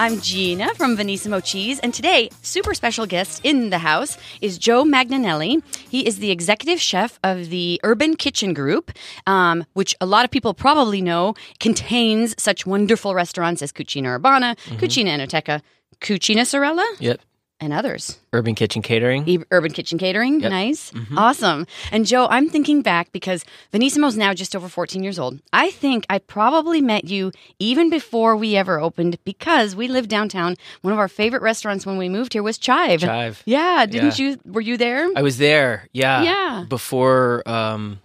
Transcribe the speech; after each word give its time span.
I'm 0.00 0.20
Gina 0.20 0.72
from 0.76 0.96
Venissimo 0.96 1.42
Cheese, 1.44 1.80
and 1.80 1.92
today, 1.92 2.30
super 2.42 2.72
special 2.72 3.04
guest 3.04 3.40
in 3.42 3.70
the 3.70 3.78
house 3.78 4.16
is 4.40 4.56
Joe 4.56 4.84
Magnanelli. 4.84 5.60
He 5.90 6.06
is 6.06 6.18
the 6.20 6.30
executive 6.30 6.80
chef 6.80 7.18
of 7.24 7.50
the 7.50 7.80
Urban 7.82 8.14
Kitchen 8.14 8.54
Group, 8.54 8.92
um, 9.26 9.66
which 9.72 9.96
a 10.00 10.06
lot 10.06 10.24
of 10.24 10.30
people 10.30 10.54
probably 10.54 11.02
know 11.02 11.34
contains 11.58 12.40
such 12.40 12.64
wonderful 12.64 13.12
restaurants 13.12 13.60
as 13.60 13.72
Cucina 13.72 14.06
Urbana, 14.06 14.54
Cucina 14.76 15.18
Enoteca, 15.18 15.62
Cucina 16.00 16.46
Sorella, 16.46 16.86
Yep. 17.00 17.20
And 17.60 17.72
others. 17.72 18.18
Urban 18.32 18.54
Kitchen 18.54 18.82
Catering. 18.82 19.44
Urban 19.50 19.72
Kitchen 19.72 19.98
Catering, 19.98 20.40
Yep. 20.40 20.50
nice, 20.50 20.92
awesome. 21.16 21.66
And 21.90 22.06
Joe, 22.06 22.28
I'm 22.30 22.48
thinking 22.48 22.82
back 22.82 23.10
because 23.10 23.44
Venissimo's 23.72 24.16
now 24.16 24.32
just 24.32 24.54
over 24.54 24.68
14 24.68 25.02
years 25.02 25.18
old. 25.18 25.40
I 25.52 25.70
think 25.70 26.06
I 26.08 26.18
probably 26.18 26.80
met 26.80 27.04
you 27.04 27.32
even 27.58 27.90
before 27.90 28.36
we 28.36 28.54
ever 28.56 28.78
opened 28.80 29.18
because 29.24 29.74
we 29.74 29.88
lived 29.88 30.08
downtown. 30.08 30.56
One 30.82 30.92
of 30.92 30.98
our 31.00 31.08
favorite 31.08 31.42
restaurants 31.42 31.84
when 31.84 31.98
we 31.98 32.08
moved 32.08 32.32
here 32.32 32.42
was 32.44 32.58
Chive. 32.58 33.00
Chive. 33.00 33.42
Yeah, 33.44 33.86
didn't 33.86 34.18
Yeah. 34.18 34.30
you? 34.30 34.40
Were 34.44 34.60
you 34.60 34.76
there? 34.76 35.08
I 35.16 35.22
was 35.22 35.38
there. 35.38 35.88
Yeah. 35.92 36.22
Yeah. 36.22 36.64
Before 36.68 37.42
um, 37.48 37.98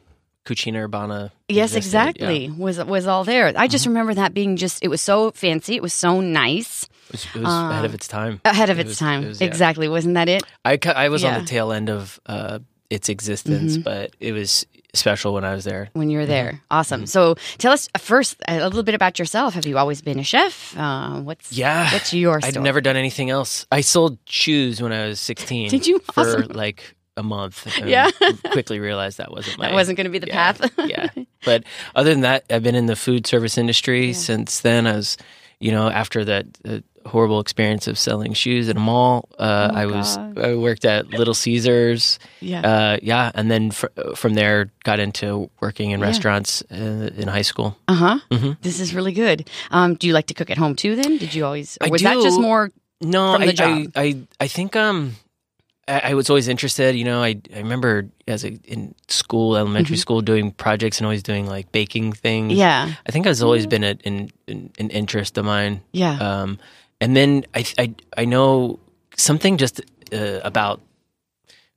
Cucina 0.46 0.84
Urbana. 0.84 1.32
yes, 1.48 1.76
existed, 1.76 1.78
exactly. 2.10 2.46
yeah. 2.48 2.54
Was 2.58 2.84
was 2.84 3.06
all 3.08 3.24
there. 3.24 3.54
I 3.56 3.68
just 3.68 3.86
remember 3.86 4.14
that 4.16 4.34
being 4.34 4.58
just. 4.58 4.84
It 4.84 4.88
was 4.88 5.00
so 5.02 5.30
fancy. 5.32 5.76
It 5.76 5.82
was 5.84 5.94
so 5.94 6.20
nice. 6.22 6.88
It 7.08 7.12
was, 7.12 7.26
it 7.36 7.42
was 7.42 7.54
ahead 7.54 7.86
of 7.86 7.94
its 7.94 8.08
time. 8.08 8.42
Ahead 8.46 8.70
of 8.70 8.78
It 8.80 8.82
its 8.82 8.90
was- 8.92 9.00
time. 9.00 9.24
it 9.24 9.28
was, 9.28 9.42
yeah. 9.42 9.48
Exactly. 9.48 9.88
Wasn't 9.88 10.14
that 10.16 10.30
it? 10.30 10.44
I, 10.66 10.78
I 10.96 11.10
was 11.10 11.24
on 11.24 11.40
the 11.40 11.46
tail 11.46 11.72
end 11.72 11.90
of 11.90 12.20
uh, 12.26 12.60
its 12.90 13.10
existence, 13.10 13.74
Mm-hmm. 13.74 13.82
but 13.84 14.16
it 14.20 14.32
was 14.32 14.66
special 14.96 15.34
when 15.34 15.44
I 15.44 15.54
was 15.56 15.64
there. 15.64 15.90
when 15.94 16.10
you 16.12 16.20
were 16.20 16.26
there. 16.28 16.50
Mm-hmm. 16.54 16.66
Awesome. 16.72 17.06
So 17.08 17.36
tell 17.58 17.72
us 17.74 17.90
uh, 17.96 18.00
first 18.00 18.38
a 18.48 18.60
little 18.64 18.84
bit 18.84 18.94
about 18.96 19.18
yourself. 19.18 19.56
Have 19.56 19.66
you 19.66 19.78
always 19.78 20.02
been 20.04 20.20
a 20.20 20.24
chef? 20.24 20.78
Uh, 20.78 21.20
what's 21.22 21.52
Yeah. 21.52 21.92
What's 21.92 22.14
your 22.14 22.40
I've 22.44 22.56
never 22.62 22.80
done 22.82 22.96
anything 22.96 23.30
else. 23.32 23.66
I 23.72 23.82
sold 23.82 24.20
shoes 24.26 24.82
when 24.82 24.92
I 24.94 25.08
was 25.08 25.20
16. 25.20 25.70
Did 25.70 25.88
you? 25.88 25.98
For 26.14 26.22
Awesome. 26.22 26.52
like 26.54 26.96
a 27.18 27.24
month. 27.24 27.68
Yeah. 27.84 28.10
quickly 28.52 28.80
realized 28.80 29.18
that 29.18 29.32
wasn't 29.32 29.58
my. 29.60 29.68
That 29.68 29.74
wasn't 29.74 29.98
going 29.98 30.06
to 30.06 30.12
be 30.12 30.20
the 30.20 30.28
yeah, 30.28 30.52
path. 30.54 30.72
yeah. 30.86 31.10
But 31.46 31.64
other 31.96 32.12
than 32.12 32.22
that, 32.22 32.46
I've 32.50 32.64
been 32.64 32.76
in 32.76 32.86
the 32.86 32.96
food 32.96 33.26
service 33.28 33.58
industry 33.58 34.14
since 34.14 34.62
then. 34.62 34.88
I 34.88 34.96
was, 34.96 35.18
you 35.60 35.72
know, 35.72 35.90
after 35.90 36.24
that 36.24 36.46
uh, 36.66 36.80
horrible 37.06 37.40
experience 37.40 37.88
of 37.88 37.98
selling 38.00 38.34
shoes 38.34 38.70
at 38.70 38.76
a 38.76 38.80
mall, 38.80 39.28
uh, 39.40 39.70
Oh, 39.72 39.76
I 39.78 39.86
was 39.86 40.18
God. 40.18 40.40
I 40.40 40.56
worked 40.56 40.86
at 40.86 41.10
Little 41.10 41.34
Caesars. 41.34 42.20
Yeah. 42.42 42.62
Uh, 42.62 42.98
yeah, 43.02 43.32
and 43.36 43.50
then 43.52 43.72
fr- 43.72 43.88
from 44.16 44.34
there 44.36 44.72
got 44.84 45.00
into 45.00 45.50
working 45.62 45.92
in 45.92 46.00
Yeah. 46.00 46.06
restaurants 46.08 46.64
uh, 46.72 47.10
in 47.16 47.28
high 47.28 47.42
school. 47.44 47.78
Uh 47.88 47.94
huh. 47.94 48.20
Mhm. 48.32 48.58
This 48.62 48.80
is 48.80 48.94
really 48.96 49.14
good. 49.14 49.50
Um, 49.72 49.96
do 49.96 50.08
you 50.08 50.14
like 50.14 50.28
to 50.28 50.34
cook 50.34 50.50
at 50.50 50.58
home 50.58 50.76
too? 50.76 50.96
Then 50.96 51.18
did 51.18 51.34
you 51.34 51.46
always? 51.46 51.78
Or 51.82 51.90
was 51.90 52.02
that 52.02 52.22
just 52.22 52.40
more? 52.40 52.72
No, 53.02 53.36
I. 53.36 53.54
I, 53.60 53.88
I, 53.96 54.16
I 54.40 54.48
think 54.48 54.76
um, 54.78 55.16
I, 55.88 56.14
was 56.14 56.30
always 56.30 56.48
interested. 56.48 56.96
You 56.96 57.04
know, 57.04 57.22
I, 57.22 57.36
I 57.54 57.58
remember 57.58 58.08
as 58.26 58.46
a 58.46 58.54
in 58.64 58.96
school, 59.10 59.58
elementary 59.58 59.98
school, 59.98 60.22
doing 60.22 60.52
projects 60.52 61.00
and 61.00 61.06
always 61.06 61.24
doing 61.24 61.46
like 61.46 61.72
baking 61.74 62.14
things. 62.14 62.52
Mm-hmm. 62.54 62.60
Yeah. 62.60 62.94
I 63.06 63.12
think 63.12 63.26
it's 63.26 63.42
always 63.42 63.68
been 63.68 63.84
a, 63.84 63.98
an, 64.06 64.32
an 64.48 64.72
an 64.80 64.90
interest 64.92 65.38
of 65.38 65.44
mine. 65.44 65.82
Yeah. 65.92 66.16
Um, 66.18 66.60
and 67.02 67.16
then 67.16 67.46
I, 67.54 67.66
I, 67.78 67.96
I 68.18 68.26
know 68.26 68.80
something 69.18 69.58
just 69.58 69.82
uh, 70.14 70.40
about 70.44 70.82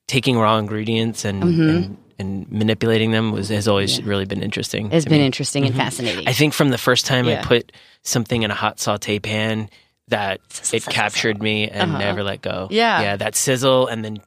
taking 0.06 0.38
raw 0.38 0.58
ingredients 0.58 1.24
and, 1.24 1.42
and 1.42 1.96
and 2.18 2.50
manipulating 2.50 3.10
them 3.10 3.32
was 3.32 3.48
has 3.50 3.68
always 3.68 3.92
Mm-hmm. 3.98 4.04
Yeah. 4.06 4.10
really 4.10 4.24
been 4.24 4.42
interesting. 4.42 4.90
It's 4.92 5.04
been 5.04 5.20
me. 5.20 5.26
interesting 5.26 5.66
and 5.66 5.74
fascinating. 5.74 6.26
I 6.28 6.32
think 6.32 6.54
from 6.54 6.70
the 6.70 6.78
first 6.78 7.04
time 7.06 7.26
Yeah. 7.26 7.40
I 7.40 7.44
put 7.44 7.72
something 8.02 8.42
in 8.42 8.50
a 8.50 8.54
hot 8.54 8.80
saute 8.80 9.18
pan 9.18 9.68
that 10.08 10.40
it 10.72 10.84
captured 10.84 11.42
me 11.42 11.68
and 11.68 11.90
Uh-huh. 11.90 11.98
never 11.98 12.22
let 12.22 12.40
go. 12.40 12.68
Yeah. 12.70 13.02
Yeah, 13.02 13.16
that 13.16 13.34
sizzle 13.34 13.86
and 13.88 14.04
then 14.04 14.18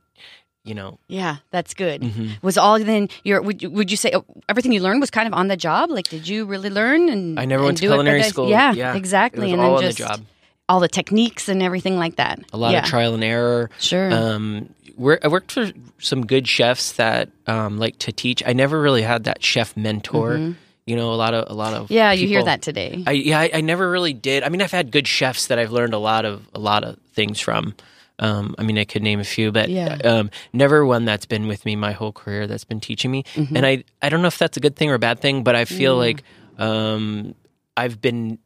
you 0.66 0.76
know, 0.76 1.00
yeah, 1.08 1.38
that's 1.52 1.74
good. 1.74 2.02
Mm-hmm. 2.02 2.46
Was 2.46 2.58
all 2.58 2.78
then 2.78 3.08
your? 3.24 3.42
Would 3.42 3.64
you, 3.64 3.72
would 3.72 3.90
you 3.90 3.98
say 3.98 4.12
uh, 4.12 4.22
everything 4.50 4.72
you 4.74 4.82
learned 4.82 5.00
was 5.02 5.10
kind 5.10 5.26
of 5.26 5.34
on 5.34 5.48
the 5.48 5.56
job? 5.58 5.90
Like, 5.90 6.10
did 6.10 6.28
you 6.28 6.46
really 6.46 6.70
learn? 6.70 7.10
And 7.10 7.40
I 7.40 7.46
never 7.46 7.62
and 7.64 7.68
went 7.70 7.78
to 7.78 7.82
do 7.84 7.88
it 7.88 7.90
by 7.92 7.96
culinary 7.96 8.24
school. 8.24 8.50
Yeah, 8.50 8.74
Yeah. 8.74 8.94
exactly. 8.96 9.52
And 9.52 9.60
then 9.62 9.66
on 9.66 9.78
the 9.82 9.88
just 9.88 9.98
job. 9.98 10.20
All 10.69 10.80
the 10.80 10.88
techniques 10.88 11.50
and 11.50 11.62
everything 11.62 11.97
like 11.97 12.16
that. 12.16 12.40
a 12.53 12.57
lot 12.57 12.72
yeah. 12.72 12.80
of 12.80 12.85
trial 12.85 13.13
and 13.16 13.24
error. 13.24 13.69
Sure. 13.80 14.13
Um, 14.13 14.74
we're, 14.96 15.19
I 15.24 15.28
worked 15.28 15.52
for 15.52 15.72
some 15.97 16.25
good 16.25 16.47
chefs 16.47 16.94
that 16.94 17.30
um, 17.47 17.78
like 17.80 17.97
to 18.00 18.12
teach. 18.12 18.44
I 18.46 18.53
never 18.53 18.79
really 18.79 19.02
had 19.02 19.24
that 19.25 19.44
chef 19.44 19.75
mentor. 19.75 20.53
You 20.85 20.96
know, 20.96 21.12
a 21.12 21.16
lot 21.16 21.34
of 21.34 21.50
a 21.50 21.53
lot 21.53 21.74
of 21.74 21.84
Mm-hmm. 21.85 21.94
yeah, 21.94 22.12
you 22.13 22.28
hear 22.28 22.44
that 22.44 22.62
today. 22.62 23.03
I 23.06 23.12
yeah, 23.12 23.40
I, 23.40 23.50
I 23.56 23.62
never 23.62 23.90
really 23.91 24.13
did. 24.13 24.44
I 24.44 24.50
mean, 24.50 24.62
I've 24.62 24.72
had 24.72 24.91
good 24.91 25.08
chefs 25.08 25.47
that 25.47 25.59
I've 25.59 25.72
learned 25.72 25.94
a 25.94 26.00
lot 26.00 26.25
of 26.25 26.47
a 26.53 26.59
lot 26.59 26.84
of 26.84 26.97
things 27.13 27.40
from. 27.40 27.75
Um, 28.18 28.53
I 28.58 28.63
mean, 28.63 28.78
I 28.78 28.84
could 28.85 29.02
name 29.03 29.19
a 29.22 29.24
few, 29.24 29.52
but 29.52 29.69
Yeah. 29.69 29.96
um, 30.03 30.29
never 30.52 30.84
one 30.85 31.06
that's 31.06 31.25
been 31.25 31.47
with 31.47 31.63
me 31.63 31.75
my 31.78 31.94
whole 31.94 32.12
career 32.12 32.47
that's 32.47 32.66
been 32.66 32.79
teaching 32.81 33.12
me. 33.12 33.24
Mm-hmm. 33.35 33.56
And 33.56 33.66
I 33.66 33.84
I 34.02 34.09
don't 34.09 34.22
know 34.22 34.28
if 34.28 34.38
that's 34.38 34.58
a 34.58 34.59
good 34.59 34.75
thing 34.75 34.90
or 34.90 34.96
a 34.96 35.00
bad 35.00 35.19
thing, 35.22 35.44
but 35.44 35.56
I 35.56 35.66
feel 35.66 35.96
Mm. 35.96 36.00
like 36.00 36.24
um, 36.58 37.35
I've 37.78 38.02
been 38.02 38.40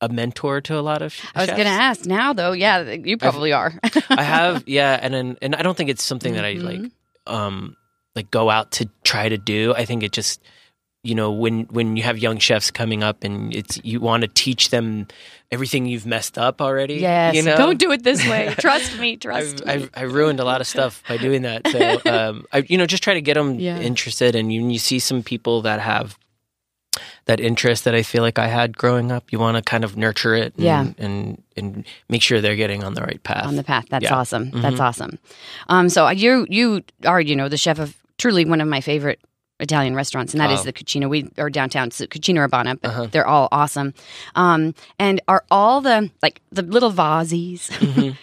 a 0.00 0.08
mentor 0.08 0.60
to 0.62 0.78
a 0.78 0.80
lot 0.80 1.02
of. 1.02 1.12
Chefs. 1.12 1.32
I 1.34 1.40
was 1.40 1.50
going 1.50 1.64
to 1.64 1.68
ask 1.68 2.06
now, 2.06 2.32
though. 2.32 2.52
Yeah, 2.52 2.90
you 2.90 3.16
probably 3.16 3.52
are. 3.52 3.72
I 4.08 4.22
have, 4.22 4.64
yeah, 4.68 4.98
and 5.00 5.14
and, 5.14 5.38
and 5.42 5.54
I 5.54 5.62
don't 5.62 5.76
think 5.76 5.90
it's 5.90 6.02
something 6.04 6.34
that 6.34 6.44
I 6.44 6.54
Mm-hmm. 6.54 6.82
like, 6.82 6.90
um, 7.26 7.76
like 8.16 8.30
go 8.30 8.50
out 8.50 8.72
to 8.72 8.88
try 9.04 9.28
to 9.28 9.38
do. 9.38 9.72
I 9.74 9.84
think 9.84 10.02
it 10.02 10.10
just, 10.12 10.42
you 11.04 11.14
know, 11.14 11.30
when 11.30 11.64
when 11.70 11.96
you 11.96 12.02
have 12.02 12.18
young 12.18 12.38
chefs 12.38 12.70
coming 12.70 13.02
up 13.02 13.24
and 13.24 13.54
it's 13.54 13.78
you 13.84 14.00
want 14.00 14.22
to 14.22 14.28
teach 14.28 14.70
them 14.70 15.06
everything 15.52 15.86
you've 15.86 16.06
messed 16.06 16.36
up 16.38 16.60
already. 16.60 16.94
Yes. 16.94 17.34
you 17.34 17.42
know, 17.42 17.56
Don't 17.56 17.78
do 17.78 17.90
it 17.92 18.02
this 18.02 18.26
way. 18.28 18.54
Trust 18.58 18.98
me. 18.98 19.16
Trust 19.16 19.62
I've, 19.66 19.66
me. 19.66 19.72
I've, 19.84 19.90
I 19.94 20.02
ruined 20.02 20.40
a 20.40 20.44
lot 20.44 20.60
of 20.60 20.66
stuff 20.66 21.02
by 21.08 21.16
doing 21.18 21.42
that. 21.42 21.66
So, 21.68 22.00
um, 22.10 22.46
I, 22.52 22.64
you 22.68 22.78
know, 22.78 22.86
just 22.86 23.02
try 23.02 23.14
to 23.14 23.20
get 23.20 23.34
them 23.34 23.58
Yeah. 23.60 23.78
interested. 23.80 24.34
And 24.36 24.52
you, 24.52 24.68
you 24.68 24.78
see 24.78 24.98
some 24.98 25.22
people 25.22 25.62
that 25.62 25.80
have 25.80 26.16
that 27.30 27.40
interest 27.40 27.84
that 27.84 27.94
I 27.94 28.02
feel 28.02 28.22
like 28.22 28.38
I 28.38 28.48
had 28.48 28.76
growing 28.76 29.12
up. 29.12 29.30
You 29.32 29.38
want 29.38 29.56
to 29.56 29.62
kind 29.62 29.84
of 29.84 29.96
nurture 29.96 30.34
it, 30.34 30.54
and, 30.56 30.64
Yeah. 30.64 30.84
and 30.98 31.42
and 31.56 31.84
make 32.08 32.22
sure 32.22 32.40
they're 32.40 32.56
getting 32.64 32.82
on 32.84 32.94
the 32.94 33.02
right 33.02 33.22
path. 33.22 33.46
on 33.46 33.56
the 33.56 33.64
path. 33.64 33.86
That's 33.90 34.04
Yeah. 34.04 34.16
awesome. 34.18 34.50
That's 34.64 34.80
awesome. 34.80 35.18
Um, 35.68 35.88
so 35.88 36.08
you 36.10 36.46
you 36.50 36.82
are 37.06 37.20
you 37.20 37.36
know 37.36 37.48
the 37.48 37.56
chef 37.56 37.78
of 37.78 37.96
truly 38.18 38.44
one 38.44 38.60
of 38.60 38.68
my 38.68 38.80
favorite 38.80 39.20
Italian 39.60 39.94
restaurants, 39.94 40.32
and 40.32 40.40
that 40.40 40.50
is 40.50 40.64
the 40.64 40.72
Cucina. 40.72 41.06
We 41.08 41.28
are 41.36 41.50
downtown, 41.50 41.88
it's 41.88 42.00
Cucina 42.00 42.38
Urbana, 42.46 42.76
but 42.76 42.88
Uh-huh. 42.90 43.06
they're 43.12 43.26
all 43.26 43.46
awesome. 43.52 43.92
Um, 44.34 44.74
and 44.98 45.20
are 45.28 45.44
all 45.50 45.82
the 45.82 46.10
like 46.22 46.40
the 46.50 46.62
little 46.62 46.90
vases? 46.90 47.70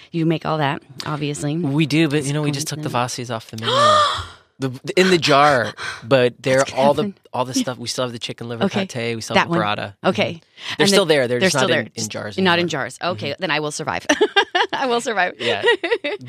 you 0.11 0.25
make 0.25 0.45
all 0.47 0.57
that, 0.57 0.81
obviously. 1.05 1.55
We 1.57 1.85
do, 1.85 2.09
but 2.09 2.25
you 2.25 2.33
know, 2.33 2.41
we 2.41 2.51
just 2.51 2.67
took 2.67 2.81
the 2.81 2.89
vases 2.89 3.29
off 3.31 3.51
the 3.51 3.57
menu. 3.57 3.73
the, 4.59 4.79
in 4.95 5.09
the 5.09 5.17
jar, 5.17 5.73
but 6.03 6.35
they're 6.41 6.63
all 6.75 6.93
the 6.93 7.13
all 7.33 7.45
the 7.45 7.53
stuff. 7.53 7.77
We 7.77 7.87
still 7.87 8.05
have 8.05 8.11
the 8.11 8.19
chicken 8.19 8.49
liver 8.49 8.63
Okay. 8.65 8.85
pate. 8.87 9.15
We 9.15 9.21
still 9.21 9.35
That 9.35 9.47
have 9.47 9.49
the 9.51 9.55
burrata. 9.57 9.95
Okay, 10.03 10.41
They're 10.77 10.85
And 10.85 10.89
still 10.89 11.05
there. 11.05 11.27
They're, 11.27 11.39
they're 11.39 11.49
just 11.49 11.57
still 11.57 11.67
not 11.69 11.73
there, 11.73 11.81
in, 11.81 11.91
in 12.03 12.09
jars. 12.09 12.37
Not 12.37 12.59
in 12.59 12.65
anymore. 12.65 12.65
Mm-hmm. 12.65 12.67
jars. 12.69 12.97
Okay, 13.01 13.35
then 13.39 13.51
I 13.51 13.59
will 13.59 13.71
survive. 13.71 14.05
I 14.73 14.87
will 14.87 15.01
survive. 15.01 15.35
Yeah, 15.39 15.61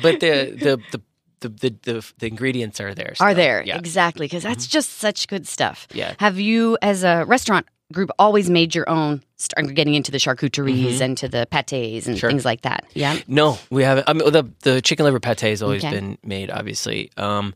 but 0.01 0.19
the 0.19 0.55
the 0.59 0.81
the. 0.91 1.01
The, 1.41 1.47
the, 1.47 1.69
the, 1.83 2.13
the 2.17 2.27
ingredients 2.27 2.81
are 2.81 2.93
there. 2.93 3.13
are 3.21 3.33
there 3.33 3.63
Yeah. 3.65 3.77
exactly 3.77 4.25
because 4.25 4.43
that's 4.43 4.67
just 4.67 4.97
such 4.97 5.25
good 5.29 5.47
stuff. 5.47 5.87
Yeah. 5.93 6.13
Have 6.19 6.37
you, 6.37 6.77
as 6.81 7.05
a 7.05 7.23
restaurant 7.23 7.65
group, 7.93 8.09
always 8.19 8.49
made 8.49 8.75
your 8.75 8.89
own? 8.89 9.23
Start 9.37 9.73
getting 9.73 9.93
into 9.95 10.11
the 10.11 10.17
charcuteries 10.17 10.99
and 10.99 11.17
to 11.19 11.29
the 11.29 11.47
pates 11.49 11.71
and 12.07 12.15
Mm-hmm. 12.15 12.19
Sure. 12.19 12.29
things 12.29 12.43
like 12.43 12.63
that. 12.63 12.83
Yeah. 12.93 13.19
No, 13.25 13.57
we 13.69 13.83
haven't. 13.83 14.09
I 14.09 14.11
mean, 14.11 14.29
the 14.33 14.51
the 14.63 14.81
chicken 14.81 15.05
liver 15.05 15.21
pate 15.21 15.39
has 15.39 15.63
always 15.63 15.81
Okay. 15.81 15.95
been 15.95 16.17
made. 16.25 16.51
Obviously, 16.51 17.09
um, 17.15 17.53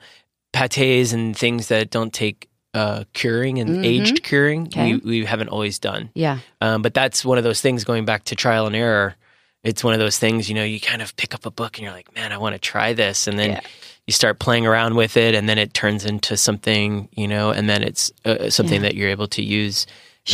pates 0.54 1.12
and 1.12 1.36
things 1.38 1.68
that 1.68 1.90
don't 1.90 2.14
take 2.14 2.48
uh, 2.74 3.04
curing 3.14 3.60
and 3.60 3.86
aged 3.86 4.24
curing, 4.24 4.68
Mm-hmm. 4.68 4.80
Okay. 4.80 4.94
we 5.06 5.20
we 5.20 5.26
haven't 5.26 5.50
always 5.50 5.78
done. 5.80 6.10
Yeah. 6.16 6.40
Um, 6.62 6.82
but 6.82 6.94
that's 6.94 7.26
one 7.26 7.38
of 7.38 7.44
those 7.44 7.62
things 7.62 7.84
going 7.84 8.06
back 8.06 8.24
to 8.26 8.36
trial 8.36 8.66
and 8.68 8.76
error. 8.76 9.16
it's 9.64 9.84
one 9.84 9.94
of 9.94 10.00
those 10.00 10.18
things, 10.20 10.50
you 10.50 10.56
know, 10.56 10.64
you 10.64 10.80
kind 10.80 11.02
of 11.02 11.16
pick 11.16 11.34
up 11.34 11.46
a 11.46 11.52
book 11.52 11.78
and 11.78 11.84
you're 11.86 11.94
like, 11.94 12.14
man, 12.16 12.32
I 12.34 12.38
want 12.38 12.54
to 12.54 12.60
try 12.60 12.94
this. 12.94 13.28
And 13.28 13.38
then 13.40 13.52
Yeah. 13.52 13.62
you 14.08 14.12
start 14.14 14.38
playing 14.40 14.66
around 14.68 14.96
with 14.96 15.16
it 15.18 15.36
and 15.36 15.48
then 15.48 15.58
it 15.58 15.74
turns 15.74 16.04
into 16.04 16.36
something, 16.36 17.08
you 17.14 17.28
know, 17.30 17.52
and 17.52 17.70
then 17.70 17.82
it's 17.84 18.12
uh, 18.26 18.50
something 18.50 18.82
Yeah. 18.82 18.90
that 18.90 18.96
you're 18.96 19.10
able 19.10 19.28
to 19.28 19.42
use 19.42 19.86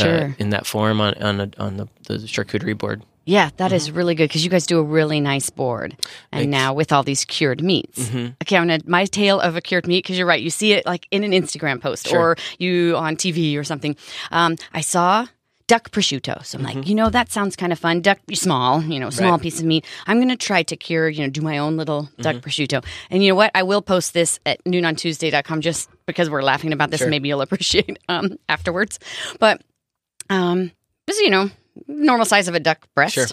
uh, 0.02 0.30
in 0.40 0.50
that 0.52 0.66
form 0.66 1.00
on, 1.02 1.14
on, 1.22 1.40
a, 1.42 1.50
on 1.60 1.78
the, 1.78 1.88
the 2.08 2.18
charcuterie 2.26 2.78
board. 2.78 3.04
Yeah, 3.30 3.50
that 3.58 3.72
is 3.72 3.92
really 3.92 4.16
good 4.16 4.28
because 4.28 4.44
you 4.44 4.50
guys 4.50 4.66
do 4.66 4.80
a 4.80 4.84
really 4.84 5.20
nice 5.20 5.50
board. 5.52 5.92
And 5.94 6.00
Mm-hmm. 6.00 6.38
Thanks. 6.40 6.52
now 6.52 6.74
with 6.74 6.92
all 6.92 7.04
these 7.04 7.26
cured 7.26 7.62
meats. 7.64 8.10
Mhm. 8.10 8.36
Okay, 8.42 8.58
I'm 8.58 8.68
gonna 8.68 8.80
my 8.88 9.06
tale 9.06 9.40
of 9.40 9.56
a 9.56 9.62
cured 9.62 9.86
meat 9.88 10.04
because 10.04 10.18
you're 10.18 10.28
right. 10.28 10.42
You 10.42 10.50
see 10.50 10.74
it 10.74 10.86
like 10.86 11.08
in 11.12 11.24
an 11.24 11.32
Instagram 11.32 11.80
post 11.82 12.08
Sure. 12.08 12.20
or 12.32 12.36
you 12.58 12.96
on 12.98 13.16
TV 13.16 13.56
or 13.58 13.64
something. 13.64 13.96
Um, 14.32 14.56
I 14.74 14.82
saw 14.82 15.28
duck 15.68 15.92
prosciutto, 15.92 16.44
so 16.44 16.58
I'm 16.58 16.64
like, 16.64 16.88
you 16.88 16.96
know, 16.96 17.12
that 17.12 17.32
sounds 17.32 17.56
kind 17.56 17.72
of 17.72 17.78
fun. 17.78 18.02
Duck, 18.02 18.18
small, 18.34 18.82
you 18.82 19.00
know, 19.00 19.12
small 19.12 19.28
Mm-hmm. 19.28 19.34
Right. 19.34 19.42
piece 19.44 19.60
of 19.60 19.66
meat. 19.68 19.86
I'm 20.08 20.20
gonna 20.20 20.36
try 20.36 20.64
to 20.64 20.76
cure, 20.76 21.08
you 21.08 21.22
know, 21.22 21.30
do 21.30 21.42
my 21.42 21.60
own 21.60 21.78
little 21.78 22.10
duck 22.20 22.38
Mm-hmm. 22.38 22.50
prosciutto. 22.50 22.84
And 23.12 23.22
you 23.24 23.30
know 23.30 23.36
what? 23.36 23.52
I 23.54 23.62
will 23.62 23.84
post 23.84 24.16
this 24.16 24.40
at 24.48 24.64
noonontuesday.com 24.66 25.62
just 25.62 25.88
because 26.08 26.28
we're 26.32 26.42
laughing 26.42 26.74
about 26.74 26.90
this. 26.90 27.02
Sure. 27.02 27.10
Maybe 27.10 27.28
you'll 27.30 27.42
appreciate 27.48 28.00
um, 28.10 28.38
afterwards. 28.50 28.98
But 29.40 29.62
um, 30.32 30.72
just 31.08 31.22
you 31.22 31.30
know, 31.30 31.52
normal 31.88 32.26
size 32.26 32.48
of 32.48 32.56
a 32.56 32.60
duck 32.60 32.88
breast. 32.96 33.16
Sure. 33.16 33.28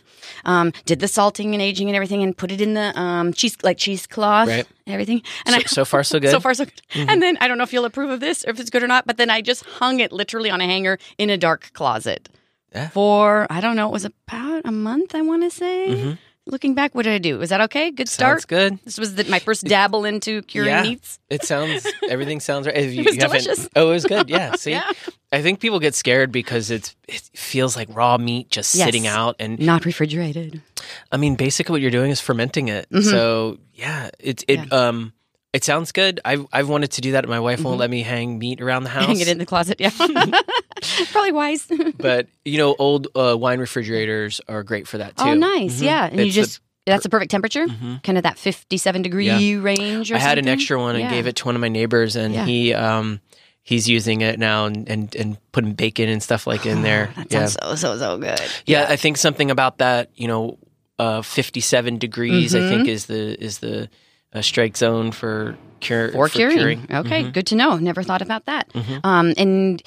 Um, 0.45 0.73
did 0.85 1.01
the 1.01 1.09
salting 1.09 1.53
and 1.55 1.63
aging 1.63 1.89
and 1.89 1.97
everything, 1.97 2.23
and 2.23 2.37
put 2.37 2.51
it 2.53 2.61
in 2.61 2.75
the 2.75 2.99
um, 2.99 3.33
cheese 3.33 3.57
like 3.63 3.79
cheesecloth, 3.79 4.49
Right. 4.49 4.67
and 4.87 4.93
everything. 4.95 5.23
And 5.45 5.55
So, 5.55 5.61
I 5.61 5.63
so 5.65 5.85
far, 5.85 6.03
so 6.05 6.19
good. 6.21 6.31
so 6.31 6.41
far 6.41 6.55
so 6.55 6.65
good. 6.65 6.81
Mm-hmm. 6.93 7.11
And 7.11 7.23
then 7.23 7.37
I 7.41 7.49
don't 7.49 7.59
know 7.59 7.65
if 7.65 7.73
you'll 7.73 7.85
approve 7.85 8.11
of 8.11 8.21
this 8.21 8.45
or 8.47 8.51
if 8.51 8.61
it's 8.61 8.71
good 8.71 8.83
or 8.83 8.89
not, 8.89 9.07
but 9.07 9.17
then 9.17 9.31
I 9.31 9.41
just 9.41 9.65
hung 9.65 10.01
it 10.01 10.13
literally 10.13 10.51
on 10.51 10.61
a 10.61 10.65
hanger 10.67 10.99
in 11.19 11.31
a 11.31 11.37
dark 11.37 11.71
closet 11.73 12.29
Yeah. 12.73 12.89
for 12.89 13.47
I 13.51 13.61
don't 13.61 13.77
know, 13.77 13.89
it 13.89 13.93
was 13.93 14.05
about 14.05 14.63
a 14.65 14.73
month. 14.73 15.15
I 15.15 15.23
want 15.23 15.43
to 15.43 15.51
say. 15.51 16.19
Looking 16.49 16.75
back, 16.75 16.95
what 16.95 17.03
did 17.03 17.13
I 17.13 17.19
do? 17.19 17.39
Was 17.39 17.51
that 17.51 17.61
okay? 17.63 17.91
Good 17.91 18.09
start. 18.09 18.43
Mm-hmm. 18.43 18.55
Sounds 18.55 18.71
good. 18.71 18.79
This 18.85 18.99
was 18.99 19.15
the, 19.17 19.25
my 19.25 19.41
first 19.41 19.65
dabble 19.65 20.05
into 20.05 20.43
curing 20.43 20.69
Yeah. 20.71 20.83
meats. 20.83 21.19
It 21.29 21.43
sounds 21.43 21.85
everything 22.09 22.39
sounds 22.39 22.69
right. 22.69 22.77
If 22.77 22.95
you, 22.95 23.03
was 23.03 23.15
you 23.17 23.21
delicious. 23.21 23.69
Oh, 23.75 23.91
it 23.91 23.95
was 23.95 24.05
good. 24.07 24.29
Yeah. 24.31 24.55
See, 24.57 24.71
Yeah. 24.71 24.89
I 25.33 25.43
think 25.43 25.59
people 25.59 25.81
get 25.81 25.97
scared 25.97 26.31
because 26.31 26.71
it's 26.71 26.95
it 27.09 27.29
feels 27.35 27.75
like 27.75 27.89
raw 27.91 28.17
meat 28.17 28.49
just 28.49 28.77
Yes. 28.77 28.85
sitting 28.87 29.09
out, 29.09 29.35
and 29.41 29.59
Not 29.59 29.85
refrigerated. 29.85 30.63
I 31.11 31.17
mean, 31.17 31.35
basically 31.35 31.73
what 31.73 31.81
you're 31.83 31.91
doing 31.91 32.13
is 32.13 32.21
fermenting 32.21 32.69
it. 32.69 32.87
So 33.03 33.59
yeah, 33.75 34.11
it 34.21 34.45
it 34.47 34.73
um 34.73 35.13
it 35.57 35.65
sounds 35.65 35.91
good. 35.93 36.21
I've 36.25 36.47
I've 36.53 36.69
wanted 36.69 36.91
to 36.93 37.01
do 37.01 37.13
that. 37.13 37.27
My 37.29 37.41
wife 37.41 37.63
won't 37.65 37.79
let 37.79 37.89
me 37.91 38.03
hang 38.03 38.39
meat 38.39 38.61
around 38.61 38.83
the 38.85 38.91
house. 38.91 39.07
Hang 39.13 39.21
it 39.21 39.29
in 39.29 39.39
the 39.39 39.47
closet. 39.47 39.81
Yeah. 39.81 39.91
Probably 41.13 41.33
wise. 41.33 41.67
but 41.99 42.29
you 42.45 42.59
know, 42.59 42.77
old 42.79 43.09
uh, 43.15 43.37
wine 43.39 43.59
refrigerators 43.61 44.41
are 44.49 44.63
great 44.63 44.87
for 44.87 44.99
that 44.99 45.17
too. 45.17 45.25
Oh, 45.25 45.35
nice. 45.35 45.81
Yeah. 45.81 46.07
And 46.07 46.21
you 46.21 46.27
It's 46.27 46.35
the- 46.35 46.43
just, 46.43 46.61
that's 46.85 47.03
the 47.03 47.09
perfect 47.09 47.31
temperature, 47.33 47.67
kind 48.05 48.17
of 48.17 48.23
that 48.23 48.39
57 48.39 49.03
degree 49.03 49.57
range 49.57 50.13
or 50.13 50.17
I 50.17 50.19
had 50.19 50.39
an 50.39 50.47
extra 50.47 50.79
one 50.79 50.95
and 50.95 51.03
Yeah. 51.05 51.11
gave 51.11 51.27
it 51.27 51.35
to 51.37 51.45
one 51.47 51.57
of 51.57 51.61
my 51.61 51.69
neighbors, 51.69 52.15
and 52.15 52.33
Yeah. 52.33 52.45
he 52.45 52.73
um 52.75 53.21
he's 53.65 53.89
using 53.89 54.21
it 54.21 54.39
now 54.39 54.67
and 54.67 54.89
and, 54.89 55.17
and 55.17 55.37
putting 55.51 55.73
bacon 55.73 56.09
and 56.09 56.23
stuff 56.23 56.47
like 56.47 56.65
in 56.65 56.83
there. 56.83 57.11
That 57.17 57.33
yeah. 57.33 57.47
sounds 57.47 57.81
so, 57.81 57.97
so, 57.97 57.99
so 57.99 58.19
good. 58.19 58.41
yeah, 58.67 58.87
I 58.89 58.95
think 58.97 59.17
something 59.17 59.51
about 59.51 59.79
that. 59.79 60.11
You 60.15 60.29
know, 60.29 60.59
uh, 61.01 61.23
fifty-seven 61.23 61.99
degrees. 61.99 62.55
I 62.55 62.59
Mm-hmm. 62.61 62.69
think 62.69 62.89
is 62.89 63.07
the 63.07 63.43
is 63.45 63.59
the 63.59 63.89
uh, 64.37 64.43
strike 64.43 64.77
zone 64.77 65.11
for 65.13 65.57
cure 65.81 66.11
For, 66.13 66.29
curing. 66.29 66.87
Okay. 66.91 67.23
Mm-hmm. 67.23 67.31
Good 67.31 67.47
to 67.49 67.55
know. 67.57 67.77
Never 67.77 68.03
thought 68.03 68.23
about 68.23 68.47
that. 68.47 68.69
Um, 69.05 69.35
and 69.37 69.83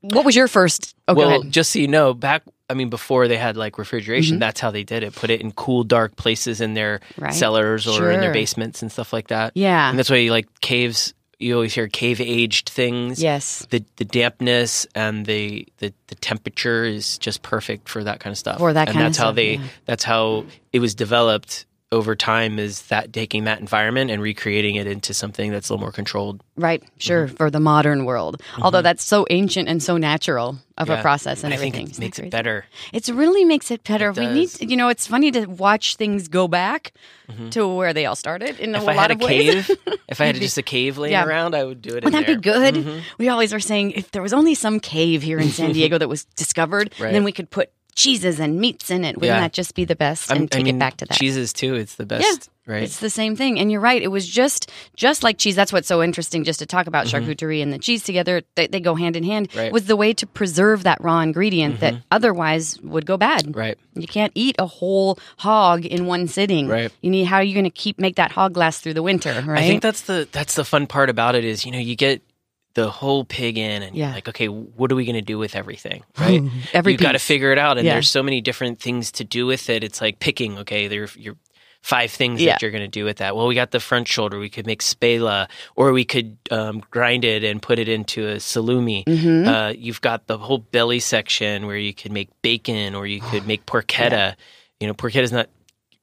what 0.00 0.24
was 0.24 0.36
your 0.36 0.48
first? 0.48 0.94
Oh, 1.08 1.14
go 1.14 1.20
well, 1.20 1.40
ahead. 1.40 1.52
just 1.52 1.72
so 1.72 1.78
you 1.78 1.88
know, 1.88 2.14
back 2.14 2.42
I 2.70 2.74
mean, 2.74 2.88
before 2.90 3.28
they 3.28 3.36
had 3.36 3.56
like 3.56 3.76
refrigeration, 3.78 4.34
Mm-hmm. 4.34 4.40
that's 4.40 4.60
how 4.60 4.70
they 4.70 4.82
did 4.84 5.02
it. 5.02 5.14
Put 5.14 5.30
it 5.30 5.40
in 5.40 5.52
cool, 5.52 5.84
dark 5.84 6.16
places 6.16 6.60
in 6.60 6.74
their 6.74 7.00
Right. 7.18 7.34
cellars 7.34 7.86
or 7.86 8.10
in 8.10 8.20
their 8.20 8.32
basements 8.32 8.82
and 8.82 8.90
stuff 8.90 9.12
like 9.12 9.28
that. 9.28 9.52
Yeah. 9.54 9.90
and 9.90 9.98
that's 9.98 10.08
why 10.10 10.16
you 10.16 10.30
like 10.30 10.48
caves. 10.60 11.12
You 11.38 11.54
always 11.54 11.74
hear 11.74 11.88
cave 11.88 12.20
aged 12.20 12.68
things. 12.68 13.20
Yes. 13.20 13.66
the 13.70 13.84
the 13.96 14.04
dampness 14.04 14.86
and 14.94 15.26
the, 15.26 15.66
the 15.78 15.92
the 16.06 16.14
temperature 16.14 16.84
is 16.84 17.18
just 17.18 17.42
perfect 17.42 17.88
for 17.88 18.04
that 18.04 18.20
kind 18.20 18.32
of 18.32 18.38
stuff. 18.38 18.58
For 18.58 18.72
that 18.72 18.88
and 18.88 18.94
kind 18.94 19.06
of 19.06 19.10
that's 19.12 19.18
how 19.18 19.24
stuff, 19.26 19.34
they 19.36 19.54
yeah. 19.56 19.64
that's 19.84 20.04
how 20.04 20.44
it 20.72 20.78
was 20.78 20.94
developed 20.94 21.66
over 21.92 22.16
time 22.16 22.58
is 22.58 22.82
that 22.86 23.12
taking 23.12 23.44
that 23.44 23.60
environment 23.60 24.10
and 24.10 24.20
recreating 24.22 24.74
it 24.76 24.86
into 24.86 25.12
something 25.14 25.52
that's 25.52 25.68
a 25.68 25.72
little 25.72 25.82
more 25.84 25.92
controlled. 25.92 26.42
Right. 26.56 26.82
Sure. 26.98 27.26
Mm-hmm. 27.26 27.36
For 27.36 27.50
the 27.50 27.60
modern 27.60 28.04
world. 28.04 28.42
Although 28.60 28.82
that's 28.82 29.04
so 29.04 29.26
ancient 29.30 29.68
and 29.68 29.82
so 29.82 29.96
natural 29.98 30.58
of 30.78 30.88
a 30.90 31.00
process 31.02 31.44
and 31.44 31.52
I 31.52 31.56
everything. 31.56 31.86
think 31.86 31.98
it 31.98 32.00
makes 32.00 32.18
it 32.18 32.30
better. 32.30 32.64
It 32.92 33.06
really 33.08 33.44
makes 33.44 33.70
it 33.70 33.84
better. 33.84 34.08
It 34.10 34.16
we 34.16 34.26
need, 34.26 34.48
to, 34.48 34.66
you 34.66 34.76
know, 34.76 34.88
it's 34.88 35.06
funny 35.06 35.30
to 35.32 35.46
watch 35.46 35.96
things 35.96 36.28
go 36.28 36.48
back 36.48 36.92
to 37.50 37.66
where 37.68 37.92
they 37.94 38.04
all 38.06 38.16
started 38.16 38.58
in 38.58 38.74
a 38.74 38.78
Mm-hmm. 38.78 38.82
If 38.82 38.88
I 38.88 38.94
lot 38.96 39.02
had 39.02 39.10
a 39.10 39.14
of 39.14 39.20
ways. 39.30 39.66
cave, 39.66 39.78
if 40.08 40.20
I 40.20 40.24
had 40.26 40.36
just 40.36 40.58
a 40.58 40.62
cave 40.62 40.98
laying 40.98 41.12
Yeah. 41.12 41.24
around, 41.24 41.54
I 41.54 41.64
would 41.64 41.80
do 41.82 41.90
it. 41.90 42.04
Wouldn't 42.04 42.12
that 42.12 42.26
be 42.26 42.50
there. 42.50 42.72
good? 42.72 43.02
We 43.18 43.28
always 43.28 43.52
were 43.52 43.60
saying 43.60 43.92
if 43.92 44.10
there 44.10 44.22
was 44.22 44.32
only 44.32 44.54
some 44.54 44.80
cave 44.80 45.22
here 45.22 45.38
in 45.38 45.48
San 45.50 45.72
Diego 45.76 45.98
that 45.98 46.08
was 46.08 46.24
discovered, 46.24 46.92
Right. 46.98 47.12
then 47.12 47.22
we 47.24 47.32
could 47.32 47.50
put 47.50 47.70
cheeses 47.94 48.40
and 48.40 48.58
meats 48.58 48.90
in 48.90 49.04
it. 49.04 49.16
Wouldn't 49.16 49.24
Yeah. 49.36 49.40
that 49.40 49.52
just 49.52 49.74
be 49.74 49.84
the 49.84 49.96
best? 49.96 50.30
I'm- 50.30 50.42
and 50.42 50.50
take 50.50 50.60
I 50.60 50.64
mean, 50.64 50.76
it 50.76 50.78
back 50.78 50.96
to 50.98 51.04
that. 51.06 51.18
cheeses 51.18 51.52
too. 51.52 51.74
It's 51.74 51.94
the 51.96 52.06
best, 52.06 52.48
right? 52.66 52.82
It's 52.82 53.00
the 53.00 53.10
same 53.10 53.36
thing. 53.36 53.58
And 53.58 53.70
you're 53.70 53.80
right. 53.80 54.00
It 54.02 54.08
was 54.08 54.26
just 54.26 54.70
just 54.96 55.22
like 55.22 55.36
cheese. 55.38 55.54
That's 55.56 55.72
what's 55.72 55.88
so 55.88 56.02
interesting 56.02 56.42
just 56.44 56.58
to 56.60 56.66
talk 56.66 56.86
about 56.86 57.06
charcuterie 57.06 57.62
and 57.62 57.72
the 57.72 57.78
cheese 57.78 58.02
together. 58.02 58.42
They, 58.54 58.66
they 58.66 58.80
go 58.80 58.94
hand 58.94 59.16
in 59.16 59.24
hand. 59.24 59.48
Mm-hmm. 59.50 59.58
Right. 59.58 59.64
Mm-hmm. 59.66 59.74
Was 59.74 59.84
the 59.86 59.96
way 59.96 60.12
to 60.14 60.26
preserve 60.26 60.84
that 60.84 60.98
raw 61.02 61.20
ingredient 61.20 61.80
that 61.80 61.94
otherwise 62.10 62.78
would 62.82 63.04
go 63.06 63.16
bad. 63.16 63.54
right. 63.54 63.76
You 63.94 64.06
can't 64.06 64.32
eat 64.34 64.56
a 64.58 64.66
whole 64.66 65.18
hog 65.38 65.84
in 65.84 66.06
one 66.06 66.26
sitting. 66.28 66.68
Right. 66.68 66.90
You 67.02 67.10
need 67.10 67.24
how 67.24 67.36
are 67.36 67.42
you 67.42 67.52
going 67.52 67.64
to 67.64 67.70
keep 67.70 67.98
make 68.00 68.16
that 68.16 68.32
hog 68.32 68.56
last 68.56 68.82
through 68.82 68.94
the 68.94 69.02
winter, 69.02 69.32
right? 69.46 69.62
I 69.62 69.66
think 69.68 69.82
that's 69.82 70.02
the 70.02 70.26
that's 70.32 70.54
the 70.54 70.64
fun 70.64 70.86
part 70.86 71.10
about 71.10 71.34
it 71.34 71.44
is 71.44 71.66
you 71.66 71.72
know 71.72 71.78
you 71.78 71.94
get 71.94 72.22
the 72.74 72.90
whole 72.90 73.24
pig 73.24 73.58
in 73.58 73.82
and 73.82 73.94
Yeah. 73.96 74.14
like 74.14 74.28
okay 74.28 74.46
what 74.48 74.90
are 74.90 74.94
we 74.94 75.04
going 75.04 75.14
to 75.16 75.20
do 75.22 75.38
with 75.38 75.54
everything 75.54 76.02
right 76.18 76.42
Every 76.72 76.92
you 76.92 76.98
got 76.98 77.12
to 77.12 77.18
figure 77.18 77.52
it 77.52 77.58
out 77.58 77.76
and 77.78 77.86
Yeah. 77.86 77.94
there's 77.94 78.08
so 78.10 78.22
many 78.22 78.40
different 78.40 78.80
things 78.80 79.12
to 79.12 79.24
do 79.24 79.46
with 79.46 79.68
it 79.68 79.84
it's 79.84 80.00
like 80.00 80.18
picking 80.20 80.58
okay 80.58 80.88
there 80.88 81.08
you're 81.16 81.36
five 81.82 82.10
things 82.12 82.40
Yeah. 82.40 82.52
that 82.52 82.62
you're 82.62 82.70
going 82.70 82.84
to 82.84 82.88
do 82.88 83.04
with 83.04 83.16
that 83.18 83.34
well 83.36 83.46
we 83.48 83.54
got 83.56 83.72
the 83.72 83.80
front 83.80 84.06
shoulder 84.08 84.38
we 84.38 84.48
could 84.48 84.66
make 84.66 84.82
spalla 84.82 85.48
or 85.76 85.92
we 85.92 86.04
could 86.04 86.36
um, 86.50 86.80
grind 86.90 87.24
it 87.24 87.42
and 87.44 87.60
put 87.60 87.78
it 87.78 87.88
into 87.88 88.26
a 88.28 88.36
salumi 88.36 89.04
Mm-hmm. 89.04 89.48
uh, 89.48 89.68
you've 89.76 90.00
got 90.00 90.26
the 90.28 90.38
whole 90.38 90.58
belly 90.58 91.00
section 91.00 91.66
where 91.66 91.76
you 91.76 91.92
could 91.92 92.12
make 92.12 92.28
bacon 92.42 92.94
or 92.94 93.06
you 93.06 93.20
could 93.30 93.46
make 93.46 93.66
porchetta 93.66 94.36
you 94.80 94.86
know 94.86 94.94
porchetta 94.94 95.22
is 95.24 95.32
not 95.32 95.48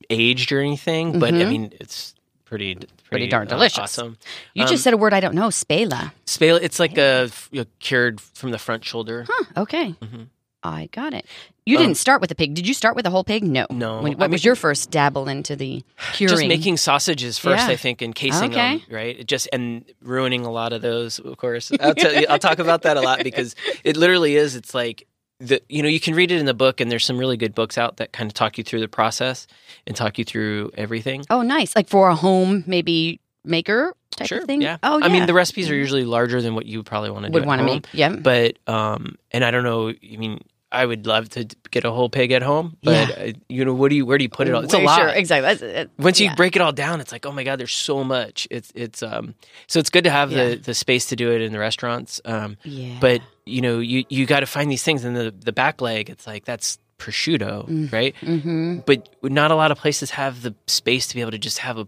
aged 0.09 0.51
or 0.51 0.59
anything 0.59 1.19
but 1.19 1.33
i 1.33 1.45
mean 1.45 1.71
it's 1.79 2.13
pretty 2.45 2.77
pretty. 3.09 3.23
Pretty 3.25 3.27
darn 3.31 3.47
uh, 3.47 3.51
delicious. 3.51 3.79
awesome 3.79 4.17
you 4.53 4.63
um, 4.63 4.69
just 4.69 4.83
said 4.83 4.93
a 4.93 4.97
word 4.97 5.13
I 5.13 5.19
don't 5.19 5.35
know. 5.35 5.47
Spalla. 5.49 6.11
Spale, 6.25 6.55
it's 6.57 6.79
like 6.79 6.97
a 6.97 7.25
f- 7.27 7.49
you 7.51 7.61
know, 7.61 7.65
cured 7.79 8.21
from 8.21 8.51
the 8.51 8.59
front 8.59 8.85
shoulder. 8.85 9.25
Huh. 9.27 9.43
Okay. 9.57 9.95
Mm-hmm. 10.01 10.23
I 10.61 10.89
got 10.91 11.13
it. 11.13 11.25
You 11.65 11.77
didn't 11.77 11.95
start 11.95 12.19
with 12.19 12.31
a 12.31 12.35
pig. 12.35 12.53
Did 12.55 12.67
you 12.67 12.73
start 12.73 12.95
with 12.95 13.05
a 13.05 13.09
whole 13.09 13.23
pig? 13.23 13.43
No. 13.43 13.65
Um, 13.69 13.77
No. 13.79 14.01
When- 14.01 14.13
I 14.13 14.17
what 14.17 14.29
was 14.31 14.41
mean- 14.41 14.47
your 14.49 14.55
first 14.55 14.91
dabble 14.91 15.29
into 15.29 15.55
the 15.55 15.83
curing? 16.13 16.29
Just 16.35 16.47
making 16.47 16.77
sausages 16.77 17.37
first, 17.37 17.65
Yeah. 17.65 17.73
I 17.73 17.75
think, 17.77 18.01
and 18.01 18.13
casing 18.13 18.51
Okay. 18.51 18.77
them, 18.79 18.81
right? 18.91 19.19
It 19.19 19.27
just 19.27 19.47
and 19.53 19.85
ruining 20.01 20.45
a 20.45 20.51
lot 20.51 20.73
of 20.73 20.81
those, 20.81 21.19
of 21.19 21.37
course. 21.37 21.71
I'll 21.79 21.95
tell 21.95 22.13
you, 22.13 22.25
I'll 22.29 22.39
talk 22.39 22.59
about 22.59 22.81
that 22.81 22.97
a 22.97 23.01
lot 23.01 23.23
because 23.23 23.55
it 23.83 23.95
literally 23.97 24.35
is. 24.35 24.55
It's 24.55 24.73
like 24.73 25.07
the 25.39 25.61
you 25.69 25.81
know 25.81 25.89
you 25.89 25.99
can 25.99 26.15
read 26.15 26.31
it 26.31 26.39
in 26.39 26.45
the 26.45 26.53
book, 26.53 26.79
and 26.81 26.91
there's 26.91 27.05
some 27.05 27.17
really 27.17 27.37
good 27.37 27.55
books 27.55 27.77
out 27.77 27.97
that 27.97 28.11
kind 28.11 28.29
of 28.29 28.33
talk 28.33 28.57
you 28.57 28.63
through 28.63 28.81
the 28.81 28.87
process 28.87 29.47
and 29.87 29.95
talk 29.95 30.17
you 30.17 30.25
through 30.25 30.71
everything. 30.75 31.23
Oh, 31.29 31.41
nice. 31.41 31.75
Like 31.75 31.87
for 31.89 32.09
a 32.09 32.15
home, 32.15 32.63
maybe 32.67 33.19
maker 33.45 33.93
type 34.11 34.27
sure, 34.27 34.39
of 34.39 34.45
thing. 34.45 34.61
yeah. 34.61 34.77
Oh, 34.83 34.97
yeah. 34.97 35.05
I 35.05 35.07
mean, 35.09 35.25
the 35.25 35.33
recipes 35.33 35.69
are 35.69 35.75
usually 35.75 36.03
larger 36.03 36.41
than 36.41 36.55
what 36.55 36.65
you 36.65 36.83
probably 36.83 37.09
want 37.09 37.23
to 37.25 37.29
do. 37.31 37.33
would 37.35 37.45
want 37.45 37.59
to 37.59 37.65
make. 37.65 37.87
Yeah. 37.93 38.09
but 38.09 38.57
um 38.67 39.15
and 39.31 39.45
i 39.45 39.49
don't 39.51 39.63
know 39.63 39.89
i 39.89 40.17
mean 40.17 40.41
i 40.73 40.85
would 40.85 41.07
love 41.07 41.29
to 41.29 41.45
get 41.71 41.85
a 41.85 41.91
whole 41.91 42.09
pig 42.09 42.31
at 42.33 42.41
home 42.43 42.75
but 42.83 43.07
Yeah. 43.09 43.23
uh, 43.27 43.31
you 43.47 43.63
know 43.63 43.73
where 43.73 43.89
do 43.89 43.95
you 43.95 44.05
where 44.05 44.17
do 44.17 44.23
you 44.23 44.29
put 44.29 44.49
it 44.49 44.53
all 44.53 44.61
it's 44.63 44.73
a 44.73 44.79
lot 44.79 44.99
Sure, 44.99 45.07
exactly. 45.07 45.67
It, 45.69 45.89
once 45.97 46.19
you 46.19 46.25
yeah. 46.27 46.35
break 46.35 46.57
it 46.57 46.61
all 46.61 46.73
down 46.73 46.99
it's 46.99 47.13
like 47.13 47.25
oh 47.25 47.31
my 47.31 47.43
god 47.45 47.59
there's 47.61 47.71
so 47.73 48.03
much 48.03 48.45
it's 48.51 48.71
it's 48.75 49.01
um 49.01 49.35
so 49.67 49.79
it's 49.79 49.89
good 49.89 50.03
to 50.03 50.09
have 50.11 50.31
Yeah. 50.33 50.49
the 50.49 50.55
the 50.57 50.73
space 50.73 51.05
to 51.07 51.15
do 51.15 51.31
it 51.31 51.41
in 51.41 51.53
the 51.53 51.59
restaurants 51.59 52.19
um 52.25 52.57
Yeah. 52.65 52.97
but 52.99 53.21
you 53.49 53.61
know 53.61 53.79
you 53.79 54.05
you 54.09 54.25
got 54.25 54.39
to 54.41 54.45
find 54.45 54.71
these 54.71 54.83
things 54.83 55.03
and 55.03 55.15
the 55.15 55.33
the 55.43 55.51
back 55.51 55.81
leg 55.81 56.09
it's 56.09 56.25
like 56.27 56.45
that's 56.45 56.77
prosciutto 56.97 57.67
Mm. 57.67 57.91
right 57.91 58.15
Mm-hmm. 58.21 58.79
but 58.85 59.07
not 59.23 59.51
a 59.51 59.55
lot 59.55 59.71
of 59.71 59.77
places 59.77 60.11
have 60.11 60.41
the 60.41 60.53
space 60.67 61.07
to 61.07 61.15
be 61.15 61.21
able 61.21 61.31
to 61.31 61.37
just 61.37 61.59
have 61.59 61.77
a 61.77 61.87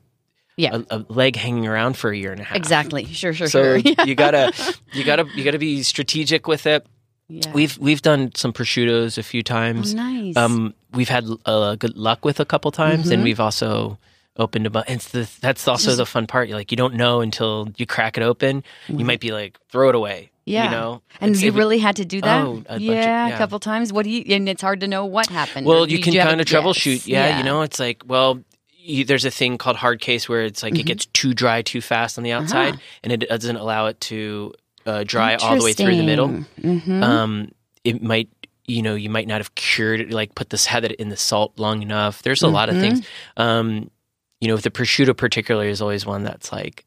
Yeah. 0.57 0.77
a, 0.89 0.97
a 0.97 1.05
leg 1.09 1.35
hanging 1.35 1.67
around 1.67 1.97
for 1.97 2.11
a 2.11 2.17
year 2.17 2.31
and 2.31 2.41
a 2.41 2.43
half 2.43 2.55
Exactly. 2.57 3.05
Sure. 3.05 3.33
Sure. 3.33 3.47
so 3.47 3.61
sure. 3.63 3.77
Yeah. 3.77 4.03
you 4.05 4.15
gotta 4.15 4.53
you 4.93 5.03
gotta 5.03 5.25
you 5.35 5.43
gotta 5.43 5.59
be 5.59 5.83
strategic 5.83 6.47
with 6.47 6.65
it 6.65 6.85
Yeah. 7.27 7.51
We've 7.53 7.77
we've 7.77 8.01
done 8.01 8.31
some 8.35 8.51
prosciuttos 8.53 9.17
a 9.17 9.23
few 9.23 9.39
Oh, 9.41 9.43
times. 9.57 9.93
nice. 9.93 10.35
Um, 10.35 10.73
we've 10.93 11.09
had 11.09 11.23
uh, 11.45 11.75
good 11.75 11.95
luck 11.97 12.25
with 12.25 12.39
a 12.39 12.45
couple 12.45 12.71
times, 12.71 13.03
Mm-hmm. 13.05 13.13
and 13.13 13.23
we've 13.23 13.39
also 13.39 13.97
opened 14.35 14.65
a 14.65 14.69
bunch. 14.69 14.89
It's 14.89 15.09
the, 15.11 15.29
that's 15.41 15.67
also 15.67 15.95
the 15.95 16.05
fun 16.05 16.25
part. 16.27 16.49
You 16.49 16.55
like 16.55 16.71
you 16.71 16.77
don't 16.77 16.95
know 16.95 17.21
until 17.21 17.67
you 17.77 17.85
crack 17.85 18.17
it 18.17 18.23
open. 18.23 18.63
Mm-hmm. 18.87 18.99
You 18.99 19.05
might 19.05 19.19
be 19.21 19.31
like 19.31 19.57
throw 19.71 19.87
it 19.89 19.95
away, 19.95 20.30
Yeah. 20.45 20.65
You 20.65 20.71
know, 20.71 21.01
And 21.19 21.31
It's- 21.31 21.43
you 21.43 21.51
really 21.51 21.77
had 21.77 21.97
to 21.97 22.05
do 22.05 22.19
that? 22.21 22.45
Oh, 22.45 22.51
a 22.51 22.53
bunch 22.55 22.67
of- 22.69 22.81
yeah, 22.81 23.27
yeah. 23.27 23.35
a 23.35 23.37
couple 23.37 23.59
times. 23.59 23.93
What 23.93 24.03
do 24.05 24.09
you? 24.09 24.23
And 24.35 24.49
it's 24.49 24.61
hard 24.61 24.79
to 24.81 24.87
know 24.87 25.05
what 25.05 25.27
happened. 25.27 25.67
Well, 25.67 25.83
or 25.83 25.87
you 25.87 25.99
can 25.99 26.13
kind 26.13 26.41
of 26.41 26.47
troubleshoot. 26.47 27.05
Yeah, 27.07 27.37
you 27.37 27.43
know, 27.43 27.61
it's 27.61 27.79
like, 27.79 28.01
well, 28.07 28.41
you, 28.75 29.05
there's 29.05 29.25
a 29.25 29.29
thing 29.31 29.57
called 29.59 29.75
hard 29.77 30.01
case 30.01 30.27
where 30.27 30.41
it's 30.41 30.63
like 30.63 30.77
it 30.79 30.83
gets 30.87 31.05
too 31.07 31.33
dry 31.35 31.61
too 31.61 31.79
fast 31.81 32.17
on 32.17 32.23
the 32.23 32.31
outside, 32.31 32.73
Uh-huh. 32.73 32.81
and 33.03 33.13
it 33.13 33.29
doesn't 33.29 33.55
allow 33.55 33.85
it 33.85 33.99
to 34.01 34.53
uh, 34.87 35.03
dry 35.05 35.35
all 35.35 35.55
the 35.57 35.63
way 35.63 35.73
through 35.73 35.95
the 35.95 36.03
middle. 36.03 36.27
hmm 36.29 37.03
Um, 37.03 37.51
it 37.83 38.01
might, 38.01 38.29
you 38.65 38.81
know, 38.81 38.95
you 38.95 39.11
might 39.11 39.27
not 39.27 39.37
have 39.41 39.53
cured 39.53 39.99
it, 39.99 40.11
like 40.11 40.33
put 40.33 40.49
this 40.49 40.65
had 40.65 40.83
it 40.85 40.93
in 40.93 41.09
the 41.09 41.17
salt 41.17 41.53
long 41.59 41.83
enough. 41.83 42.23
There's 42.23 42.41
a 42.41 42.47
lot 42.47 42.69
of 42.69 42.75
Mm-hmm. 42.75 42.81
things. 42.95 43.05
Um, 43.37 43.91
you 44.39 44.47
know, 44.47 44.57
the 44.57 44.71
prosciutto 44.71 45.15
particularly 45.15 45.69
is 45.69 45.81
always 45.83 46.03
one 46.03 46.23
that's 46.23 46.51
like 46.51 46.85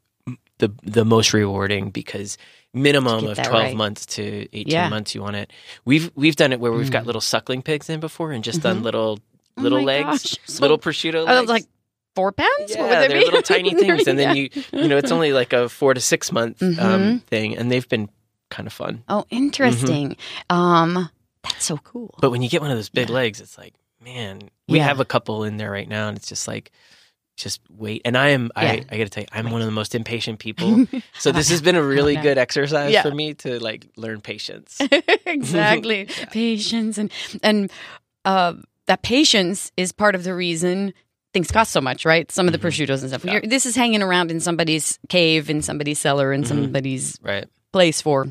the 0.59 0.73
the 0.83 1.05
most 1.05 1.33
rewarding 1.33 1.91
because 1.91 2.37
minimum 2.75 3.27
of 3.27 3.37
12 3.37 3.51
right. 3.53 3.77
months 3.77 4.05
to 4.07 4.23
18 4.53 4.65
Yeah. 4.67 4.89
months 4.89 5.15
you 5.15 5.23
want 5.23 5.37
it. 5.37 5.51
We've 5.85 6.11
we've 6.15 6.37
done 6.37 6.53
it 6.53 6.61
where 6.61 6.73
we've 6.73 6.89
Mm. 6.89 6.93
got 6.93 7.07
little 7.07 7.21
suckling 7.21 7.63
pigs 7.63 7.89
in 7.89 8.01
before 8.01 8.33
and 8.33 8.43
just 8.45 8.61
done 8.63 8.83
little 8.83 9.21
Oh 9.57 9.63
little 9.63 9.79
my 9.81 9.85
legs. 10.03 10.37
So- 10.47 10.61
little 10.63 10.79
prosciutto 10.79 11.25
legs. 11.25 11.49
like 11.49 11.65
four 12.17 12.33
pounds. 12.33 12.51
yeah, 12.69 12.81
what 12.83 12.91
would 12.91 12.99
they 12.99 13.09
they're 13.09 13.19
be? 13.21 13.25
little 13.25 13.43
tiny 13.43 13.75
things, 13.75 14.07
and 14.09 14.19
then 14.19 14.37
you 14.37 14.51
you 14.73 14.89
know 14.89 14.97
it's 14.97 15.13
only 15.13 15.33
like 15.33 15.53
a 15.53 15.69
four 15.69 15.95
to 15.95 16.01
six 16.01 16.31
month 16.33 16.63
um, 16.63 16.71
Mhm. 16.79 17.23
thing, 17.25 17.57
and 17.57 17.71
they've 17.71 17.89
been 17.89 18.09
kind 18.51 18.67
of 18.67 18.73
fun. 18.73 19.03
Oh, 19.09 19.25
interesting. 19.31 20.17
Um, 20.51 21.09
that's 21.43 21.65
so 21.65 21.77
cool. 21.79 22.09
Mm-hmm. 22.09 22.21
But 22.21 22.31
when 22.31 22.43
you 22.43 22.49
get 22.49 22.61
one 22.61 22.71
of 22.71 22.77
those 22.77 22.89
big 22.89 23.09
Yeah. 23.09 23.15
legs, 23.15 23.41
it's 23.41 23.57
like, 23.59 23.75
man, 24.01 24.51
we 24.69 24.79
have 24.79 25.01
a 25.01 25.05
couple 25.05 25.45
in 25.45 25.57
there 25.57 25.71
right 25.71 25.89
now, 25.89 26.09
and 26.09 26.17
it's 26.17 26.29
just 26.29 26.47
like, 26.49 26.71
just 27.37 27.61
wait. 27.69 28.03
And 28.05 28.17
I 28.17 28.29
am, 28.29 28.51
Yeah. 28.57 28.63
I, 28.63 28.85
I 28.91 28.99
got 28.99 29.05
to 29.05 29.09
tell 29.11 29.23
you, 29.23 29.29
I'm 29.33 29.51
one 29.51 29.61
of 29.61 29.67
the 29.67 29.73
most 29.73 29.95
impatient 29.95 30.39
people. 30.39 30.87
So 31.19 31.33
this 31.33 31.49
has 31.51 31.61
been 31.63 31.75
a 31.77 31.83
really 31.83 32.17
good 32.17 32.39
exercise 32.39 32.93
Yeah. 32.93 33.03
for 33.03 33.11
me 33.13 33.35
to 33.35 33.59
like 33.61 33.87
learn 33.97 34.21
patience. 34.21 34.81
exactly. 35.27 36.05
Patience 36.31 36.99
and 36.99 37.11
and 37.43 37.71
uh, 38.25 38.55
that 38.87 39.03
patience 39.03 39.73
is 39.77 39.93
part 39.93 40.15
of 40.15 40.25
the 40.25 40.35
reason 40.35 40.93
things 41.33 41.51
cost 41.51 41.73
so 41.73 41.81
much, 41.81 42.05
right? 42.05 42.31
Some 42.31 42.47
of 42.47 42.53
the 42.53 42.59
Mhm. 42.59 42.63
prosciuttos 42.63 43.01
and 43.01 43.09
stuff. 43.11 43.25
Yeah. 43.25 43.41
This 43.43 43.67
is 43.67 43.75
hanging 43.75 44.03
around 44.03 44.31
in 44.31 44.39
somebody's 44.41 44.99
cave, 45.09 45.51
in 45.51 45.63
somebody's 45.63 45.99
cellar, 45.99 46.33
in 46.33 46.43
Mhm. 46.45 46.47
somebody's 46.49 47.19
right? 47.23 47.47
place 47.73 48.01
for 48.01 48.27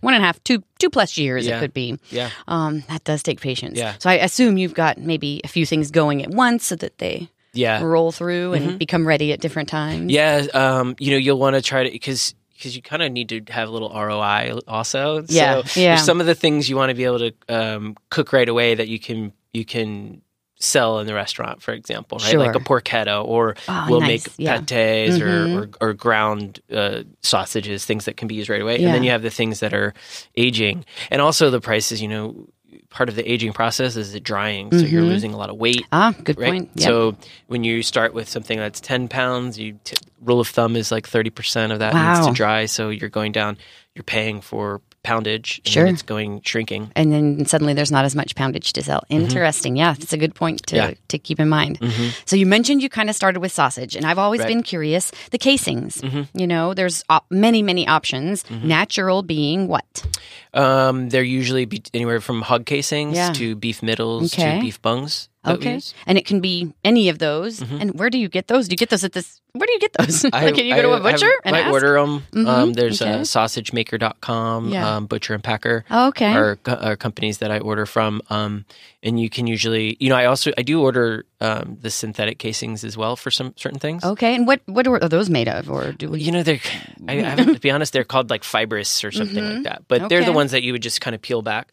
one 0.00 0.14
and 0.14 0.22
a 0.22 0.26
half, 0.26 0.42
two, 0.44 0.62
two 0.78 0.90
plus 0.90 1.16
years. 1.16 1.46
Yeah. 1.46 1.58
It 1.58 1.60
could 1.60 1.72
be. 1.74 1.98
Yeah. 2.10 2.30
Um, 2.48 2.82
that 2.88 3.04
does 3.04 3.22
take 3.22 3.40
patience. 3.40 3.78
Yeah. 3.78 3.94
So 3.98 4.10
I 4.10 4.14
assume 4.14 4.58
you've 4.58 4.74
got 4.74 4.98
maybe 4.98 5.40
a 5.44 5.48
few 5.48 5.64
things 5.64 5.90
going 5.90 6.22
at 6.24 6.30
once 6.30 6.64
so 6.66 6.74
that 6.76 6.98
they 6.98 7.28
Yeah. 7.52 7.82
roll 7.82 8.12
through 8.12 8.52
and 8.54 8.70
Mhm. 8.72 8.78
become 8.78 9.06
ready 9.06 9.32
at 9.32 9.40
different 9.40 9.68
times. 9.68 10.12
Yeah. 10.12 10.46
Um, 10.54 10.94
you 10.98 11.10
know, 11.10 11.16
you'll 11.16 11.38
want 11.38 11.56
to 11.56 11.62
try 11.62 11.84
to, 11.84 11.90
because, 11.90 12.34
because 12.54 12.76
you 12.76 12.82
kind 12.82 13.02
of 13.02 13.10
need 13.10 13.28
to 13.30 13.40
have 13.52 13.68
a 13.68 13.72
little 13.72 13.90
ROI 13.90 14.58
also. 14.68 15.24
Yeah, 15.28 15.62
So 15.62 15.80
yeah. 15.80 15.96
some 15.96 16.20
of 16.20 16.26
the 16.26 16.34
things 16.34 16.68
you 16.68 16.76
want 16.76 16.90
to 16.90 16.94
be 16.94 17.04
able 17.04 17.18
to 17.18 17.32
um, 17.48 17.96
cook 18.10 18.32
right 18.32 18.48
away 18.48 18.74
that 18.74 18.88
you 18.88 18.98
can, 18.98 19.32
you 19.52 19.64
can 19.64 20.22
sell 20.62 20.98
in 20.98 21.06
the 21.06 21.14
restaurant, 21.14 21.62
for 21.62 21.72
example, 21.72 22.18
right? 22.18 22.36
Like 22.38 22.50
a 22.50 22.52
Sure. 22.64 22.80
porchetta 22.80 23.24
or 23.24 23.56
Oh, 23.66 23.86
we'll 23.88 24.00
nice. 24.00 24.26
make 24.26 24.34
Yeah. 24.36 24.60
pates 24.60 25.16
Mhm. 25.18 25.22
or, 25.22 25.58
or, 25.58 25.70
or 25.88 25.92
ground 25.94 26.60
uh, 26.70 27.04
sausages, 27.22 27.84
things 27.86 28.04
that 28.04 28.18
can 28.18 28.28
be 28.28 28.34
used 28.34 28.50
right 28.50 28.60
away. 28.60 28.76
And 28.84 28.92
then 28.92 29.02
you 29.02 29.10
have 29.10 29.22
the 29.22 29.30
things 29.30 29.60
that 29.60 29.72
are 29.72 29.94
aging. 30.36 30.84
And 31.10 31.22
also 31.22 31.48
the 31.50 31.60
prices, 31.62 32.02
you 32.02 32.08
know, 32.08 32.46
part 32.90 33.08
of 33.08 33.14
the 33.16 33.30
aging 33.30 33.52
process 33.52 33.96
is 33.96 34.12
the 34.12 34.20
drying. 34.20 34.70
So 34.70 34.78
you're 34.86 35.02
Mhm. 35.02 35.08
losing 35.08 35.34
a 35.34 35.36
lot 35.36 35.50
of 35.50 35.56
weight. 35.56 35.84
Ah, 35.92 36.14
good 36.24 36.38
Right. 36.38 36.50
point. 36.50 36.70
Yep. 36.74 36.84
So 36.86 37.16
when 37.46 37.64
you 37.64 37.82
start 37.82 38.14
with 38.14 38.28
something 38.28 38.58
that's 38.58 38.80
10 38.80 39.08
pounds, 39.08 39.58
you 39.58 39.78
t- 39.84 39.96
rule 40.22 40.40
of 40.40 40.48
thumb 40.48 40.76
is 40.76 40.90
like 40.92 41.06
30% 41.08 41.72
of 41.72 41.78
that 41.80 41.94
needs 41.94 42.26
to 42.26 42.32
dry. 42.32 42.66
So 42.66 42.90
you're 42.90 43.08
going 43.08 43.32
down, 43.32 43.56
you're 43.94 44.02
paying 44.04 44.40
for 44.40 44.80
poundage. 45.02 45.60
And 45.64 45.72
Sure. 45.72 45.86
it's 45.86 46.02
going 46.02 46.42
shrinking. 46.44 46.90
and 46.94 47.10
then 47.12 47.46
suddenly 47.46 47.72
there's 47.74 47.90
not 47.90 48.04
as 48.04 48.14
much 48.14 48.34
poundage 48.34 48.72
to 48.74 48.82
sell. 48.82 49.02
Interesting. 49.08 49.76
Yeah, 49.76 49.94
that's 49.98 50.12
a 50.12 50.18
good 50.18 50.34
point 50.34 50.66
to, 50.66 50.76
Mm-hmm. 50.76 50.88
Yeah. 50.90 50.94
to 51.08 51.18
keep 51.18 51.40
in 51.40 51.48
mind. 51.48 51.78
Mhm. 51.80 52.12
So 52.26 52.36
you 52.36 52.46
mentioned 52.46 52.82
you 52.82 52.88
kind 52.88 53.08
of 53.10 53.16
started 53.16 53.40
with 53.40 53.52
sausage, 53.52 53.96
and 53.96 54.04
I've 54.04 54.18
always 54.18 54.40
Right. 54.40 54.48
been 54.48 54.62
curious. 54.62 55.10
The 55.30 55.38
casings, 55.38 56.02
Mhm. 56.02 56.28
you 56.34 56.46
know, 56.46 56.74
there's 56.74 57.02
op- 57.08 57.26
many, 57.30 57.62
many 57.62 57.86
options. 57.88 58.42
Mm-hmm. 58.44 58.68
Natural 58.68 59.22
being 59.22 59.68
what? 59.68 60.04
Um, 60.52 61.08
they're 61.08 61.22
usually 61.22 61.64
be- 61.64 61.82
anywhere 61.94 62.20
from 62.20 62.42
hog 62.42 62.66
casings 62.66 63.16
Yeah. 63.16 63.32
to 63.32 63.54
beef 63.54 63.82
middles 63.82 64.34
Okay. 64.34 64.56
to 64.56 64.60
beef 64.60 64.82
bungs. 64.82 65.28
Okay, 65.46 65.80
and 66.06 66.18
it 66.18 66.26
can 66.26 66.40
be 66.40 66.74
any 66.84 67.08
of 67.08 67.18
those. 67.18 67.60
Mhm. 67.60 67.80
And 67.80 67.98
where 67.98 68.10
do 68.10 68.18
you 68.18 68.28
get 68.28 68.48
those? 68.48 68.68
Do 68.68 68.74
you 68.74 68.76
get 68.76 68.90
those 68.90 69.04
at 69.04 69.12
this? 69.12 69.40
Where 69.52 69.66
do 69.66 69.72
you 69.72 69.80
get 69.80 69.92
those? 69.94 70.24
I- 70.26 70.28
like, 70.46 70.54
can 70.54 70.64
you 70.66 70.74
go 70.74 70.82
to 70.82 70.88
I 70.88 70.90
a 70.90 70.94
have- 70.94 71.02
butcher 71.02 71.30
and 71.44 71.52
might 71.52 71.64
ask? 71.64 71.72
order 71.72 71.94
them. 72.00 72.22
Mhm. 72.32 72.46
Um, 72.46 72.72
there's 72.72 73.02
Okay. 73.02 73.12
uh, 73.12 73.18
sausagemaker.com, 73.24 74.68
Yeah. 74.70 74.96
um, 74.96 75.06
Butcher 75.06 75.34
and 75.34 75.42
Packer. 75.42 75.84
Oh, 75.90 76.08
okay. 76.08 76.32
are, 76.32 76.58
are 76.66 76.96
companies 76.96 77.38
that 77.38 77.50
I 77.50 77.58
order 77.58 77.86
from. 77.86 78.22
Um, 78.30 78.64
and 79.02 79.18
you 79.18 79.30
can 79.30 79.46
usually, 79.46 79.96
you 79.98 80.10
know, 80.10 80.14
I 80.16 80.26
also 80.26 80.52
I 80.58 80.62
do 80.62 80.82
order 80.82 81.24
um, 81.40 81.78
the 81.80 81.88
synthetic 81.90 82.38
casings 82.38 82.84
as 82.84 82.98
well 82.98 83.16
for 83.16 83.30
some 83.30 83.54
certain 83.56 83.78
things. 83.78 84.04
okay, 84.04 84.34
and 84.34 84.46
what 84.46 84.60
what 84.66 84.86
are 84.86 85.08
those 85.08 85.30
made 85.30 85.48
of, 85.48 85.70
or 85.70 85.92
do 85.92 86.10
we? 86.10 86.20
You 86.20 86.32
know, 86.32 86.42
they're 86.42 86.60
I, 87.08 87.32
I 87.32 87.34
to 87.36 87.58
be 87.58 87.70
honest, 87.70 87.94
they're 87.94 88.04
called 88.04 88.28
like 88.28 88.44
fibrous 88.44 89.02
or 89.02 89.10
something 89.10 89.42
Mhm. 89.42 89.54
like 89.54 89.62
that. 89.64 89.82
But 89.88 90.10
they're 90.10 90.22
the 90.24 90.32
ones 90.32 90.50
that 90.50 90.62
you 90.62 90.72
would 90.72 90.82
just 90.82 91.00
kind 91.00 91.14
of 91.14 91.22
peel 91.22 91.40
back. 91.40 91.68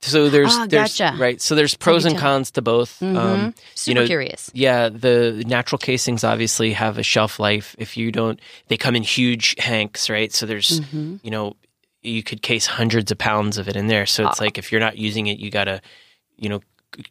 So 0.00 0.28
there's 0.28 0.52
Ah, 0.52 0.66
there's 0.68 0.98
gotcha. 0.98 1.16
right. 1.18 1.40
So 1.40 1.54
there's 1.54 1.76
pros 1.76 2.04
and 2.04 2.18
cons 2.18 2.50
to 2.52 2.62
both. 2.62 2.98
Mhm. 3.00 3.16
Um, 3.16 3.54
Super 3.76 4.00
know, 4.00 4.06
curious. 4.06 4.50
yeah, 4.52 4.88
the 4.88 5.44
natural 5.46 5.78
casings 5.78 6.24
obviously 6.24 6.72
have 6.72 6.98
a 6.98 7.02
shelf 7.22 7.38
life. 7.38 7.74
If 7.78 7.96
you 7.96 8.10
don't, 8.10 8.40
they 8.68 8.76
come 8.76 8.96
in 8.96 9.02
huge 9.02 9.54
hanks, 9.58 10.10
right? 10.10 10.32
So 10.32 10.44
there's, 10.46 10.80
Mhm. 10.80 11.20
you 11.22 11.30
know, 11.30 11.54
you 12.02 12.22
could 12.22 12.42
case 12.42 12.66
hundreds 12.66 13.10
of 13.12 13.18
pounds 13.18 13.58
of 13.58 13.68
it 13.68 13.76
in 13.76 13.86
there. 13.86 14.06
So 14.06 14.26
it's 14.28 14.40
Ah. 14.40 14.44
like 14.44 14.58
if 14.58 14.72
you're 14.72 14.80
not 14.80 14.98
using 14.98 15.28
it, 15.28 15.38
you 15.38 15.50
gotta, 15.50 15.80
you 16.36 16.48
know, 16.48 16.60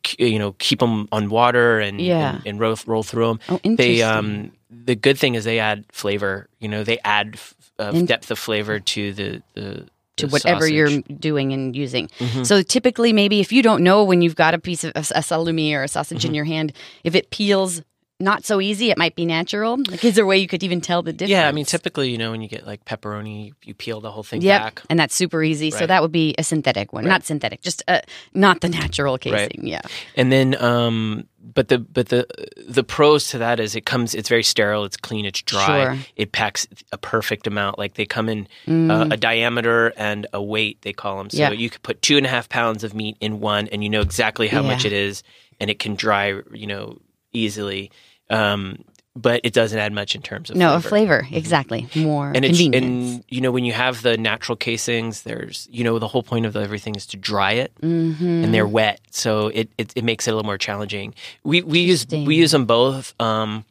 k- 0.04 0.28
you 0.34 0.38
know, 0.40 0.54
keep 0.60 0.80
them 0.80 1.08
on 1.14 1.30
water 1.30 1.80
and 1.80 2.02
Yeah. 2.02 2.36
and, 2.36 2.46
and 2.48 2.60
roll 2.60 2.76
roll 2.86 3.04
through 3.04 3.28
them. 3.28 3.40
Oh, 3.50 3.60
interesting. 3.64 3.76
They 3.76 4.04
um 4.04 4.52
the 4.70 4.96
good 4.96 5.18
thing 5.18 5.36
is 5.36 5.44
they 5.46 5.60
add 5.60 5.86
flavor. 5.92 6.48
You 6.60 6.68
know, 6.68 6.84
they 6.84 7.00
add 7.06 7.32
f- 7.36 7.54
uh, 7.80 7.92
In- 7.96 8.06
depth 8.06 8.30
of 8.32 8.38
flavor 8.40 8.80
to 8.80 9.14
the 9.14 9.42
the 9.56 9.88
to 10.18 10.28
whatever 10.28 10.62
sausage. 10.68 10.74
you're 10.76 11.18
doing 11.20 11.54
and 11.54 11.74
using. 11.76 12.10
Mhm. 12.20 12.46
So 12.46 12.62
typically, 12.62 13.14
maybe 13.14 13.40
if 13.40 13.52
you 13.54 13.64
don't 13.64 13.82
know 13.82 14.04
when 14.04 14.22
you've 14.22 14.36
got 14.36 14.54
a 14.54 14.60
piece 14.60 14.84
of 14.84 14.92
a, 14.94 15.00
a 15.00 15.22
salumi 15.24 15.74
or 15.74 15.84
a 15.84 15.88
sausage 15.88 16.20
Mm-hmm. 16.20 16.28
in 16.28 16.34
your 16.36 16.46
hand, 16.46 16.74
if 17.06 17.16
it 17.16 17.30
peels 17.32 17.82
not 18.22 18.46
so 18.46 18.62
easy, 18.62 18.92
it 18.92 18.98
might 18.98 19.16
be 19.16 19.26
natural. 19.26 19.78
Like, 19.90 20.04
is 20.06 20.16
there 20.16 20.24
a 20.24 20.28
way 20.28 20.38
you 20.38 20.48
could 20.48 20.64
even 20.64 20.80
tell 20.82 21.02
the 21.02 21.12
difference? 21.12 21.32
Yeah, 21.32 21.48
I 21.48 21.52
mean, 21.52 21.66
typically, 21.66 22.10
you 22.10 22.18
know, 22.18 22.32
when 22.32 22.42
you 22.42 22.48
get 22.48 22.66
like 22.66 22.86
pepperoni, 22.86 23.54
you 23.64 23.74
peel 23.74 24.00
the 24.02 24.12
whole 24.12 24.24
thing 24.24 24.42
Yep, 24.42 24.62
back. 24.62 24.82
and 24.90 25.00
that's 25.00 25.16
super 25.16 25.44
easy. 25.44 25.72
So 25.72 25.86
that 25.88 26.02
would 26.02 26.12
be 26.12 26.36
a 26.38 26.44
synthetic 26.44 26.94
one, 26.94 27.04
Right. 27.06 27.10
not 27.10 27.24
synthetic, 27.26 27.62
just 27.62 27.84
uh, 27.88 28.02
not 28.34 28.62
the 28.62 28.70
natural 28.70 29.18
casing. 29.18 29.34
Right. 29.34 29.60
Yeah, 29.64 29.82
And 30.16 30.32
then, 30.32 30.62
um, 30.64 31.28
but 31.54 31.68
the 31.70 31.80
but 31.80 32.10
the 32.10 32.28
the 32.70 32.84
pros 32.84 33.30
to 33.32 33.40
that 33.40 33.60
is 33.60 33.76
it 33.76 33.86
comes. 33.86 34.14
It's 34.14 34.30
very 34.30 34.44
sterile. 34.44 34.86
It's 34.86 34.96
clean. 34.96 35.26
It's 35.26 35.42
dry. 35.42 35.84
Sure. 35.96 35.98
It 36.16 36.32
packs 36.32 36.68
a 36.92 36.98
perfect 37.00 37.48
amount. 37.48 37.80
Like 37.80 37.96
they 37.96 38.06
come 38.06 38.30
in 38.30 38.48
Mm. 38.68 38.92
uh, 38.92 39.08
a 39.12 39.18
diameter 39.18 39.92
and 39.98 40.28
a 40.34 40.42
weight. 40.42 40.84
They 40.84 40.94
call 40.94 41.18
them. 41.18 41.30
So 41.32 41.38
Yeah. 41.40 41.52
you 41.52 41.70
could 41.72 41.82
put 41.82 42.02
two 42.04 42.16
and 42.16 42.26
a 42.28 42.30
half 42.30 42.48
pounds 42.48 42.84
of 42.84 42.94
meat 42.94 43.18
in 43.20 43.40
one, 43.40 43.68
and 43.70 43.84
you 43.84 43.90
know 43.90 44.02
exactly 44.02 44.48
how 44.50 44.62
much 44.62 44.86
it 44.86 44.94
is, 44.94 45.24
and 45.60 45.70
it 45.72 45.80
can 45.80 45.96
dry. 45.96 46.28
You 46.54 46.68
know 46.68 47.00
easily. 47.34 47.90
Um, 48.32 48.84
but 49.14 49.42
it 49.44 49.52
doesn't 49.52 49.78
add 49.78 49.92
much 49.92 50.16
in 50.16 50.22
terms 50.22 50.50
of 50.50 50.56
no 50.56 50.80
flavor. 50.80 51.24
flavor 51.24 51.28
exactly 51.36 51.86
more 51.96 52.32
and 52.34 52.46
it's 52.46 52.58
convenience. 52.60 53.16
and 53.16 53.24
you 53.28 53.42
know 53.42 53.52
when 53.52 53.66
you 53.66 53.74
have 53.74 54.02
the 54.04 54.16
natural 54.18 54.56
casings 54.56 55.24
there's 55.24 55.68
you 55.70 55.84
know 55.84 56.00
the 56.00 56.08
whole 56.08 56.24
point 56.24 56.46
of 56.46 56.56
everything 56.56 56.96
is 56.96 57.06
to 57.08 57.18
dry 57.18 57.52
it 57.52 57.74
Mhm. 57.82 58.46
and 58.46 58.54
they're 58.54 58.66
wet 58.66 59.02
so 59.10 59.48
it, 59.50 59.70
it 59.78 59.92
it 59.98 60.06
makes 60.06 60.28
it 60.28 60.32
a 60.32 60.34
little 60.34 60.46
more 60.46 60.58
challenging 60.58 61.14
we 61.44 61.62
we 61.62 61.80
use 61.82 62.08
we 62.10 62.36
use 62.36 62.52
them 62.52 62.66
both 62.66 63.14
um 63.20 63.66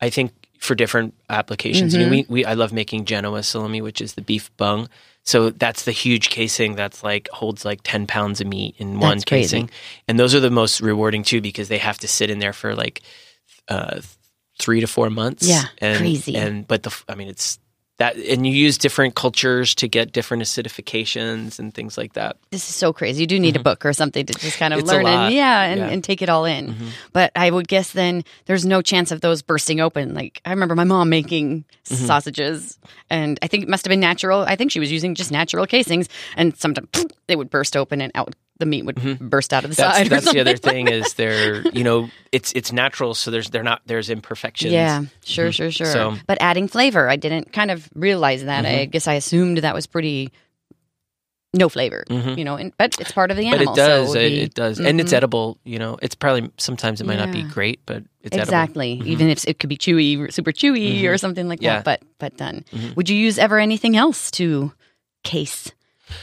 i 0.00 0.10
think 0.10 0.32
for 0.58 0.74
different 0.74 1.14
applications 1.28 1.94
you 1.94 2.00
know 2.00 2.06
Mm-hmm. 2.06 2.32
we, 2.32 2.42
we 2.42 2.44
i 2.44 2.54
love 2.54 2.72
making 2.72 3.04
genoa 3.04 3.44
salami 3.44 3.80
which 3.80 4.00
is 4.00 4.14
the 4.14 4.22
beef 4.22 4.50
bung 4.56 4.88
so 5.22 5.50
that's 5.50 5.84
the 5.84 5.92
huge 5.92 6.30
casing 6.30 6.74
that's 6.74 7.04
like 7.04 7.28
holds 7.32 7.64
like 7.64 7.78
10 7.84 8.08
pounds 8.08 8.40
of 8.40 8.48
meat 8.48 8.74
in 8.78 8.98
one 8.98 9.20
crazy. 9.20 9.26
casing 9.58 9.70
and 10.08 10.18
those 10.18 10.34
are 10.34 10.40
the 10.40 10.50
most 10.50 10.80
rewarding 10.80 11.22
too 11.22 11.40
because 11.40 11.68
they 11.68 11.78
have 11.78 11.98
to 11.98 12.08
sit 12.08 12.28
in 12.28 12.40
there 12.40 12.52
for 12.52 12.74
like 12.74 13.02
uh 13.70 14.00
three 14.58 14.80
to 14.80 14.86
four 14.86 15.08
months 15.08 15.48
Yeah, 15.48 15.62
and, 15.78 15.96
crazy. 15.98 16.36
and 16.36 16.66
but 16.68 16.82
the 16.82 16.94
i 17.08 17.14
mean 17.14 17.28
it's 17.28 17.58
that 17.98 18.16
and 18.16 18.46
you 18.46 18.52
use 18.52 18.78
different 18.78 19.14
cultures 19.14 19.74
to 19.76 19.86
get 19.88 20.12
different 20.12 20.42
acidifications 20.42 21.58
and 21.58 21.72
things 21.74 21.98
like 21.98 22.14
that 22.14 22.36
this 22.50 22.68
is 22.68 22.74
so 22.74 22.92
crazy. 22.92 23.22
You 23.22 23.26
do 23.26 23.38
need 23.38 23.56
a 23.56 23.62
book 23.62 23.84
or 23.84 23.92
something 23.92 24.24
to 24.26 24.32
just 24.34 24.58
kind 24.58 24.72
of 24.72 24.78
Mm-hmm. 24.80 24.88
It's 24.88 24.92
learn 24.92 25.06
and 25.06 25.34
yeah 25.34 25.62
and, 25.64 25.80
Yeah. 25.80 25.86
and 25.88 26.02
take 26.02 26.22
it 26.22 26.28
all 26.30 26.44
in. 26.46 26.74
Mhm. 26.74 26.88
But 27.12 27.30
I 27.36 27.50
would 27.50 27.68
guess 27.68 27.92
then 27.92 28.24
there's 28.46 28.64
no 28.64 28.80
chance 28.82 29.10
of 29.12 29.20
those 29.20 29.42
bursting 29.42 29.80
open. 29.80 30.14
Like 30.14 30.40
I 30.46 30.50
remember 30.50 30.74
my 30.74 30.84
mom 30.84 31.08
making 31.10 31.64
Mm-hmm. 31.90 32.06
sausages, 32.06 32.78
and 33.10 33.38
I 33.42 33.48
think 33.48 33.64
it 33.64 33.68
must 33.68 33.84
have 33.84 33.90
been 33.90 33.98
natural. 34.00 34.42
I 34.42 34.54
think 34.54 34.70
she 34.70 34.78
was 34.80 34.92
using 34.92 35.14
just 35.16 35.32
natural 35.32 35.66
casings, 35.66 36.08
and 36.36 36.56
sometimes 36.56 36.88
they 37.26 37.34
would 37.36 37.50
burst 37.50 37.76
open 37.76 38.00
and 38.00 38.12
out. 38.14 38.34
The 38.60 38.66
meat 38.66 38.84
would 38.84 39.18
burst 39.18 39.52
out 39.52 39.64
of 39.64 39.74
the 39.74 39.82
Mm-hmm. 39.82 39.88
that's, 39.88 39.98
side. 39.98 40.06
that's 40.10 40.32
the 40.32 40.40
other 40.40 40.56
thing 40.56 40.86
is 40.88 41.14
they're 41.20 41.62
you 41.70 41.82
know 41.82 42.08
it's 42.30 42.52
it's 42.52 42.70
natural 42.72 43.14
so 43.14 43.30
there's 43.32 43.50
they're 43.50 43.64
not 43.64 43.80
there's 43.86 44.08
imperfections 44.10 44.72
Yeah, 44.72 45.04
sure, 45.24 45.50
sure, 45.50 45.70
sure. 45.72 45.86
So- 45.86 46.16
but 46.28 46.38
adding 46.40 46.68
flavor, 46.68 47.08
I 47.08 47.16
didn't 47.16 47.52
kind 47.52 47.70
of 47.72 47.88
realize 47.94 48.44
that. 48.44 48.64
I 48.64 48.68
Mm-hmm. 48.84 48.90
guess 48.90 49.08
I 49.08 49.14
assumed 49.14 49.58
that 49.58 49.74
was 49.74 49.86
pretty 49.88 50.30
no 51.52 51.68
flavor. 51.68 52.04
Mhm. 52.08 52.38
You 52.38 52.44
know, 52.44 52.54
and, 52.54 52.72
but 52.78 52.94
it's 53.00 53.10
part 53.10 53.32
of 53.32 53.36
the 53.36 53.44
but 53.50 53.54
animal. 53.56 53.72
it 53.74 53.76
does. 53.76 54.12
so 54.12 54.18
it, 54.20 54.28
be- 54.28 54.40
it 54.42 54.54
does, 54.54 54.78
and 54.78 55.00
it's 55.00 55.12
Mhm. 55.12 55.16
edible. 55.16 55.58
You 55.64 55.80
know, 55.80 55.98
it's 56.00 56.14
probably 56.14 56.48
sometimes 56.58 57.00
it 57.00 57.06
might 57.08 57.18
not 57.18 57.32
be 57.32 57.42
great, 57.42 57.80
but 57.86 58.04
it's 58.22 58.36
edible. 58.36 58.42
exactly. 58.42 58.98
Mhm. 59.02 59.06
Even 59.06 59.28
if 59.28 59.44
it 59.48 59.58
could 59.58 59.68
be 59.68 59.76
chewy, 59.76 60.32
super 60.32 60.52
chewy, 60.52 61.02
or 61.08 61.18
something 61.18 61.48
like 61.48 61.60
Yeah. 61.60 61.76
that. 61.82 61.84
But 61.84 62.02
but 62.18 62.36
done. 62.36 62.64
Would 62.94 63.08
you 63.08 63.16
use 63.16 63.36
ever 63.38 63.58
anything 63.58 63.96
else 63.96 64.30
to 64.32 64.72
case 65.24 65.72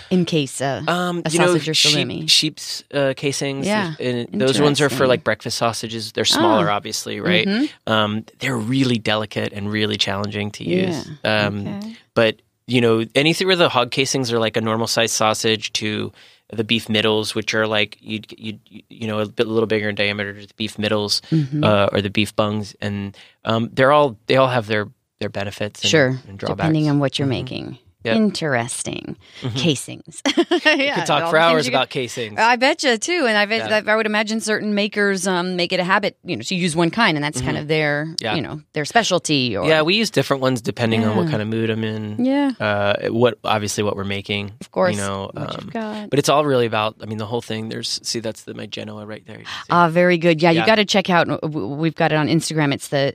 in 0.10 0.26
case? 0.26 0.62
Uh, 0.62 0.82
Um, 0.88 1.22
A 1.26 1.30
you 1.30 1.40
know, 1.40 1.48
sausage 1.48 1.70
or 1.70 1.74
salami. 1.74 2.22
sheep, 2.22 2.30
sheep's 2.30 2.84
uh, 2.94 3.14
casings. 3.16 3.66
Yeah. 3.68 3.94
and 4.00 4.28
those 4.40 4.60
ones 4.62 4.82
are 4.82 4.90
for 4.90 5.08
like 5.08 5.24
breakfast 5.24 5.58
sausages. 5.58 6.12
They're 6.14 6.26
smaller, 6.26 6.70
Oh. 6.70 6.74
obviously, 6.74 7.20
right? 7.20 7.48
mhm. 7.48 7.70
Um, 7.88 8.26
they're 8.40 8.58
really 8.58 8.98
delicate 8.98 9.54
and 9.54 9.72
really 9.72 9.98
challenging 9.98 10.52
to 10.52 10.64
use. 10.64 11.08
Yeah. 11.24 11.48
Um, 11.48 11.68
Okay. 11.68 11.96
But 12.14 12.42
you 12.68 12.82
know, 12.82 13.06
anything 13.16 13.48
where 13.48 13.56
the 13.56 13.70
hog 13.70 13.92
casings 13.92 14.32
are 14.34 14.40
like 14.40 14.58
a 14.58 14.62
normal 14.62 14.88
size 14.88 15.12
sausage 15.14 15.72
to 15.74 16.12
the 16.52 16.64
beef 16.64 16.90
middles, 16.90 17.36
which 17.36 17.54
are 17.54 17.68
like 17.68 17.98
you 18.02 18.20
you 18.38 18.58
you 18.90 19.08
know 19.08 19.20
a 19.20 19.26
bit 19.28 19.48
a 19.48 19.50
little 19.50 19.68
bigger 19.68 19.88
in 19.90 19.96
diameter, 19.96 20.34
to 20.34 20.48
the 20.48 20.54
beef 20.56 20.78
middles 20.80 21.22
Mhm. 21.32 21.64
uh, 21.64 21.90
or 21.94 22.02
the 22.02 22.10
beef 22.10 22.36
bungs, 22.36 22.76
and 22.82 23.16
um, 23.46 23.70
they're 23.74 23.92
all 23.92 24.18
they 24.28 24.36
all 24.38 24.48
have 24.50 24.68
their 24.68 24.88
their 25.20 25.30
benefits. 25.30 25.82
And, 25.84 25.90
Sure. 25.90 26.08
and 26.28 26.38
drawbacks. 26.38 26.58
Depending 26.58 26.90
on 26.90 27.00
what 27.00 27.18
you're 27.20 27.28
Mhm. 27.28 27.40
making. 27.40 27.78
Yep. 28.04 28.16
Interesting. 28.16 29.18
Mhm. 29.42 29.56
Casings. 29.58 30.22
You 30.78 30.94
could 30.94 31.06
talk 31.06 31.30
for 31.30 31.38
hours 31.38 31.68
about 31.68 31.90
casings. 31.90 32.38
I 32.40 32.56
bet 32.56 32.84
you 32.84 32.98
too, 32.98 33.26
and 33.28 33.38
I 33.38 33.46
bet 33.46 33.70
Yeah. 33.70 33.92
I 33.92 33.96
would 33.96 34.06
imagine 34.06 34.40
certain 34.40 34.76
makers 34.76 35.28
um, 35.28 35.56
make 35.56 35.74
it 35.74 35.80
a 35.80 35.84
habit, 35.84 36.18
you 36.24 36.36
know, 36.36 36.42
to 36.44 36.56
use 36.56 36.76
one 36.76 36.90
kind, 36.92 37.18
and 37.18 37.24
that's 37.24 37.42
kind 37.42 37.58
of 37.58 37.68
their, 37.68 38.06
Mm-hmm. 38.06 38.16
Yeah. 38.24 38.36
you 38.36 38.42
know, 38.42 38.62
their 38.74 38.86
specialty. 38.86 39.58
Or 39.58 39.68
yeah, 39.68 39.82
we 39.82 39.96
use 39.96 40.10
different 40.12 40.42
ones 40.42 40.62
depending 40.62 41.04
on 41.06 41.18
what 41.18 41.30
kind 41.30 41.42
of 41.42 41.48
mood 41.48 41.70
I'm 41.70 41.84
in. 41.84 42.24
yeah, 42.24 42.52
Uh, 42.60 43.10
what 43.10 43.40
obviously 43.44 43.84
what 43.84 43.96
we're 43.96 44.04
making, 44.04 44.52
of 44.62 44.72
course. 44.72 44.96
You 44.96 45.02
know, 45.02 45.32
um, 45.36 45.70
but 46.10 46.20
it's 46.20 46.30
all 46.30 46.46
really 46.46 46.66
about. 46.66 46.96
I 47.02 47.06
mean, 47.06 47.18
the 47.18 47.26
whole 47.26 47.42
thing. 47.42 47.70
There's 47.70 48.00
see 48.04 48.20
that's 48.20 48.44
the 48.44 48.54
my 48.54 48.66
Genoa 48.68 49.06
right 49.06 49.26
there. 49.26 49.38
Can. 49.38 49.46
Ah, 49.70 49.90
very 49.90 50.18
good. 50.18 50.42
Yeah, 50.42 50.52
you 50.52 50.66
got 50.66 50.76
to 50.76 50.86
check 50.86 51.10
out. 51.10 51.28
We've 51.52 51.96
got 51.96 52.12
it 52.12 52.16
on 52.16 52.28
Instagram. 52.28 52.74
It's 52.74 52.88
the 52.90 53.14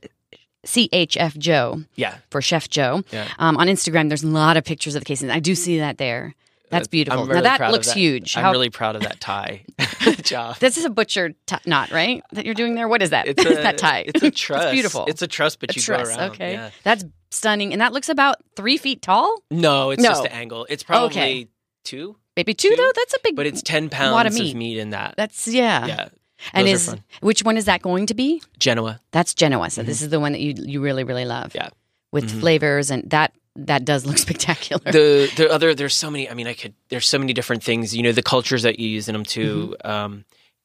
CHF 0.67 1.37
Joe 1.39 1.83
yeah, 1.97 2.17
for 2.31 2.41
Chef 2.43 2.69
Joe. 2.69 3.03
Yeah. 3.13 3.29
Um, 3.39 3.57
on 3.57 3.67
Instagram, 3.67 4.09
there's 4.09 4.23
a 4.23 4.29
lot 4.29 4.57
of 4.57 4.65
pictures 4.65 4.95
of 4.95 5.01
the 5.01 5.05
casings. 5.07 5.31
I 5.33 5.41
do 5.41 5.55
see 5.55 5.79
that 5.79 5.99
there. 5.99 6.35
That's 6.71 6.89
Uh, 6.89 6.91
beautiful. 6.91 7.21
I'm 7.25 7.29
now 7.29 7.41
that 7.43 7.61
of 7.61 7.73
looks 7.73 7.89
that. 7.89 7.97
huge. 7.97 8.37
I'm 8.37 8.45
How- 8.45 8.51
really 8.53 8.71
proud 8.71 8.97
of 8.97 9.03
that 9.03 9.21
tie 9.21 9.65
job. 10.23 10.57
This 10.59 10.79
is 10.79 10.85
a 10.87 10.91
butcher 10.91 11.35
t- 11.47 11.57
knot, 11.67 11.91
right? 11.91 12.23
That 12.33 12.47
you're 12.47 12.55
doing 12.55 12.75
there. 12.77 12.89
What 12.89 13.03
is 13.03 13.11
that? 13.11 13.29
It's 13.29 13.43
It's 13.45 13.59
a, 13.59 13.63
that 13.63 13.77
tie. 13.77 14.05
It's 14.07 14.23
a 14.23 14.31
truss. 14.31 14.73
beautiful. 14.73 15.05
It's 15.07 15.21
a 15.21 15.27
truss, 15.27 15.55
but 15.57 15.71
a 15.71 15.75
you 15.75 15.83
truss. 15.83 16.09
go 16.09 16.15
around. 16.17 16.31
okay, 16.31 16.53
Yeah. 16.53 16.71
that's 16.83 17.05
stunning, 17.31 17.73
and 17.73 17.81
that 17.83 17.93
looks 17.93 18.09
about 18.09 18.37
three 18.57 18.79
feet 18.79 19.03
tall. 19.03 19.37
No, 19.51 19.91
it's 19.91 20.03
just 20.03 20.23
the 20.23 20.33
angle. 20.35 20.67
It's 20.71 20.83
probably 20.83 21.07
Okay. 21.09 21.49
two, 21.85 22.17
Maybe 22.37 22.55
two, 22.55 22.71
Two, 22.71 22.77
though. 22.77 22.93
That's 22.97 23.13
a 23.13 23.19
big. 23.23 23.37
but 23.37 23.45
it's 23.47 23.61
ten 23.61 23.91
pounds 23.91 24.13
Lot 24.15 24.27
of 24.27 24.33
of 24.33 24.39
meat. 24.39 24.57
meat, 24.57 24.79
in 24.79 24.91
that. 24.91 25.13
that's 25.19 25.47
yeah. 25.49 25.85
yeah, 25.87 26.09
and 26.53 26.67
those 26.67 26.89
is 26.89 26.97
which 27.21 27.43
one 27.45 27.57
is 27.57 27.65
that 27.67 27.83
going 27.83 28.07
to 28.07 28.15
be? 28.15 28.43
Genoa. 28.59 29.01
That's 29.11 29.35
Genoa. 29.35 29.71
So 29.71 29.83
this 29.83 30.03
is 30.03 30.09
the 30.11 30.21
one 30.21 30.33
that 30.33 30.41
you 30.41 30.55
you 30.57 30.81
really 30.81 31.05
really 31.05 31.25
love. 31.25 31.49
Mm-hmm. 31.53 31.59
Yeah. 31.59 31.69
with 32.13 32.31
Mhm. 32.31 32.41
flavors 32.41 32.91
and 32.91 33.09
that 33.11 33.33
that 33.57 33.85
does 33.85 34.05
look 34.07 34.19
spectacular. 34.27 34.83
the 34.93 35.31
the 35.37 35.51
other 35.51 35.75
there's 35.75 35.95
so 35.95 36.11
many 36.11 36.29
i 36.31 36.35
mean 36.35 36.47
i 36.47 36.55
could 36.55 36.75
there's 36.89 37.07
so 37.07 37.19
many 37.19 37.33
different 37.35 37.63
things 37.63 37.95
you 37.97 38.03
know 38.03 38.13
the 38.13 38.23
cultures 38.23 38.63
that 38.63 38.79
you 38.79 38.89
use 38.89 39.09
in 39.09 39.13
them 39.15 39.25
too 39.25 39.77
um 39.85 40.25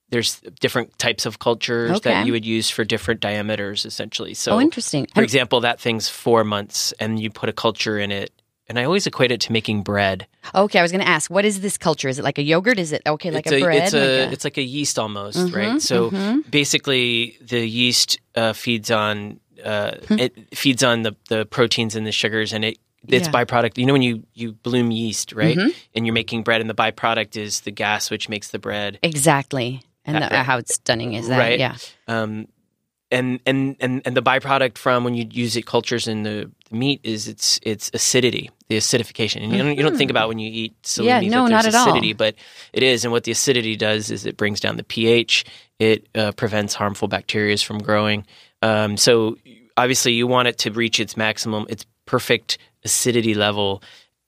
there's 0.10 0.40
different 0.62 0.98
types 0.98 1.26
of 1.26 1.38
cultures 1.40 1.88
Mm-hmm. 1.90 1.96
Okay. 1.98 2.10
that 2.12 2.26
you 2.26 2.32
would 2.32 2.46
use 2.46 2.70
for 2.70 2.84
different 2.86 3.20
diameters 3.20 3.86
essentially 3.86 4.34
so 4.34 4.54
oh, 4.54 4.62
interesting. 4.62 5.06
for 5.06 5.20
And- 5.20 5.24
example 5.24 5.62
that 5.62 5.80
thing's 5.82 6.08
four 6.10 6.44
months 6.46 6.94
and 7.00 7.20
you 7.20 7.30
put 7.30 7.50
a 7.50 7.54
culture 7.54 8.00
in 8.00 8.12
it 8.12 8.32
and 8.68 8.78
i 8.80 8.84
always 8.84 9.08
equate 9.08 9.32
it 9.32 9.42
to 9.42 9.52
making 9.52 9.84
bread 9.84 10.28
okay, 10.56 10.80
I 10.80 10.82
was 10.82 10.94
going 10.94 11.04
to 11.04 11.08
ask, 11.10 11.30
what 11.30 11.44
is 11.44 11.60
this 11.60 11.78
culture? 11.78 12.08
Is 12.08 12.20
it 12.20 12.24
like 12.24 12.38
a 12.38 12.42
yogurt? 12.42 12.80
Is 12.80 12.94
it 12.94 13.02
okay, 13.06 13.32
like 13.32 13.46
it's 13.48 13.52
a, 13.54 13.60
bread? 13.60 13.84
it's 13.84 13.94
like 13.94 14.02
a- 14.04 14.32
it's 14.32 14.44
like 14.46 14.58
a 14.58 14.62
yeast 14.64 14.98
almost 14.98 15.38
Mhm, 15.38 15.54
right 15.54 15.82
so 15.82 16.10
mhm. 16.12 16.50
basically 16.50 17.38
the 17.42 17.68
yeast 17.68 18.20
uh, 18.36 18.54
feeds 18.54 18.90
on 18.92 19.40
uh, 19.64 19.92
Hmm. 20.08 20.20
it 20.20 20.34
feeds 20.58 20.84
on 20.84 21.02
the, 21.02 21.16
the 21.30 21.46
proteins 21.46 21.96
and 21.96 22.06
the 22.08 22.12
sugars 22.14 22.54
and 22.54 22.64
it 22.64 22.78
its 23.10 23.28
Yeah. 23.28 23.34
byproduct 23.44 23.78
you 23.78 23.86
know 23.86 23.94
when 23.94 24.02
you 24.02 24.24
you 24.34 24.54
bloom 24.54 24.92
yeast 24.92 25.34
right 25.34 25.58
Mhm. 25.58 25.74
and 25.96 26.06
you're 26.06 26.14
making 26.14 26.44
bread 26.44 26.62
and 26.62 26.70
the 26.70 26.74
byproduct 26.76 27.36
is 27.36 27.62
the 27.62 27.72
gas 27.72 28.10
which 28.10 28.30
makes 28.30 28.50
the 28.52 28.60
bread 28.60 29.00
exactly. 29.04 29.82
And 30.06 30.24
the, 30.24 30.34
Uh, 30.40 30.44
how 30.44 30.58
it's 30.60 30.76
stunning 30.76 31.14
is 31.14 31.28
that? 31.28 31.38
right. 31.38 31.60
Yeah. 31.60 31.76
um, 32.08 32.48
and, 33.12 33.40
and 33.46 33.76
and 33.80 34.02
and 34.06 34.18
the 34.18 34.22
byproduct 34.22 34.78
from 34.78 35.04
when 35.04 35.16
you 35.16 35.26
use 35.30 35.56
it 35.56 35.66
cultures 35.66 36.08
in 36.08 36.24
the, 36.24 36.52
the 36.70 36.76
meat 36.76 37.00
is 37.04 37.28
its 37.28 37.60
its 37.64 37.90
acidity 37.94 38.50
the 38.68 38.78
acidification. 38.78 39.44
And 39.44 39.54
you 39.54 39.58
don't, 39.60 39.78
you 39.78 39.84
don't 39.84 39.98
think 39.98 40.12
about 40.12 40.28
when 40.28 40.40
you 40.40 40.52
eat 40.52 40.76
salami 40.86 41.28
Mm-hmm. 41.28 41.34
Yeah, 41.34 41.40
no, 41.40 41.44
that 41.46 41.52
not 41.52 41.62
there's 41.64 41.76
at 41.76 41.80
all. 41.80 41.88
acidity 41.88 42.14
but 42.14 42.36
it 42.74 42.84
is. 42.84 43.06
And 43.06 43.12
what 43.12 43.24
the 43.24 43.32
acidity 43.32 43.76
does 43.76 44.12
is 44.12 44.26
it 44.26 44.36
brings 44.38 44.60
down 44.60 44.78
the 44.78 44.84
pH. 44.84 45.46
It 45.80 46.08
uh, 46.16 46.34
prevents 46.34 46.74
harmful 46.74 47.08
bacteria 47.08 47.58
from 47.58 47.80
growing. 47.80 48.26
Um, 48.62 48.98
so 48.98 49.38
obviously 49.78 50.14
you 50.14 50.28
want 50.28 50.48
it 50.48 50.58
to 50.60 50.72
reach 50.72 51.00
its 51.00 51.16
maximum 51.16 51.66
its 51.70 51.86
perfect 52.06 52.58
acidity 52.84 53.34
level 53.34 53.82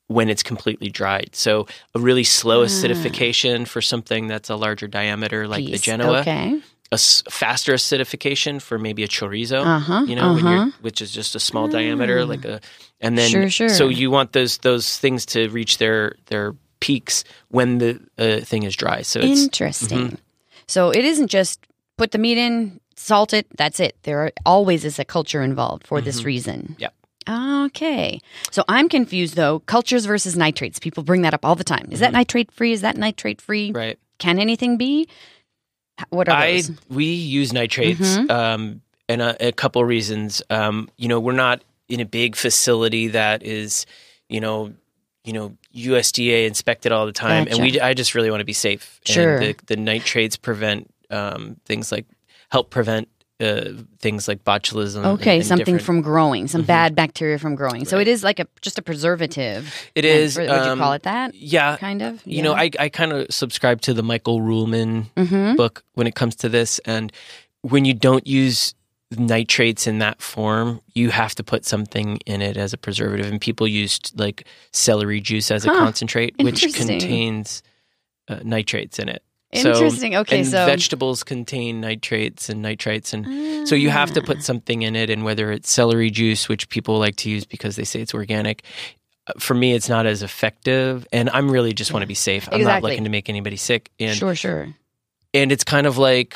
when 0.07 0.29
it's 0.29 0.41
completely 0.41 0.89
dried. 0.89 1.29
So 1.33 1.67
a 1.93 1.99
really 1.99 2.23
slow 2.23 2.65
acidification 2.65 3.67
for 3.67 3.81
something 3.81 4.27
that's 4.27 4.49
a 4.49 4.55
larger 4.55 4.87
diameter 4.87 5.47
like 5.47 5.65
the 5.65 5.77
Genoa 5.77 6.21
Okay. 6.21 6.61
A 6.91 6.95
s- 6.95 7.23
faster 7.29 7.73
acidification 7.73 8.61
for 8.61 8.79
maybe 8.79 9.03
a 9.03 9.07
chorizo, 9.07 9.63
Uh-huh, 9.65 10.05
you 10.07 10.15
know, 10.15 10.31
uh-huh. 10.35 10.49
you're, 10.49 10.65
which 10.81 11.01
is 11.01 11.11
just 11.11 11.35
a 11.35 11.39
small 11.39 11.67
diameter, 11.67 12.25
like 12.25 12.45
a, 12.45 12.59
and 12.99 13.17
then 13.17 13.29
Sure, 13.29 13.49
sure. 13.49 13.69
so 13.69 13.87
you 13.89 14.09
want 14.11 14.31
those 14.33 14.57
those 14.59 14.97
things 14.97 15.25
to 15.27 15.49
reach 15.49 15.77
their 15.77 16.15
their 16.27 16.55
peaks 16.79 17.23
when 17.49 17.77
the 17.77 17.99
uh, 18.17 18.39
thing 18.45 18.63
is 18.63 18.75
dry. 18.75 19.01
So 19.03 19.19
it's 19.19 19.41
Interesting. 19.43 19.99
Mm-hmm. 19.99 20.15
So 20.67 20.89
it 20.91 21.03
isn't 21.05 21.27
just 21.27 21.59
put 21.97 22.11
the 22.11 22.17
meat 22.17 22.37
in, 22.37 22.79
salt 22.95 23.33
it, 23.33 23.45
that's 23.57 23.79
it. 23.79 23.95
There 24.03 24.19
are, 24.25 24.31
always 24.45 24.85
is 24.85 24.97
a 24.99 25.05
culture 25.05 25.41
involved 25.43 25.85
for 25.87 25.99
this 26.01 26.23
reason. 26.23 26.61
Mm-hmm. 26.77 26.81
Yep. 26.81 26.93
Okay. 27.65 28.19
So 28.51 28.63
I'm 28.67 28.89
confused 28.89 29.35
though. 29.35 29.59
Cultures 29.59 30.05
versus 30.05 30.35
nitrates. 30.35 30.79
People 30.79 31.03
bring 31.03 31.21
that 31.23 31.33
up 31.33 31.45
all 31.45 31.55
the 31.55 31.63
time. 31.63 31.87
Is 31.91 31.99
that 31.99 32.13
nitrate 32.13 32.51
free? 32.51 32.71
Is 32.71 32.81
that 32.81 32.97
nitrate 32.97 33.41
free? 33.41 33.67
Mm-hmm. 33.69 33.77
right. 33.77 33.99
Can 34.17 34.39
anything 34.39 34.77
be? 34.77 35.07
What 36.09 36.29
are 36.29 36.35
I 36.35 36.53
those? 36.61 36.71
we 36.89 37.05
use 37.05 37.51
nitrates, 37.53 37.99
Mhm. 38.17 38.29
um, 38.31 38.81
and 39.07 39.21
a, 39.21 39.47
a 39.47 39.51
couple 39.51 39.83
reasons. 39.83 40.41
Um, 40.49 40.89
you 40.97 41.07
know, 41.07 41.19
we're 41.19 41.33
not 41.33 41.63
in 41.87 41.99
a 41.99 42.05
big 42.05 42.35
facility 42.35 43.07
that 43.09 43.43
is, 43.43 43.85
you 44.29 44.39
know. 44.39 44.73
You 45.25 45.33
know, 45.33 45.57
USDA 45.75 46.47
inspected 46.47 46.91
all 46.93 47.05
the 47.05 47.11
time, 47.11 47.45
and 47.49 47.61
we. 47.61 47.79
I 47.79 47.93
just 47.93 48.15
really 48.15 48.31
want 48.31 48.39
to 48.39 48.45
be 48.45 48.53
safe. 48.53 48.99
Sure. 49.05 49.35
And 49.37 49.43
the, 49.45 49.55
the 49.65 49.75
nitrates 49.75 50.37
prevent 50.37 50.89
um, 51.11 51.57
things 51.65 51.91
like 51.91 52.05
help 52.49 52.69
prevent 52.71 53.09
uh, 53.39 53.71
things 53.99 54.27
like 54.27 54.43
botulism. 54.43 55.05
Okay, 55.05 55.37
and 55.37 55.45
something 55.45 55.65
different- 55.65 55.85
from 55.85 56.01
growing, 56.01 56.47
some 56.47 56.63
bad 56.63 56.93
bacteria 56.95 57.37
from 57.39 57.55
growing. 57.55 57.85
So 57.85 57.97
it 57.99 58.07
is 58.07 58.23
like 58.23 58.39
a 58.39 58.47
just 58.61 58.77
a 58.77 58.81
preservative. 58.81 59.73
It 59.95 60.05
is. 60.05 60.37
And 60.37 60.47
for- 60.47 60.53
Would 60.53 60.65
you 60.65 60.71
um, 60.71 60.79
call 60.79 60.93
it 60.93 61.03
that? 61.03 61.33
Yeah. 61.33 61.77
Kind 61.77 62.01
of. 62.01 62.21
You 62.25 62.43
know, 62.43 62.53
I, 62.53 62.69
I 62.79 62.89
kind 62.89 63.13
of 63.13 63.27
subscribe 63.31 63.81
to 63.81 63.93
the 63.93 64.03
Michael 64.03 64.41
Ruhlman 64.41 65.05
hmm 65.17 65.55
book 65.55 65.83
when 65.93 66.05
it 66.07 66.15
comes 66.15 66.35
to 66.37 66.49
this. 66.49 66.79
And 66.79 67.11
when 67.61 67.85
you 67.85 67.93
don't 67.93 68.27
use 68.27 68.75
nitrates 69.17 69.87
in 69.87 69.99
that 69.99 70.21
form, 70.21 70.81
you 70.93 71.09
have 71.09 71.33
to 71.35 71.43
put 71.43 71.65
something 71.65 72.17
in 72.25 72.41
it 72.41 72.57
as 72.57 72.73
a 72.73 72.77
preservative. 72.77 73.25
And 73.31 73.41
people 73.41 73.67
used 73.67 74.11
like 74.19 74.45
celery 74.71 75.19
juice 75.21 75.49
as 75.49 75.65
a 75.65 75.69
concentrate, 75.69 76.35
which 76.39 76.61
contains 76.73 77.63
uh, 78.27 78.39
nitrates 78.43 78.99
in 78.99 79.09
it. 79.09 79.23
So- 79.53 79.69
Interesting. 79.71 80.15
okay, 80.15 80.39
and 80.39 80.47
so 80.47 80.65
vegetables 80.67 81.23
contain 81.23 81.81
nitrates 81.81 82.49
and 82.49 82.63
nitrites 82.63 83.13
and 83.13 83.67
so 83.67 83.73
you 83.73 83.89
have 83.89 84.11
to 84.13 84.21
Ah. 84.21 84.25
put 84.25 84.43
something 84.43 84.83
in 84.83 84.95
it 84.95 85.09
and 85.09 85.23
whether 85.23 85.51
it's 85.51 85.71
celery 85.71 86.11
juice 86.11 86.47
which 86.47 86.69
people 86.69 86.99
like 86.99 87.15
to 87.17 87.29
use 87.31 87.45
because 87.45 87.75
they 87.75 87.83
say 87.83 87.99
it's 87.99 88.13
organic 88.13 88.61
uh, 89.25 89.33
for 89.39 89.55
me 89.55 89.73
it's 89.73 89.89
not 89.89 90.05
as 90.05 90.21
effective 90.21 91.07
and 91.11 91.31
i'm 91.31 91.49
really 91.49 91.73
just 91.73 91.91
want 91.91 92.03
to 92.03 92.07
be 92.07 92.13
safe 92.13 92.47
i'm 92.51 92.61
not 92.61 92.83
looking 92.83 93.05
to 93.05 93.09
make 93.09 93.27
anybody 93.27 93.55
sick 93.57 93.89
and 93.99 94.15
sure, 94.15 94.35
sure. 94.35 94.67
and 95.33 95.51
it's 95.51 95.63
kind 95.63 95.87
of 95.87 95.97
like 95.97 96.35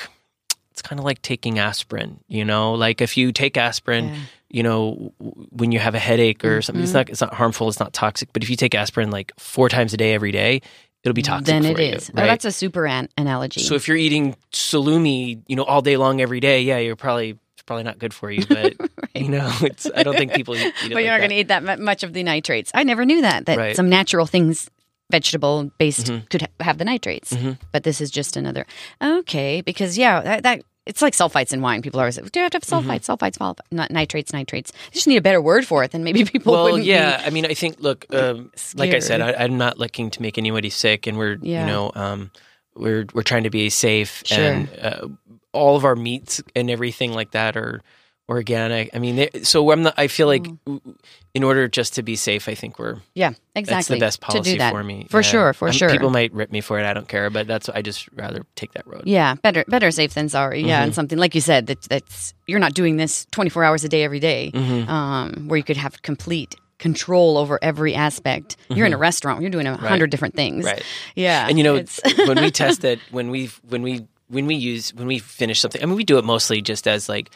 it's 0.72 0.82
kind 0.82 0.98
of 0.98 1.06
like 1.06 1.22
taking 1.22 1.60
aspirin 1.60 2.20
you 2.28 2.44
know 2.44 2.74
like 2.74 3.00
if 3.00 3.16
you 3.16 3.32
take 3.32 3.58
aspirin 3.58 4.06
Yeah. 4.08 4.16
you 4.50 4.64
know 4.64 5.14
when 5.52 5.72
you 5.72 5.78
have 5.78 5.94
a 5.94 6.00
headache 6.00 6.44
or 6.44 6.64
something 6.64 6.80
Mm-hmm. 6.80 6.86
it's 6.86 6.94
not 6.94 7.10
it's 7.10 7.22
not 7.22 7.34
harmful 7.36 7.70
it's 7.70 7.80
not 7.80 7.94
toxic 7.94 8.34
but 8.34 8.42
if 8.42 8.50
you 8.50 8.56
take 8.56 8.74
aspirin 8.74 9.12
like 9.12 9.32
four 9.38 9.70
times 9.70 9.94
a 9.94 9.98
day 9.98 10.14
every 10.16 10.32
day 10.32 10.62
it'll 11.04 11.14
be 11.14 11.22
toxic 11.22 11.46
Then 11.48 11.66
it 11.66 11.78
you, 11.80 11.86
is. 11.96 12.12
right? 12.14 12.24
Oh, 12.24 12.28
that's 12.28 12.46
a 12.46 12.52
super 12.52 12.86
an- 12.88 13.10
analogy. 13.18 13.62
So 13.62 13.76
if 13.76 13.88
you're 13.88 13.98
eating 13.98 14.36
salumi, 14.52 15.42
you 15.48 15.56
know, 15.56 15.64
all 15.64 15.82
day 15.82 15.98
long 15.98 16.22
every 16.22 16.40
day, 16.40 16.62
yeah, 16.62 16.78
you're 16.80 16.96
probably 16.96 17.38
probably 17.66 17.84
not 17.84 17.98
good 17.98 18.14
for 18.14 18.30
you. 18.30 18.46
But 18.46 18.74
you 19.16 19.30
know, 19.30 19.50
it's 19.62 19.90
I 19.96 20.04
don't 20.04 20.16
think 20.18 20.34
people 20.34 20.56
eat, 20.56 20.62
eat 20.62 20.68
it 20.68 20.76
but 20.90 20.96
like 20.96 21.04
you're 21.06 21.14
not 21.14 21.20
going 21.20 21.30
to 21.30 21.36
eat 21.38 21.48
that 21.50 21.64
mu- 21.64 21.78
much 21.84 22.04
of 22.04 22.14
the 22.14 22.24
nitrates. 22.24 22.72
I 22.74 22.84
never 22.84 23.06
knew 23.06 23.22
that 23.22 23.46
that 23.46 23.58
Right. 23.58 23.76
some 23.76 23.88
natural 23.90 24.26
things, 24.26 24.70
vegetable 25.12 25.72
based, 25.78 26.08
Mhm. 26.08 26.30
could 26.30 26.42
ha- 26.42 26.48
have 26.60 26.78
the 26.78 26.86
nitrates. 26.86 27.34
Mhm. 27.34 27.58
But 27.72 27.84
this 27.84 28.02
is 28.02 28.12
just 28.12 28.36
another. 28.36 28.66
Okay, 29.02 29.62
because 29.62 29.98
yeah, 29.98 30.22
that, 30.22 30.44
that 30.44 30.62
it's 30.86 31.02
like 31.02 31.14
sulfites 31.14 31.54
in 31.54 31.62
wine. 31.62 31.82
People 31.82 32.00
are 32.00 32.04
always 32.04 32.20
like, 32.20 32.32
do 32.32 32.40
you 32.40 32.44
have 32.44 32.52
to 32.52 32.58
have 32.58 32.64
sulfites, 32.64 33.06
sulfites, 33.06 33.38
sulfites, 33.38 33.60
not 33.72 33.90
nitrates, 33.92 34.34
nitrates. 34.34 34.72
You 34.88 34.92
just 34.96 35.08
need 35.08 35.18
a 35.18 35.22
better 35.22 35.42
word 35.42 35.66
for 35.66 35.84
it 35.84 35.92
than 35.92 36.04
maybe 36.04 36.26
people 36.34 36.54
well, 36.54 36.78
yeah. 36.78 37.22
I 37.26 37.30
mean, 37.30 37.46
I 37.46 37.54
think. 37.54 37.80
Look, 37.80 38.06
um, 38.14 38.52
like 38.76 38.94
I 38.94 39.00
said, 39.00 39.22
I, 39.22 39.34
I'm 39.44 39.58
not 39.58 39.78
looking 39.80 40.10
to 40.12 40.22
make 40.22 40.38
anybody 40.38 40.70
sick, 40.70 41.08
and 41.08 41.18
we're 41.18 41.38
Yeah. 41.42 41.62
you 41.62 41.68
know 41.72 41.92
um, 41.96 42.32
we're 42.76 43.06
we're 43.14 43.24
trying 43.24 43.44
to 43.44 43.50
be 43.50 43.70
safe, 43.70 44.24
Sure. 44.26 44.44
and 44.44 44.70
uh, 44.82 45.08
all 45.54 45.76
of 45.78 45.86
our 45.86 45.96
meats 45.96 46.42
and 46.56 46.70
everything 46.70 47.14
like 47.14 47.32
that 47.32 47.56
are 47.56 47.82
organic. 48.30 48.90
I 48.96 49.00
mean, 49.00 49.16
they, 49.18 49.30
so 49.44 49.72
I'm 49.72 49.84
not. 49.84 49.94
I 49.98 50.08
feel 50.08 50.28
like 50.28 50.44
Mm. 50.44 50.96
in 51.34 51.44
order 51.44 51.68
just 51.68 51.96
to 51.96 52.04
be 52.04 52.16
safe, 52.16 52.48
I 52.48 52.56
think 52.56 52.80
we're 52.80 52.98
Yeah, 53.16 53.30
that's 53.54 53.68
exactly. 53.68 53.98
the 53.98 54.00
best 54.06 54.22
to 54.22 54.28
policy 54.28 54.52
do 54.54 54.58
that. 54.60 54.72
for 54.72 54.84
me. 54.84 55.08
For 55.10 55.18
Yeah. 55.20 55.22
sure, 55.32 55.54
for 55.54 55.68
Um, 55.68 55.74
sure. 55.74 55.90
People 55.90 56.10
might 56.10 56.34
rip 56.34 56.52
me 56.52 56.62
for 56.62 56.80
it. 56.80 56.86
I 56.86 56.94
don't 56.94 57.08
care, 57.08 57.30
but 57.30 57.48
that's 57.48 57.70
I 57.70 57.82
just 57.82 58.08
rather 58.16 58.44
take 58.56 58.72
that 58.74 58.88
road. 58.88 59.04
Yeah, 59.06 59.36
better 59.36 59.64
better 59.68 59.92
safe 59.92 60.14
than 60.14 60.30
sorry. 60.30 60.62
Yeah, 60.62 60.78
Mm-hmm. 60.78 60.84
and 60.86 60.96
something 60.96 61.18
like 61.18 61.36
you 61.36 61.42
said 61.42 61.68
that 61.68 61.82
that's 61.84 62.34
you're 62.48 62.60
not 62.60 62.74
doing 62.74 62.98
this 62.98 63.26
24 63.32 63.64
hours 63.64 63.84
a 63.84 63.90
day 63.90 64.04
every 64.04 64.20
day, 64.20 64.52
Mm-hmm. 64.54 64.90
um, 64.90 65.48
where 65.48 65.58
you 65.58 65.64
could 65.64 65.78
have 65.78 66.02
complete 66.02 66.56
control 66.80 67.38
over 67.38 67.60
every 67.62 67.94
aspect. 67.96 68.58
You're 68.70 68.86
in 68.86 68.94
a 68.94 68.98
restaurant, 68.98 69.42
you're 69.42 69.50
doing 69.52 69.68
a 69.68 69.78
hundred 69.78 70.12
different 70.12 70.36
things. 70.36 70.66
Mm-hmm. 70.66 70.74
Right. 70.76 70.84
Yeah, 71.16 71.48
and 71.48 71.58
you 71.58 71.64
know 71.64 71.76
it's- 71.76 72.00
when 72.28 72.42
we 72.42 72.52
test 72.52 72.84
it 72.92 73.00
when 73.12 73.30
we 73.32 73.50
when 73.68 73.84
we 73.84 74.06
when 74.30 74.46
we 74.48 74.56
use 74.56 74.94
when 74.94 75.06
we 75.06 75.20
finish 75.20 75.60
something 75.60 75.84
i 75.84 75.86
mean 75.86 75.96
we 75.98 76.04
do 76.04 76.18
it 76.18 76.24
mostly 76.26 76.62
just 76.62 76.88
as 76.88 77.08
like 77.10 77.30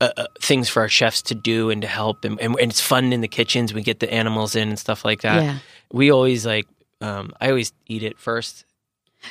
uh, 0.00 0.10
uh, 0.16 0.26
things 0.40 0.68
for 0.68 0.80
our 0.82 0.88
chefs 0.88 1.22
to 1.22 1.34
do 1.34 1.70
and 1.70 1.82
to 1.82 1.88
help 1.88 2.24
and, 2.24 2.40
and, 2.40 2.56
and 2.60 2.70
it's 2.70 2.80
fun 2.80 3.12
in 3.12 3.20
the 3.20 3.28
kitchens 3.28 3.72
we 3.72 3.82
get 3.82 4.00
the 4.00 4.12
animals 4.12 4.56
in 4.56 4.68
and 4.68 4.78
stuff 4.78 5.04
like 5.04 5.22
that 5.22 5.42
Yeah. 5.42 5.58
we 5.92 6.10
always 6.10 6.44
like 6.44 6.66
um, 7.00 7.32
i 7.40 7.48
always 7.48 7.72
eat 7.86 8.02
it 8.02 8.18
first 8.18 8.64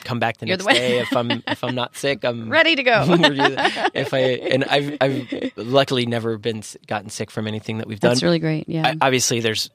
come 0.05 0.19
back 0.19 0.37
the 0.37 0.47
You're 0.47 0.57
next 0.57 0.65
the 0.67 0.73
day 0.73 0.99
if 0.99 1.15
i'm 1.15 1.43
if 1.47 1.63
i'm 1.63 1.75
not 1.75 1.95
sick 1.97 2.23
i'm 2.25 2.49
ready 2.59 2.75
to 2.75 2.83
go. 2.83 3.05
if 3.93 4.13
i 4.13 4.19
and 4.19 4.63
i've 4.63 4.97
i've 5.01 5.51
luckily 5.57 6.05
never 6.05 6.37
been 6.37 6.63
gotten 6.87 7.09
sick 7.09 7.29
from 7.29 7.45
anything 7.47 7.77
that 7.79 7.87
we've 7.87 7.99
done 7.99 8.11
That's 8.11 8.23
really 8.23 8.39
great. 8.39 8.67
Yeah. 8.69 8.87
I, 8.87 8.97
obviously 9.01 9.39
there's 9.41 9.69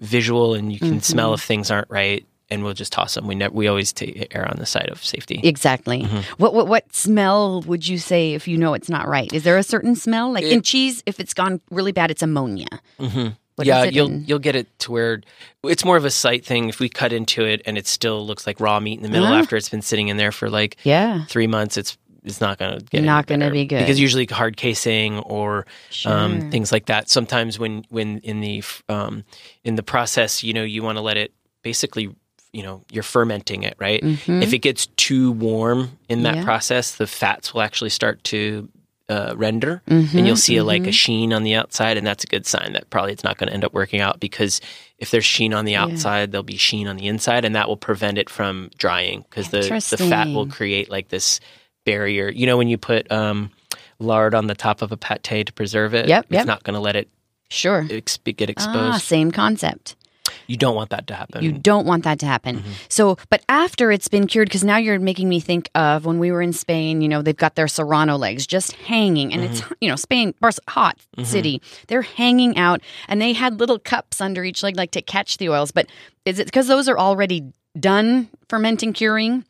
visual 0.00 0.54
and 0.54 0.72
you 0.72 0.78
can 0.80 1.00
smell 1.00 1.28
Mm-hmm. 1.28 1.34
if 1.34 1.42
things 1.44 1.70
aren't 1.70 1.88
right 1.90 2.26
and 2.54 2.64
we'll 2.64 2.72
just 2.72 2.92
toss 2.92 3.14
them 3.14 3.26
we 3.26 3.34
never 3.34 3.52
we 3.54 3.66
always 3.68 3.92
take 3.92 4.34
err 4.34 4.48
on 4.48 4.56
the 4.58 4.64
side 4.66 4.88
of 4.88 5.04
safety 5.04 5.40
Exactly. 5.44 6.02
Mm-hmm. 6.02 6.42
What, 6.42 6.54
what 6.54 6.66
what 6.68 6.94
smell 6.94 7.60
would 7.62 7.86
you 7.86 7.98
say 7.98 8.32
if 8.34 8.48
you 8.48 8.56
know 8.56 8.72
it's 8.74 8.88
not 8.88 9.06
right? 9.08 9.30
Is 9.32 9.42
there 9.44 9.58
a 9.58 9.62
certain 9.62 9.94
smell? 9.96 10.32
Like 10.32 10.44
in 10.44 10.62
cheese, 10.62 11.02
if 11.04 11.20
it's 11.20 11.34
gone 11.34 11.60
really 11.70 11.92
bad, 11.92 12.10
it's 12.10 12.22
ammonia. 12.22 12.68
hmm 12.98 13.28
What 13.56 13.66
yeah, 13.66 13.84
it 13.84 13.92
you'll 13.94 14.08
in- 14.10 14.24
you'll 14.26 14.38
get 14.48 14.56
it 14.56 14.66
to 14.80 14.92
where 14.92 15.20
it's 15.64 15.84
more 15.84 15.96
of 15.96 16.04
a 16.04 16.10
sight 16.10 16.44
thing. 16.46 16.68
If 16.68 16.80
we 16.80 16.88
cut 16.88 17.12
into 17.12 17.44
it 17.44 17.60
and 17.66 17.76
it 17.78 17.86
still 17.86 18.26
looks 18.26 18.46
like 18.46 18.58
raw 18.60 18.80
meat 18.80 18.96
in 18.98 19.02
the 19.02 19.10
middle 19.10 19.26
Uh-huh. 19.28 19.40
after 19.42 19.56
it's 19.56 19.68
been 19.68 19.82
sitting 19.82 20.08
in 20.08 20.16
there 20.16 20.32
for 20.32 20.48
like 20.50 20.76
Yeah. 20.84 21.24
three 21.26 21.46
months, 21.46 21.76
it's 21.76 21.98
it's 22.24 22.40
not 22.40 22.56
going 22.58 22.78
to 22.78 22.84
get 22.86 23.04
Not 23.04 23.26
gonna 23.26 23.50
be 23.50 23.66
good. 23.66 23.80
because 23.80 24.00
usually 24.00 24.24
hard 24.24 24.56
casing 24.56 25.18
or 25.18 25.66
um, 26.06 26.50
things 26.50 26.72
like 26.72 26.86
that. 26.86 27.10
Sometimes 27.10 27.58
when 27.58 27.84
when 27.90 28.18
in 28.20 28.40
the 28.40 28.62
um, 28.88 29.24
in 29.62 29.74
the 29.76 29.82
process, 29.82 30.42
you 30.42 30.54
know, 30.54 30.64
you 30.64 30.82
want 30.82 30.96
to 30.96 31.02
let 31.02 31.16
it 31.18 31.32
basically. 31.62 32.08
You 32.54 32.62
know, 32.62 32.82
you're 32.92 33.02
fermenting 33.02 33.62
it, 33.64 33.74
right? 33.78 34.00
If 34.02 34.52
it 34.52 34.58
gets 34.58 34.86
too 34.96 35.32
warm 35.32 35.98
in 36.08 36.22
that 36.22 36.30
Mm-hmm. 36.34 36.38
Yeah. 36.40 36.44
process, 36.44 36.96
the 36.96 37.06
fats 37.06 37.52
will 37.52 37.62
actually 37.62 37.90
start 37.90 38.22
to 38.24 38.68
uh, 39.10 39.34
render, 39.36 39.82
Mm-hmm, 39.88 40.16
and 40.16 40.26
you'll 40.26 40.36
see 40.36 40.56
a, 40.56 40.64
like 40.64 40.86
a 40.86 40.92
sheen 40.92 41.32
on 41.34 41.42
the 41.42 41.54
outside, 41.54 41.98
and 41.98 42.06
that's 42.06 42.24
a 42.24 42.26
good 42.26 42.46
sign 42.46 42.72
that 42.72 42.88
probably 42.88 43.12
it's 43.12 43.22
not 43.24 43.36
going 43.36 43.48
to 43.48 43.52
end 43.54 43.64
up 43.64 43.74
working 43.74 44.00
out 44.00 44.18
because 44.20 44.60
if 44.98 45.10
there's 45.10 45.26
sheen 45.26 45.52
on 45.52 45.64
the 45.66 45.76
outside, 45.76 46.32
there'll 46.32 46.42
be 46.42 46.56
sheen 46.56 46.86
on 46.88 46.96
the 46.96 47.06
inside, 47.08 47.44
and 47.44 47.54
that 47.54 47.68
will 47.68 47.76
prevent 47.76 48.16
it 48.16 48.30
from 48.30 48.70
drying 48.78 49.24
because 49.28 49.50
the 49.50 49.60
the 49.90 49.98
fat 49.98 50.28
will 50.28 50.46
create 50.46 50.88
like 50.90 51.08
this 51.08 51.38
barrier. 51.84 52.30
You 52.30 52.46
know, 52.46 52.56
when 52.56 52.68
you 52.68 52.78
put 52.78 53.10
um, 53.12 53.50
lard 53.98 54.34
on 54.34 54.46
the 54.46 54.54
top 54.54 54.80
of 54.80 54.90
a 54.90 54.96
pate 54.96 55.46
to 55.48 55.52
preserve 55.52 55.92
it, 55.94 56.08
Yep, 56.08 56.24
it's 56.30 56.32
yep. 56.32 56.46
not 56.46 56.62
going 56.64 56.74
to 56.74 56.80
let 56.80 56.96
it 56.96 57.08
Sure. 57.50 57.86
ex- 57.90 58.16
get 58.24 58.40
Ah, 58.48 58.52
exposed. 58.52 59.04
same 59.04 59.30
concept. 59.32 59.96
You 60.46 60.56
don't 60.56 60.74
want 60.74 60.90
that 60.90 61.06
to 61.08 61.14
happen. 61.14 61.42
You 61.42 61.52
don't 61.52 61.86
want 61.86 62.04
that 62.04 62.18
to 62.20 62.26
happen. 62.26 62.58
Mm-hmm. 62.58 62.70
So, 62.88 63.16
but 63.30 63.42
after 63.48 63.90
it's 63.90 64.08
been 64.08 64.26
cured, 64.26 64.48
because 64.48 64.64
now 64.64 64.76
you're 64.76 64.98
making 64.98 65.28
me 65.28 65.40
think 65.40 65.70
of 65.74 66.04
when 66.04 66.18
we 66.18 66.30
were 66.32 66.42
in 66.42 66.52
Spain, 66.52 67.00
you 67.00 67.08
know, 67.08 67.22
they've 67.22 67.36
got 67.36 67.54
their 67.54 67.68
serrano 67.68 68.16
legs 68.16 68.46
just 68.46 68.72
hanging, 68.72 69.32
and 69.32 69.42
it's, 69.42 69.60
Mm-hmm. 69.60 69.72
you 69.80 69.88
know, 69.88 69.96
Spain, 69.96 70.34
hot 70.68 70.98
city. 71.22 71.62
They're 71.88 72.02
hanging 72.02 72.56
out, 72.58 72.80
and 73.08 73.20
they 73.20 73.32
had 73.32 73.60
little 73.60 73.78
cups 73.78 74.20
under 74.20 74.44
each 74.44 74.62
leg, 74.62 74.76
like 74.76 74.90
to 74.92 75.02
catch 75.02 75.38
the 75.38 75.48
oils. 75.48 75.70
But 75.72 75.86
is 76.24 76.38
it 76.38 76.46
because 76.46 76.66
those 76.66 76.88
are 76.88 76.98
already 76.98 77.52
done 77.78 78.28
fermenting, 78.48 78.92
curing? 78.92 79.44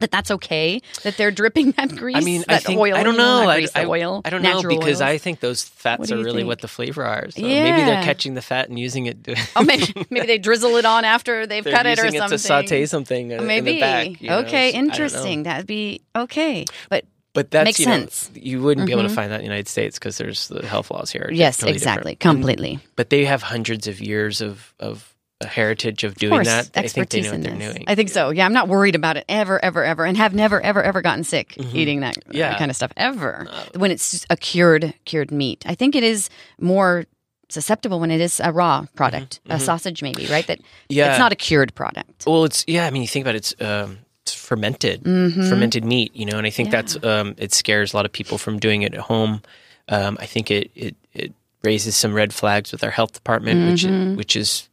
That 0.00 0.10
that's 0.10 0.30
okay. 0.30 0.80
That 1.02 1.16
they're 1.16 1.30
dripping 1.30 1.70
that 1.76 1.94
grease. 1.94 2.16
Mm-hmm. 2.16 2.22
I 2.22 2.24
mean, 2.24 2.44
I 2.48 2.58
think 2.58 2.78
oil. 2.78 2.94
I 2.94 3.02
don't 3.02 3.14
you 3.14 3.18
know, 3.18 3.44
not 3.44 3.48
I, 3.48 3.66
I, 3.74 3.84
oil. 3.86 4.22
I 4.24 4.30
don't 4.30 4.42
know 4.42 4.62
because 4.62 4.86
oils. 4.86 5.00
I 5.00 5.18
think 5.18 5.40
those 5.40 5.62
fats 5.62 6.12
are 6.12 6.16
really 6.18 6.44
what 6.44 6.60
the 6.60 6.68
flavor 6.68 7.04
are. 7.04 7.30
So 7.30 7.42
maybe 7.42 7.82
they're 7.84 8.02
catching 8.04 8.34
the 8.34 8.42
fat 8.42 8.68
and 8.68 8.78
using 8.78 9.06
it. 9.06 9.18
Oh, 9.56 9.64
maybe 9.64 9.92
maybe 10.10 10.26
they 10.26 10.38
drizzle 10.38 10.76
it 10.76 10.84
on 10.84 11.04
after 11.04 11.46
they've 11.46 11.64
they're 11.64 11.72
cut 11.72 11.86
it 11.86 11.98
or 11.98 12.10
something. 12.10 12.28
to 12.28 12.38
saute 12.38 12.86
something 12.86 13.28
Maybe. 13.28 13.58
in 13.58 13.64
the 13.64 13.80
back. 13.80 14.20
you 14.20 14.28
know, 14.28 14.38
okay, 14.40 14.50
so 14.50 14.56
I 14.56 14.80
don't 14.80 14.86
know. 14.86 14.92
interesting. 14.92 15.42
That'd 15.44 15.66
be 15.66 16.00
okay. 16.14 16.64
But 16.88 17.04
But 17.32 17.50
that's 17.50 17.64
Makes 17.66 17.80
you 17.80 17.86
know, 17.86 17.92
sense. 17.92 18.30
Mm-hmm. 18.32 18.46
you 18.46 18.62
wouldn't 18.62 18.86
be 18.86 18.92
able 18.92 19.02
to 19.02 19.08
find 19.08 19.30
that 19.32 19.36
in 19.36 19.40
the 19.40 19.44
United 19.46 19.68
States 19.68 19.98
because 19.98 20.18
there's 20.18 20.48
the 20.48 20.64
health 20.66 20.90
laws 20.90 21.10
here. 21.10 21.28
yes, 21.32 21.56
totally 21.56 21.72
exactly. 21.74 22.14
different. 22.14 22.38
Completely. 22.38 22.78
But 22.96 23.10
they 23.10 23.24
have 23.24 23.42
hundreds 23.42 23.86
of 23.88 24.00
years 24.00 24.40
of 24.40 24.74
of 24.78 25.14
a 25.40 25.46
heritage 25.46 26.02
of 26.04 26.12
Of 26.12 26.18
doing 26.18 26.32
course, 26.32 26.46
that. 26.48 26.70
I 26.74 26.88
think 26.88 27.10
they 27.10 27.18
expertise 27.18 27.24
know 27.26 27.30
what 27.30 27.34
in 27.36 27.40
they're 27.42 27.56
this. 27.58 27.72
doing. 27.74 27.84
I 27.86 27.94
think 27.94 28.08
so. 28.08 28.30
Yeah, 28.30 28.44
I'm 28.44 28.52
not 28.52 28.66
worried 28.68 28.94
about 28.96 29.16
it 29.16 29.24
ever, 29.28 29.64
ever, 29.64 29.84
ever, 29.84 30.04
and 30.04 30.16
have 30.16 30.34
never, 30.34 30.60
ever, 30.60 30.82
ever 30.82 31.00
gotten 31.00 31.22
sick 31.22 31.54
eating 31.72 32.00
that, 32.00 32.14
that 32.16 32.24
Mm-hmm. 32.28 32.36
Yeah. 32.36 32.58
kind 32.58 32.70
of 32.70 32.76
stuff 32.76 32.92
ever. 32.96 33.46
when 33.76 33.90
it's 33.92 34.26
a 34.30 34.36
cured 34.36 34.94
cured 35.04 35.30
meat, 35.30 35.64
I 35.66 35.74
think 35.76 35.94
it 35.94 36.02
is 36.02 36.28
more 36.60 37.04
susceptible 37.50 38.00
when 38.00 38.10
it 38.10 38.20
is 38.20 38.40
a 38.40 38.52
raw 38.52 38.84
product, 38.94 39.40
a 39.48 39.58
sausage 39.60 40.02
maybe, 40.02 40.26
right? 40.26 40.46
That 40.46 40.58
Mm-hmm. 40.58 40.66
Yeah. 40.90 41.10
it's 41.10 41.18
not 41.18 41.32
a 41.32 41.36
cured 41.36 41.74
product. 41.74 42.24
Well, 42.26 42.44
it's 42.44 42.64
yeah. 42.66 42.86
I 42.86 42.90
mean, 42.90 43.02
you 43.02 43.08
think 43.08 43.24
about 43.24 43.34
it, 43.36 43.38
it's 43.38 43.54
um, 43.62 43.98
it's 44.22 44.34
fermented, 44.34 45.04
Mm-hmm. 45.04 45.48
fermented 45.48 45.84
meat. 45.84 46.14
You 46.16 46.26
know, 46.26 46.36
and 46.38 46.46
I 46.46 46.50
think 46.50 46.70
that's 46.70 46.96
um, 47.04 47.34
it 47.38 47.52
scares 47.54 47.94
a 47.94 47.96
lot 47.96 48.04
of 48.06 48.12
people 48.12 48.38
from 48.38 48.58
doing 48.58 48.82
it 48.82 48.92
at 48.92 49.00
home. 49.00 49.42
Um, 49.88 50.18
I 50.20 50.26
think 50.26 50.50
it, 50.50 50.70
it 50.74 50.96
it 51.14 51.32
raises 51.62 51.96
some 51.96 52.12
red 52.12 52.34
flags 52.34 52.72
with 52.72 52.82
our 52.84 52.90
health 52.90 53.12
department, 53.12 53.70
which 53.70 53.84
which 54.16 54.36
is 54.36 54.67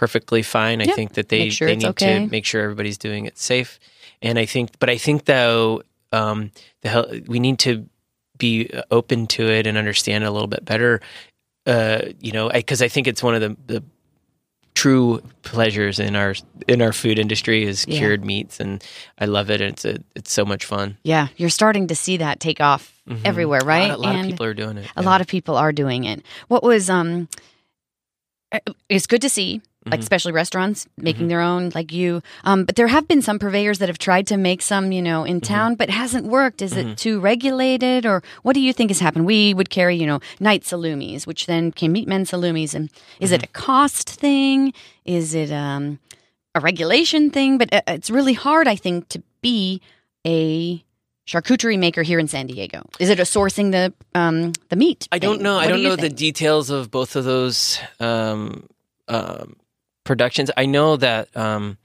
perfectly 0.00 0.42
fine. 0.42 0.80
I 0.80 0.84
Mm-hmm. 0.84 0.88
Yep. 0.88 0.96
think 0.96 1.12
that 1.12 1.28
they 1.28 1.50
sure 1.50 1.68
they 1.68 1.76
need 1.76 1.86
okay. 1.88 2.20
to 2.20 2.26
make 2.30 2.46
sure 2.46 2.62
everybody's 2.62 2.96
doing 2.96 3.26
it 3.26 3.36
safe. 3.36 3.78
And 4.22 4.38
I 4.38 4.46
think, 4.46 4.70
but 4.78 4.88
I 4.88 4.96
think 4.96 5.26
though, 5.26 5.82
um, 6.10 6.50
the 6.80 7.22
we 7.28 7.38
need 7.38 7.58
to 7.60 7.86
be 8.38 8.70
open 8.90 9.26
to 9.36 9.42
it 9.50 9.66
and 9.66 9.76
understand 9.76 10.24
it 10.24 10.26
a 10.26 10.30
little 10.30 10.48
bit 10.48 10.64
better. 10.64 11.00
Uh, 11.66 12.00
you 12.18 12.32
know, 12.32 12.48
because 12.48 12.80
I, 12.80 12.88
think 12.88 13.06
it's 13.06 13.22
one 13.22 13.34
of 13.34 13.42
the, 13.42 13.56
the 13.66 13.82
true 14.74 15.20
pleasures 15.42 16.00
in 16.00 16.16
our 16.16 16.34
in 16.66 16.80
our 16.80 16.92
food 16.94 17.18
industry 17.18 17.64
is 17.64 17.84
Yeah. 17.86 17.98
cured 17.98 18.24
meats, 18.24 18.58
and 18.58 18.82
I 19.18 19.26
love 19.26 19.50
it. 19.50 19.60
And 19.60 19.72
it's 19.74 19.84
a, 19.84 19.98
it's 20.16 20.32
so 20.32 20.44
much 20.46 20.64
fun. 20.64 20.96
Yeah, 21.04 21.28
you're 21.36 21.50
starting 21.50 21.88
to 21.88 21.94
see 21.94 22.16
that 22.16 22.40
take 22.40 22.60
off 22.62 23.02
everywhere, 23.24 23.60
right? 23.64 23.90
Mm-hmm. 23.90 24.02
A 24.02 24.06
lot, 24.06 24.14
a 24.14 24.16
lot 24.16 24.20
of 24.24 24.30
people 24.30 24.46
are 24.46 24.54
doing 24.54 24.78
it. 24.78 24.86
a 24.96 25.02
lot 25.02 25.20
of 25.20 25.26
people 25.26 25.56
are 25.56 25.72
doing 25.72 26.04
it. 26.04 26.24
What 26.48 26.62
was 26.62 26.88
um 26.88 27.28
uh, 28.52 28.58
it's 28.88 29.06
good 29.06 29.20
to 29.22 29.28
see 29.28 29.60
Mm-hmm. 29.80 29.92
like 29.92 30.00
especially 30.00 30.32
restaurants 30.32 30.86
making 30.98 31.28
their 31.28 31.40
own 31.40 31.70
like 31.74 31.90
you 31.90 32.20
um 32.44 32.66
but 32.66 32.76
there 32.76 32.86
have 32.88 33.08
been 33.08 33.22
some 33.22 33.38
purveyors 33.38 33.78
that 33.78 33.88
have 33.88 33.96
tried 33.96 34.26
to 34.26 34.36
make 34.36 34.60
some 34.60 34.92
you 34.92 35.00
know 35.00 35.22
Mm-hmm. 35.22 35.30
in 35.36 35.40
town 35.40 35.74
but 35.74 35.88
hasn't 35.88 36.26
worked 36.26 36.60
is 36.60 36.76
it 36.76 36.98
too 36.98 37.18
regulated 37.18 38.04
or 38.04 38.22
what 38.42 38.52
do 38.52 38.60
you 38.60 38.74
think 38.74 38.90
has 38.90 39.00
happened 39.00 39.24
we 39.24 39.54
would 39.54 39.70
carry 39.70 39.96
you 39.96 40.06
know 40.06 40.20
Knight 40.38 40.64
salumis 40.64 41.26
which 41.26 41.46
then 41.46 41.72
came 41.72 41.92
meat 41.92 42.06
men 42.06 42.24
salumis 42.26 42.74
and 42.74 42.90
is 43.20 43.30
Mm-hmm. 43.30 43.36
it 43.36 43.42
a 43.44 43.46
cost 43.46 44.10
thing 44.10 44.74
is 45.06 45.34
it 45.34 45.50
um 45.50 45.98
a 46.54 46.60
regulation 46.60 47.30
thing 47.30 47.56
but 47.56 47.72
uh, 47.72 47.80
it's 47.88 48.10
really 48.10 48.34
hard 48.34 48.68
i 48.68 48.76
think 48.76 49.08
to 49.08 49.22
be 49.40 49.80
a 50.26 50.84
charcuterie 51.26 51.78
maker 51.78 52.02
here 52.02 52.18
in 52.18 52.26
San 52.28 52.46
Diego? 52.48 52.82
Is 52.98 53.08
it 53.08 53.18
a 53.20 53.22
sourcing 53.22 53.70
the 53.72 53.94
um 54.14 54.52
the 54.68 54.76
meat? 54.76 55.08
I 55.12 55.18
don't 55.18 55.36
thing? 55.36 55.44
know. 55.44 55.54
I 55.56 55.56
What 55.58 55.62
do 55.62 55.68
don't 55.70 55.80
you 55.82 55.88
know 55.88 55.96
the 55.96 56.08
details 56.10 56.68
of 56.70 56.90
both 56.90 57.14
of 57.16 57.24
those 57.24 57.78
um, 58.00 58.66
um, 59.08 59.54
productions. 60.04 60.50
I 60.56 60.66
know 60.66 60.96
that 60.96 61.34
um, 61.36 61.78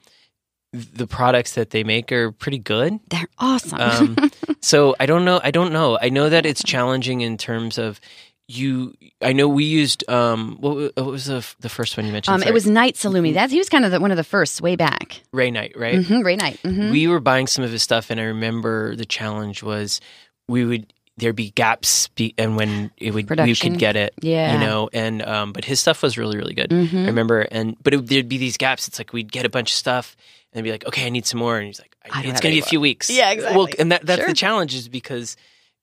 the 0.73 1.07
products 1.07 1.53
that 1.53 1.69
they 1.69 1.83
make 1.83 2.11
are 2.11 2.31
pretty 2.31 2.59
good. 2.59 2.99
They're 3.09 3.27
awesome. 3.37 3.79
Um, 3.79 4.17
so 4.61 4.95
I 4.99 5.05
don't 5.05 5.25
know. 5.25 5.39
I 5.43 5.51
don't 5.51 5.71
know. 5.71 5.97
I 6.01 6.09
know 6.09 6.29
that 6.29 6.45
it's 6.45 6.63
challenging 6.63 7.21
in 7.21 7.37
terms 7.37 7.77
of 7.77 7.99
you. 8.47 8.93
I 9.21 9.33
know 9.33 9.47
we 9.47 9.63
used 9.63 10.07
um, 10.09 10.57
what, 10.59 10.91
what 10.95 11.05
was 11.05 11.25
the 11.25 11.45
the 11.59 11.69
first 11.69 11.97
one 11.97 12.05
you 12.05 12.11
mentioned? 12.11 12.35
Um, 12.35 12.43
it 12.47 12.53
was 12.53 12.67
Knight 12.67 12.95
Salumi. 12.95 13.33
That's 13.33 13.51
he 13.51 13.57
was 13.57 13.69
kind 13.69 13.85
of 13.85 13.91
the, 13.91 13.99
one 13.99 14.11
of 14.11 14.17
the 14.17 14.23
first 14.23 14.61
way 14.61 14.75
back. 14.75 15.21
Ray 15.31 15.49
Knight, 15.51 15.73
right? 15.75 16.05
hmm 16.05 16.21
Ray 16.21 16.35
Knight. 16.35 16.59
hmm 16.61 16.91
we 16.91 17.07
were 17.07 17.19
buying 17.19 17.47
some 17.47 17.63
of 17.63 17.71
his 17.71 17.81
stuff 17.81 18.11
and 18.11 18.19
i 18.19 18.23
remember 18.23 18.95
the 18.95 19.05
challenge 19.05 19.63
was 19.63 19.99
we 20.47 20.63
would 20.63 20.93
there'd 21.17 21.35
be 21.35 21.51
gaps 21.51 22.09
be, 22.09 22.33
and 22.37 22.57
when 22.57 22.91
it 22.97 23.11
would 23.11 23.23
we 23.23 23.27
Production. 23.27 23.71
could 23.71 23.79
get 23.79 23.95
it 23.95 24.13
Yeah. 24.21 24.53
you 24.53 24.59
know 24.59 24.89
and 24.91 25.21
um 25.21 25.53
but 25.53 25.63
his 25.65 25.79
stuff 25.79 26.01
was 26.03 26.17
really 26.17 26.37
really 26.37 26.53
good 26.53 26.69
Mhm. 26.69 27.03
i 27.03 27.05
remember 27.07 27.41
and 27.51 27.75
but 27.81 27.93
it, 27.93 28.05
there'd 28.07 28.27
be 28.29 28.37
these 28.37 28.57
gaps 28.57 28.87
it's 28.87 28.99
like 28.99 29.13
we'd 29.13 29.31
get 29.31 29.45
a 29.45 29.49
bunch 29.49 29.71
of 29.71 29.75
stuff 29.75 30.15
and 30.53 30.63
be 30.63 30.71
like 30.71 30.85
okay 30.85 31.05
i 31.05 31.09
need 31.09 31.25
some 31.25 31.39
more 31.39 31.57
and 31.57 31.67
he's 31.67 31.79
like 31.79 31.95
it's 32.25 32.41
gonna 32.41 32.53
be 32.53 32.59
a 32.59 32.63
few 32.63 32.79
weeks 32.81 33.09
Yeah, 33.09 33.31
exactly 33.31 33.57
well 33.57 33.67
and 33.79 33.91
that 33.91 34.05
that's 34.05 34.19
Sure. 34.21 34.27
the 34.27 34.33
challenge 34.35 34.75
is 34.75 34.87
because 34.89 35.37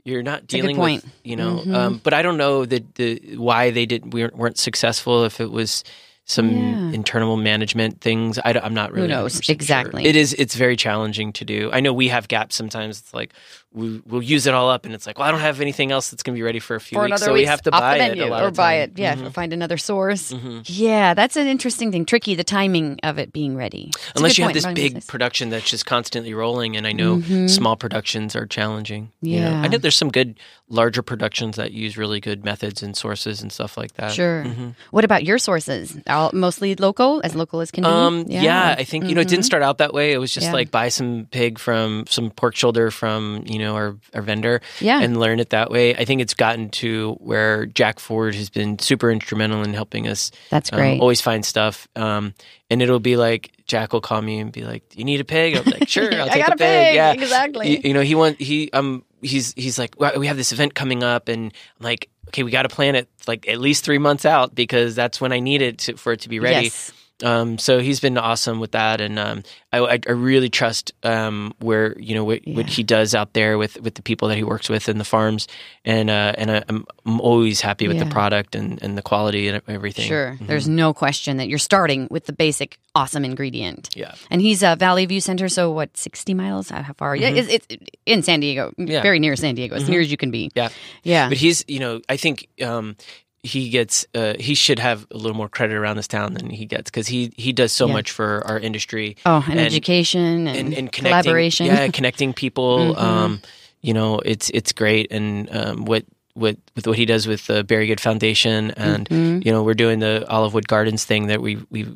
you're 0.04 0.22
not 0.22 0.46
dealing 0.48 0.76
with 0.78 1.04
you 1.22 1.36
know. 1.36 1.62
Mhm. 1.64 1.74
Um, 1.74 2.00
but 2.02 2.12
I 2.12 2.22
don't 2.22 2.36
know 2.36 2.64
the, 2.66 2.84
the 2.96 3.36
why 3.36 3.70
they 3.70 3.86
didn't 3.86 4.10
we 4.12 4.22
weren't, 4.22 4.36
weren't 4.36 4.58
successful. 4.58 5.24
If 5.24 5.40
it 5.40 5.48
was 5.50 5.84
some 6.32 6.50
Yeah. 6.50 6.92
internal 6.92 7.36
management 7.36 8.00
things, 8.00 8.38
I, 8.44 8.52
am 8.52 8.74
not 8.74 8.92
really 8.92 9.08
Who 9.08 9.14
knows? 9.14 9.34
100% 9.40 9.44
sure. 9.44 9.52
Exactly. 9.54 10.04
It 10.04 10.16
is. 10.16 10.32
It's 10.34 10.54
very 10.54 10.76
challenging 10.76 11.32
to 11.34 11.44
do. 11.44 11.70
I 11.72 11.80
know 11.80 11.92
we 11.92 12.08
have 12.08 12.28
gaps 12.28 12.56
sometimes. 12.56 13.00
It's 13.00 13.14
like 13.14 13.32
we, 13.74 14.02
we'll 14.06 14.22
use 14.22 14.46
it 14.46 14.52
all 14.52 14.68
up, 14.68 14.84
and 14.84 14.94
it's 14.94 15.06
like, 15.06 15.18
well, 15.18 15.26
I 15.26 15.30
don't 15.30 15.40
have 15.40 15.60
anything 15.62 15.92
else 15.92 16.10
that's 16.10 16.22
going 16.22 16.34
to 16.34 16.38
be 16.38 16.42
ready 16.42 16.58
for 16.58 16.76
a 16.76 16.80
few 16.80 16.98
for 16.98 17.04
weeks, 17.06 17.22
so 17.22 17.32
we 17.32 17.46
have 17.46 17.62
to 17.62 17.70
buy 17.70 17.96
it 17.98 18.18
a 18.18 18.26
lot 18.26 18.42
or 18.42 18.50
buy 18.50 18.74
it. 18.74 18.98
Yeah, 18.98 19.14
Mhm. 19.14 19.32
find 19.32 19.52
another 19.54 19.78
source. 19.78 20.30
Mhm. 20.30 20.62
Yeah, 20.66 21.14
that's 21.14 21.36
an 21.36 21.46
interesting 21.46 21.90
thing. 21.90 22.04
Tricky, 22.04 22.34
the 22.34 22.44
timing 22.44 22.98
of 23.02 23.18
it 23.18 23.32
being 23.32 23.56
ready. 23.56 23.90
It's 23.94 24.12
Unless 24.16 24.36
you 24.36 24.44
have 24.44 24.52
this 24.52 24.66
big 24.66 24.74
business. 24.92 25.06
production 25.06 25.48
that's 25.48 25.70
just 25.70 25.86
constantly 25.86 26.34
rolling, 26.34 26.76
and 26.76 26.86
I 26.86 26.92
know 26.92 27.16
Mhm. 27.16 27.48
small 27.48 27.76
productions 27.76 28.36
are 28.36 28.46
challenging. 28.46 29.10
you 29.22 29.40
know. 29.40 29.50
Yeah. 29.50 29.62
I 29.62 29.68
know 29.68 29.78
there's 29.78 29.96
some 29.96 30.10
good 30.10 30.34
larger 30.72 31.02
productions 31.02 31.56
that 31.56 31.70
use 31.72 31.98
really 31.98 32.18
good 32.18 32.44
methods 32.44 32.82
and 32.82 32.96
sources 32.96 33.42
and 33.42 33.52
stuff 33.52 33.76
like 33.76 33.92
that. 33.94 34.10
Sure. 34.10 34.42
Mhm. 34.44 34.74
What 34.90 35.04
about 35.04 35.22
your 35.22 35.36
sources? 35.38 35.96
All, 36.08 36.30
mostly 36.32 36.74
local, 36.74 37.20
as 37.22 37.34
local 37.34 37.60
as 37.60 37.70
can 37.70 37.84
be. 37.84 37.88
Um, 37.90 38.24
yeah. 38.26 38.74
I 38.78 38.84
think 38.84 39.04
you 39.06 39.14
know 39.14 39.20
it 39.20 39.28
didn't 39.28 39.42
Mhm. 39.42 39.52
start 39.52 39.62
out 39.62 39.78
that 39.78 39.92
way. 39.92 40.12
It 40.12 40.18
was 40.18 40.32
just 40.32 40.46
Yeah. 40.46 40.52
like 40.54 40.70
buy 40.70 40.88
some 40.88 41.26
pig 41.30 41.58
from 41.58 42.04
some 42.08 42.30
pork 42.30 42.56
shoulder 42.56 42.90
from 42.90 43.44
you 43.46 43.58
know 43.58 43.74
our 43.74 43.96
our 44.14 44.22
vendor 44.22 44.62
Yeah. 44.80 45.00
and 45.02 45.20
learn 45.20 45.40
it 45.40 45.50
that 45.50 45.70
way. 45.70 45.94
I 45.94 46.04
think 46.06 46.22
it's 46.22 46.34
gotten 46.34 46.70
to 46.80 47.16
where 47.20 47.66
Jack 47.66 48.00
Ford 48.00 48.34
has 48.34 48.48
been 48.48 48.78
super 48.78 49.10
instrumental 49.10 49.62
in 49.62 49.74
helping 49.74 50.08
us 50.08 50.30
That's 50.50 50.72
um, 50.72 50.78
great. 50.78 51.00
always 51.00 51.20
find 51.20 51.44
stuff. 51.44 51.86
Um, 51.96 52.32
and 52.70 52.80
it'll 52.80 52.98
be 52.98 53.16
like 53.16 53.50
Jack 53.66 53.92
will 53.92 54.00
call 54.00 54.22
me 54.22 54.38
and 54.38 54.50
be 54.50 54.62
like, 54.64 54.82
you 54.96 55.04
need 55.04 55.20
a 55.20 55.24
pig?" 55.24 55.54
I'll 55.56 55.64
be 55.64 55.72
like, 55.72 55.88
"Sure, 55.96 56.12
I'll 56.14 56.26
I 56.26 56.28
take 56.32 56.42
got 56.46 56.50
a 56.52 56.54
a 56.54 56.56
pig. 56.56 56.94
Yeah, 56.94 57.12
Exactly. 57.12 57.70
You, 57.76 57.80
you 57.84 57.94
know, 57.94 58.00
he 58.00 58.14
want 58.14 58.40
he 58.40 58.70
um 58.72 59.04
he's 59.22 59.54
he's 59.54 59.78
like, 59.78 59.94
well, 59.98 60.18
we 60.18 60.26
have 60.26 60.36
this 60.36 60.52
event 60.52 60.74
coming 60.74 61.02
up, 61.02 61.28
and 61.28 61.52
I'm 61.80 61.84
like, 61.84 62.08
okay, 62.28 62.42
we 62.42 62.50
got 62.50 62.62
to 62.62 62.68
plan 62.68 62.94
it 62.94 63.08
like 63.26 63.48
at 63.48 63.58
least 63.58 63.84
three 63.84 63.98
months 63.98 64.24
out 64.24 64.54
because 64.54 64.94
that's 64.94 65.20
when 65.20 65.32
I 65.32 65.40
need 65.40 65.62
it 65.62 65.78
to, 65.78 65.96
for 65.96 66.12
it 66.12 66.20
to 66.20 66.28
be 66.28 66.40
ready. 66.40 66.66
Yes. 66.66 66.92
Um, 67.22 67.56
so 67.58 67.78
he's 67.78 68.00
been 68.00 68.18
awesome 68.18 68.58
with 68.58 68.72
that, 68.72 69.00
and 69.00 69.16
um, 69.18 69.42
I, 69.72 70.00
I, 70.08 70.10
really 70.10 70.48
trust 70.48 70.92
um, 71.04 71.54
where 71.60 71.96
you 72.00 72.16
know 72.16 72.24
what, 72.24 72.40
what 72.46 72.66
he 72.66 72.82
does 72.82 73.14
out 73.14 73.32
there 73.32 73.58
with, 73.58 73.80
with 73.80 73.94
the 73.94 74.02
people 74.02 74.26
that 74.28 74.36
he 74.36 74.42
works 74.42 74.68
with 74.68 74.88
in 74.88 74.98
the 74.98 75.04
farms, 75.04 75.46
and 75.84 76.10
uh, 76.10 76.32
and 76.36 76.50
I, 76.50 76.64
I'm 76.68 76.84
I'm 77.06 77.20
always 77.20 77.60
happy 77.60 77.86
with 77.86 77.96
Yeah. 77.98 78.04
the 78.04 78.10
product 78.10 78.56
and, 78.56 78.82
and 78.82 78.98
the 78.98 79.02
quality 79.02 79.46
and 79.48 79.62
everything. 79.68 80.08
Sure. 80.08 80.36
Mhm. 80.40 80.46
There's 80.48 80.66
no 80.68 80.92
question 80.92 81.36
that 81.36 81.48
you're 81.48 81.58
starting 81.60 82.08
with 82.10 82.26
the 82.26 82.32
basic 82.32 82.78
awesome 82.94 83.24
ingredient. 83.24 83.88
yeah, 83.94 84.14
And 84.30 84.40
he's 84.42 84.62
a 84.64 84.74
Valley 84.76 85.06
View 85.06 85.20
Center, 85.20 85.48
so 85.48 85.70
what, 85.70 85.96
60 85.96 86.34
miles? 86.34 86.70
How 86.70 86.92
far? 86.94 87.14
Yeah, 87.16 87.30
Mhm. 87.30 87.48
it's, 87.48 87.66
it's 87.70 87.90
in 88.04 88.22
San 88.22 88.40
Diego, 88.40 88.72
Yeah. 88.76 89.00
very 89.00 89.18
near 89.20 89.36
San 89.36 89.54
Diego, 89.54 89.76
as 89.76 89.84
Mhm. 89.84 89.88
near 89.90 90.00
as 90.00 90.10
you 90.10 90.16
can 90.16 90.30
be. 90.30 90.50
Yeah. 90.54 90.70
Yeah. 91.04 91.28
but 91.28 91.38
he's 91.38 91.64
you 91.68 91.78
know 91.78 92.00
I 92.08 92.16
think 92.16 92.48
um, 92.62 92.96
he 93.42 93.68
gets 93.70 94.06
uh, 94.14 94.34
he 94.38 94.54
should 94.54 94.78
have 94.78 95.06
a 95.10 95.16
little 95.16 95.36
more 95.36 95.48
credit 95.48 95.74
around 95.74 95.96
this 95.96 96.06
town 96.08 96.34
than 96.34 96.48
he 96.48 96.64
gets 96.64 96.90
because 96.90 97.08
he 97.08 97.32
he 97.36 97.52
does 97.52 97.72
so 97.72 97.86
Yeah. 97.86 97.92
much 97.94 98.10
for 98.12 98.46
our 98.46 98.58
industry 98.58 99.16
oh, 99.26 99.42
and, 99.48 99.58
and- 99.58 99.60
education 99.60 100.46
and, 100.46 100.56
and, 100.58 100.74
and 100.74 100.92
collaboration. 100.92 101.66
Yeah, 101.66 101.88
connecting 101.88 102.32
people. 102.32 102.78
Mhm. 102.94 102.98
Um, 102.98 103.42
you 103.80 103.94
know, 103.94 104.20
it's 104.20 104.48
it's 104.50 104.72
great, 104.72 105.10
and 105.10 105.48
um, 105.54 105.84
what 105.86 106.04
what 106.34 106.56
with 106.76 106.86
what 106.86 106.96
he 106.96 107.04
does 107.04 107.26
with 107.26 107.46
the 107.48 107.64
Very 107.64 107.88
Good 107.88 108.00
Foundation, 108.00 108.70
and 108.72 109.08
Mhm. 109.08 109.44
you 109.44 109.50
know, 109.50 109.64
we're 109.64 109.74
doing 109.74 109.98
the 109.98 110.24
Olivewood 110.30 110.68
Gardens 110.68 111.04
thing 111.04 111.26
that 111.26 111.40
we 111.42 111.56
we. 111.70 111.86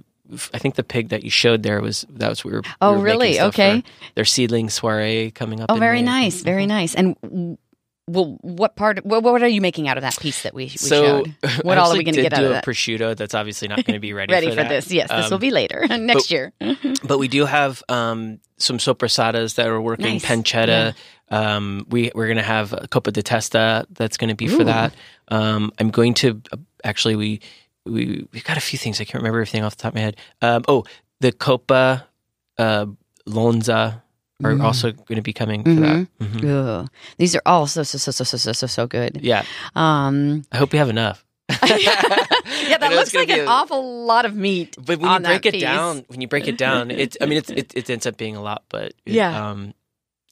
I 0.53 0.59
think 0.59 0.75
the 0.75 0.83
pig 0.83 1.11
that 1.11 1.23
you 1.23 1.31
showed 1.31 1.63
there 1.63 1.81
was 1.81 2.05
that 2.11 2.29
was 2.29 2.45
we 2.45 2.51
were. 2.51 2.63
Oh, 2.81 2.95
we 2.95 2.99
were 2.99 3.05
really? 3.05 3.41
Okay. 3.41 3.85
Their 4.17 4.25
seedling 4.25 4.69
soiree 4.71 5.31
coming 5.31 5.61
up. 5.61 5.67
Oh, 5.71 5.77
very 5.77 6.01
May. 6.03 6.23
nice. 6.27 6.43
Very 6.43 6.65
Mhm. 6.65 6.69
nice. 6.69 6.95
And 6.97 7.57
well, 8.09 8.39
what 8.43 8.77
part? 8.77 9.05
What, 9.05 9.23
what 9.23 9.43
are 9.43 9.49
you 9.49 9.61
making 9.61 9.89
out 9.89 9.97
of 9.99 10.03
that 10.03 10.19
piece 10.21 10.43
that 10.45 10.55
we, 10.55 10.65
we 10.65 10.69
So, 10.71 11.25
showed? 11.43 11.63
What 11.63 11.79
all 11.79 11.93
are 11.93 11.97
we 11.99 12.05
going 12.05 12.15
to 12.15 12.23
get 12.23 12.33
out 12.33 12.39
do 12.41 12.45
of 12.47 12.51
a 12.51 12.55
that? 12.55 12.65
prosciutto 12.65 13.17
that's 13.17 13.35
obviously 13.35 13.69
not 13.69 13.85
going 13.85 13.95
to 13.95 14.01
be 14.01 14.13
ready, 14.15 14.33
Ready 14.33 14.51
for, 14.51 14.57
for 14.63 14.69
this? 14.69 14.91
Yes, 14.93 15.09
this 15.11 15.27
Um, 15.27 15.31
will 15.33 15.39
be 15.39 15.51
later 15.51 15.87
next 15.91 16.31
year. 16.31 16.53
but 17.05 17.19
we 17.19 17.29
do 17.29 17.45
have 17.47 17.83
um, 17.89 18.41
some 18.59 18.79
soppressatas 18.79 19.57
that 19.57 19.67
are 19.67 19.81
working 19.81 20.07
Nice. 20.07 20.25
pancetta. 20.25 20.95
Um, 21.29 21.87
we 21.91 22.13
we're 22.15 22.29
gonna 22.29 22.43
have 22.43 22.73
a 22.73 22.87
copa 22.87 23.11
de 23.11 23.23
testa 23.23 23.85
that's 23.91 24.17
going 24.17 24.29
to 24.29 24.37
be 24.37 24.47
for 24.47 24.63
that. 24.63 24.95
Um, 25.29 25.73
I'm 25.81 25.91
going 25.91 26.15
to 26.15 26.41
uh, 26.53 26.57
actually 26.85 27.17
we 27.17 27.41
we 27.85 28.29
we 28.33 28.41
got 28.41 28.57
a 28.57 28.61
few 28.61 28.79
things 28.79 29.01
I 29.01 29.05
can't 29.05 29.17
remember 29.23 29.39
everything 29.39 29.65
off 29.65 29.77
the 29.77 29.83
top 29.83 29.91
of 29.91 29.95
my 29.97 30.01
head. 30.03 30.17
Um, 30.41 30.63
oh, 30.69 30.85
the 31.21 31.33
copa 31.33 32.07
uh, 32.59 32.87
lonza 33.27 34.03
are 34.45 34.53
mm. 34.53 34.63
also 34.63 34.93
going 34.93 35.17
to 35.17 35.23
be 35.23 35.33
coming 35.33 35.63
for 35.63 35.71
mm-hmm. 35.71 35.83
that. 35.83 36.09
Mm-hmm. 36.21 36.39
mm-hmm. 36.39 36.87
These 37.19 37.37
are 37.37 37.43
all 37.47 37.67
so 37.67 37.83
so 37.83 37.99
so 37.99 38.11
so 38.11 38.25
so 38.25 38.53
so 38.53 38.67
so 38.67 38.87
good. 38.87 39.21
Yeah. 39.23 39.45
Um, 39.75 40.45
I 40.53 40.59
hope 40.59 40.73
we 40.73 40.79
have 40.79 40.91
enough. 40.91 41.25
yeah, 41.49 42.79
that 42.79 42.91
looks 42.91 43.15
like 43.15 43.31
an 43.31 43.41
a, 43.41 43.45
awful 43.47 44.05
lot 44.05 44.25
of 44.25 44.35
meat. 44.35 44.77
But 44.85 44.99
when 44.99 45.13
you 45.13 45.21
break 45.21 45.47
it 45.47 45.53
piece. 45.53 45.63
down, 45.63 46.05
when 46.09 46.21
you 46.21 46.27
break 46.27 46.49
it 46.49 46.59
down, 46.59 46.91
it's 46.91 47.17
I 47.21 47.27
mean 47.27 47.39
it's, 47.39 47.51
it, 47.51 47.73
it 47.75 47.89
ends 47.89 48.05
up 48.05 48.17
being 48.17 48.35
a 48.35 48.43
lot, 48.43 48.65
but 48.69 48.87
it, 49.05 49.15
yeah. 49.15 49.51
Um, 49.51 49.73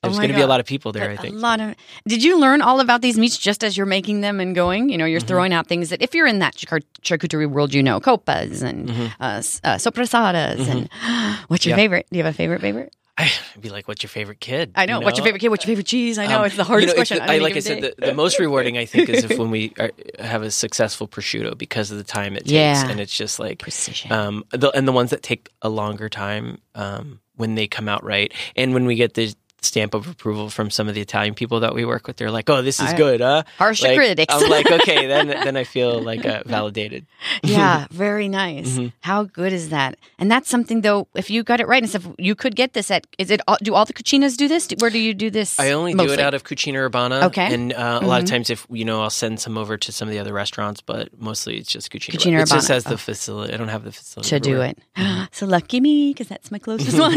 oh 0.03 0.09
there's 0.09 0.17
oh 0.17 0.21
going 0.21 0.31
to 0.31 0.35
be 0.35 0.43
a 0.43 0.47
lot 0.49 0.59
of 0.59 0.67
people 0.67 0.91
there, 0.91 1.09
I 1.09 1.17
think. 1.17 1.37
A 1.37 1.39
lot 1.39 1.61
of. 1.61 1.77
Did 2.07 2.25
you 2.25 2.41
learn 2.41 2.63
all 2.63 2.81
about 2.81 3.01
these 3.01 3.17
meats 3.17 3.39
just 3.39 3.63
as 3.63 3.77
you're 3.77 3.87
making 3.87 4.23
them 4.23 4.41
and 4.41 4.57
going? 4.57 4.91
You 4.91 4.99
know, 4.99 5.05
you're 5.05 5.21
mm-hmm. 5.21 5.29
throwing 5.29 5.53
out 5.53 5.69
things 5.69 5.91
that 5.91 6.03
if 6.03 6.15
you're 6.15 6.27
in 6.27 6.41
that 6.41 6.57
charcuterie 6.57 7.49
world, 7.49 7.73
you 7.73 7.83
know, 7.83 8.01
copas 8.01 8.63
and 8.63 8.89
mm-hmm. 8.89 9.07
uh, 9.21 9.37
uh, 9.63 9.77
soppressatas 9.77 10.57
mm-hmm. 10.57 10.71
and 10.71 11.39
what's 11.49 11.65
your 11.65 11.71
yeah. 11.73 11.83
favorite? 11.83 12.07
Do 12.11 12.19
you 12.19 12.25
have 12.25 12.35
a 12.35 12.37
favorite 12.37 12.61
favorite? 12.61 12.93
I'd 13.17 13.31
be 13.61 13.69
like, 13.69 13.87
"What's 13.87 14.03
your 14.03 14.09
favorite 14.11 14.41
kid?" 14.41 14.73
I 14.75 14.87
know. 14.87 14.99
you 14.99 15.05
What's 15.05 15.19
your 15.19 15.25
favorite 15.25 15.39
kid? 15.41 15.49
What's 15.49 15.65
your 15.65 15.71
favorite 15.71 15.87
cheese? 15.87 16.19
I 16.19 16.27
know 16.27 16.41
Um, 16.41 16.47
it's 16.47 16.57
the 16.57 16.65
hardest 16.65 16.89
you 16.89 16.95
know, 16.95 16.99
question. 16.99 17.17
the- 17.19 17.23
on 17.25 17.31
I, 17.31 17.39
like 17.39 17.57
I 17.57 17.61
said, 17.61 17.83
the, 17.83 17.95
the 18.07 18.15
most 18.15 18.39
rewarding 18.41 18.77
I 18.77 18.87
think 18.87 19.09
is 19.09 19.23
if 19.25 19.39
when 19.39 19.51
we 19.51 19.73
are, 19.79 19.93
have 20.19 20.43
a 20.43 20.51
successful 20.51 21.07
prosciutto 21.07 21.57
because 21.57 21.91
of 21.93 21.99
the 21.99 22.05
time 22.05 22.35
it 22.35 22.41
takes, 22.41 22.53
Yeah. 22.53 22.89
and 22.89 22.99
it's 22.99 23.17
just 23.17 23.39
like, 23.39 23.61
precision. 23.61 24.11
um, 24.11 24.45
the, 24.51 24.71
and 24.73 24.89
the 24.89 24.93
ones 24.93 25.11
that 25.11 25.23
take 25.23 25.49
a 25.63 25.69
longer 25.69 26.09
time 26.09 26.59
um, 26.75 27.21
when 27.37 27.55
they 27.55 27.69
come 27.69 27.89
out 27.89 28.03
right, 28.03 28.33
and 28.57 28.75
when 28.75 28.85
we 28.85 28.97
get 28.97 29.15
the 29.15 29.33
stamp 29.65 29.95
of 29.95 30.09
approval 30.09 30.51
from 30.51 30.71
some 30.71 30.89
of 30.89 30.95
the 30.95 31.01
Italian 31.01 31.35
people 31.35 31.61
that 31.61 31.75
we 31.75 31.85
work 31.85 32.07
with, 32.07 32.17
they're 32.17 32.31
like, 32.31 32.49
"Oh, 32.51 32.63
this 32.63 32.81
is 32.81 32.93
I- 32.93 32.97
good, 32.97 33.21
huh?" 33.21 33.43
Harsh 33.59 33.83
Like, 33.83 33.97
critics. 33.97 34.33
I'm 34.35 34.49
like, 34.51 34.71
okay, 34.81 35.07
then 35.07 35.29
then 35.29 35.57
I 35.57 35.65
feel 35.65 36.01
like 36.01 36.25
uh, 36.25 36.43
validated. 36.47 37.07
yeah, 37.43 37.87
very 37.91 38.29
nice. 38.29 38.69
Mhm. 38.79 38.93
How 39.01 39.25
good 39.25 39.53
is 39.53 39.71
that? 39.71 39.97
And 40.19 40.31
that's 40.31 40.49
something 40.49 40.83
though. 40.83 41.09
If 41.15 41.31
you 41.31 41.43
got 41.43 41.61
it 41.61 41.67
right 41.69 41.83
and 41.83 41.89
stuff, 41.91 42.07
you 42.19 42.35
could 42.35 42.55
get 42.57 42.73
this 42.75 42.91
at. 42.91 43.07
Is 43.19 43.31
it? 43.31 43.41
all- 43.49 43.59
Do 43.63 43.75
all 43.75 43.85
the 43.85 43.93
cucinas 43.95 44.37
do 44.37 44.49
this? 44.49 44.69
Where 44.79 44.91
do 44.91 44.99
you 44.99 45.15
do 45.15 45.31
this? 45.31 45.59
I 45.59 45.73
only 45.73 45.95
mostly? 45.95 46.17
do 46.17 46.21
it 46.21 46.25
out 46.27 46.35
of 46.35 46.45
Cucina 46.45 46.77
Urbana. 46.77 47.27
Okay. 47.27 47.53
And 47.55 47.73
uh, 47.73 48.01
a 48.03 48.07
lot 48.07 48.21
of 48.21 48.27
Mhm. 48.27 48.31
times, 48.31 48.51
if 48.51 48.67
you 48.71 48.85
know, 48.85 49.03
I'll 49.03 49.11
send 49.11 49.41
some 49.41 49.57
over 49.57 49.77
to 49.77 49.93
some 49.93 50.09
of 50.09 50.13
the 50.13 50.21
other 50.21 50.33
restaurants, 50.33 50.81
but 50.81 51.09
mostly 51.19 51.57
it's 51.59 51.71
just 51.73 51.91
Cucina. 51.91 52.15
Cucina 52.17 52.43
It 52.43 52.49
just 52.49 52.53
Urbana. 52.71 52.75
has 52.75 52.85
the 52.85 52.95
Oh. 52.95 52.97
facility. 52.99 53.55
I 53.55 53.57
don't 53.57 53.69
have 53.69 53.85
the 53.85 53.93
facility 53.93 54.29
to 54.31 54.41
do 54.41 54.51
everywhere. 54.63 54.75
it. 54.97 55.29
so 55.33 55.47
lucky 55.47 55.81
me, 55.81 56.11
because 56.13 56.29
that's 56.29 56.51
my 56.51 56.59
closest 56.59 56.99
one. 57.07 57.17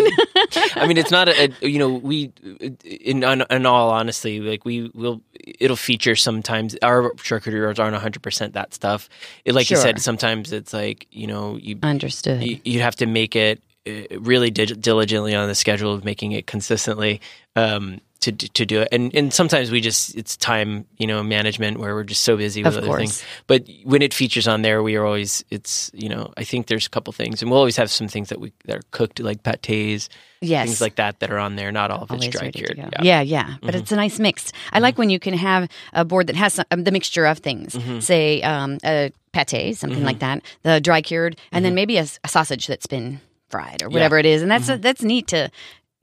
I 0.76 0.86
mean, 0.88 0.98
it's 0.98 1.12
not 1.12 1.28
a, 1.28 1.52
a 1.62 1.68
you 1.68 1.80
know 1.80 1.90
we 1.90 2.32
in, 2.42 3.24
in 3.24 3.66
all 3.66 3.90
honesty 3.90 4.40
like 4.40 4.66
we 4.66 4.90
will 4.94 5.22
it'll 5.60 5.76
feature 5.76 6.16
sometimes 6.16 6.76
our 6.82 7.12
charcuterie 7.14 7.64
rolls 7.64 7.80
aren't 7.80 7.94
100 7.94 8.22
percent 8.22 8.54
that 8.54 8.74
stuff. 8.74 9.10
It, 9.46 9.54
like 9.54 9.70
you 9.70 9.78
said, 9.78 10.02
sometimes 10.02 10.52
it's 10.52 10.74
like 10.74 11.08
you 11.12 11.28
know 11.28 11.58
you 11.58 11.80
Understood. 11.84 12.44
you, 12.44 12.60
you 12.64 12.82
have 12.82 12.96
to 12.98 13.06
make 13.06 13.36
it 13.36 13.62
uh, 13.88 14.20
really 14.20 14.52
dig- 14.52 14.82
diligently 14.82 15.36
on 15.36 15.48
the 15.48 15.56
schedule 15.56 15.94
of 15.94 16.04
making 16.04 16.32
it 16.34 16.48
consistently 16.48 17.22
um, 17.56 18.00
to 18.22 18.32
to 18.32 18.66
do 18.66 18.82
it. 18.82 18.90
And 18.92 19.14
and 19.16 19.34
sometimes 19.34 19.72
we 19.72 19.82
just 19.82 20.16
it's 20.16 20.36
time 20.38 20.86
you 20.98 21.08
know 21.08 21.24
management 21.24 21.80
where 21.80 21.94
we're 21.96 22.04
just 22.04 22.24
so 22.24 22.38
busy 22.38 22.64
with 22.64 22.74
Of 22.74 22.78
other 22.78 22.88
course. 22.88 23.00
things. 23.00 23.24
But 23.48 23.68
when 23.84 24.02
it 24.02 24.14
features 24.14 24.48
on 24.48 24.62
there, 24.62 24.84
we 24.84 24.96
are 24.96 25.06
always 25.06 25.44
it's 25.50 25.92
you 25.94 26.10
know 26.10 26.34
I 26.38 26.44
think 26.44 26.68
there's 26.68 26.86
a 26.86 26.90
couple 26.90 27.14
things, 27.14 27.42
and 27.42 27.52
we'll 27.52 27.60
always 27.60 27.78
have 27.78 27.90
some 27.92 28.08
things 28.08 28.30
that 28.30 28.40
we 28.40 28.52
that 28.66 28.78
are 28.78 28.82
cooked 28.92 29.20
like 29.20 29.44
pâtés, 29.44 30.10
yes. 30.42 30.68
things 30.68 30.82
like 30.82 30.96
that 30.96 31.20
that 31.20 31.32
are 31.32 31.40
on 31.40 31.56
there. 31.56 31.72
Not 31.72 31.92
all 31.92 32.04
of 32.04 32.12
it's 32.12 32.28
dry 32.28 32.52
cured. 32.52 32.78
Yeah. 32.78 32.86
Mm-hmm. 32.86 33.06
Yeah, 33.06 33.22
yeah, 33.22 33.56
but 33.62 33.76
it's 33.76 33.92
a 33.92 33.96
nice 33.96 34.20
mix. 34.20 34.52
I 34.72 34.80
like 34.80 34.98
when 34.98 35.10
you 35.10 35.20
can 35.20 35.34
have 35.34 35.70
a 35.94 36.04
board 36.04 36.28
that 36.28 36.36
has 36.36 36.54
some, 36.54 36.66
um, 36.72 36.84
the 36.84 36.92
mixture 36.92 37.26
of 37.26 37.40
things. 37.40 37.76
Mm-hmm. 37.76 38.00
Say 38.00 38.42
um, 38.42 38.78
a 38.84 39.12
pate, 39.32 39.78
something 39.78 40.04
like 40.04 40.20
that, 40.20 40.42
the 40.64 40.82
dry 40.82 41.02
cured, 41.02 41.38
and 41.52 41.64
then 41.64 41.76
maybe 41.76 41.98
a 41.98 42.08
sausage 42.28 42.68
that's 42.68 42.88
been 42.88 43.22
fried 43.50 43.82
or 43.82 43.90
whatever 43.90 44.18
it 44.18 44.26
is, 44.26 44.42
and 44.42 44.52
that's 44.52 44.68
that's 44.68 45.04
neat 45.04 45.28
to 45.28 45.50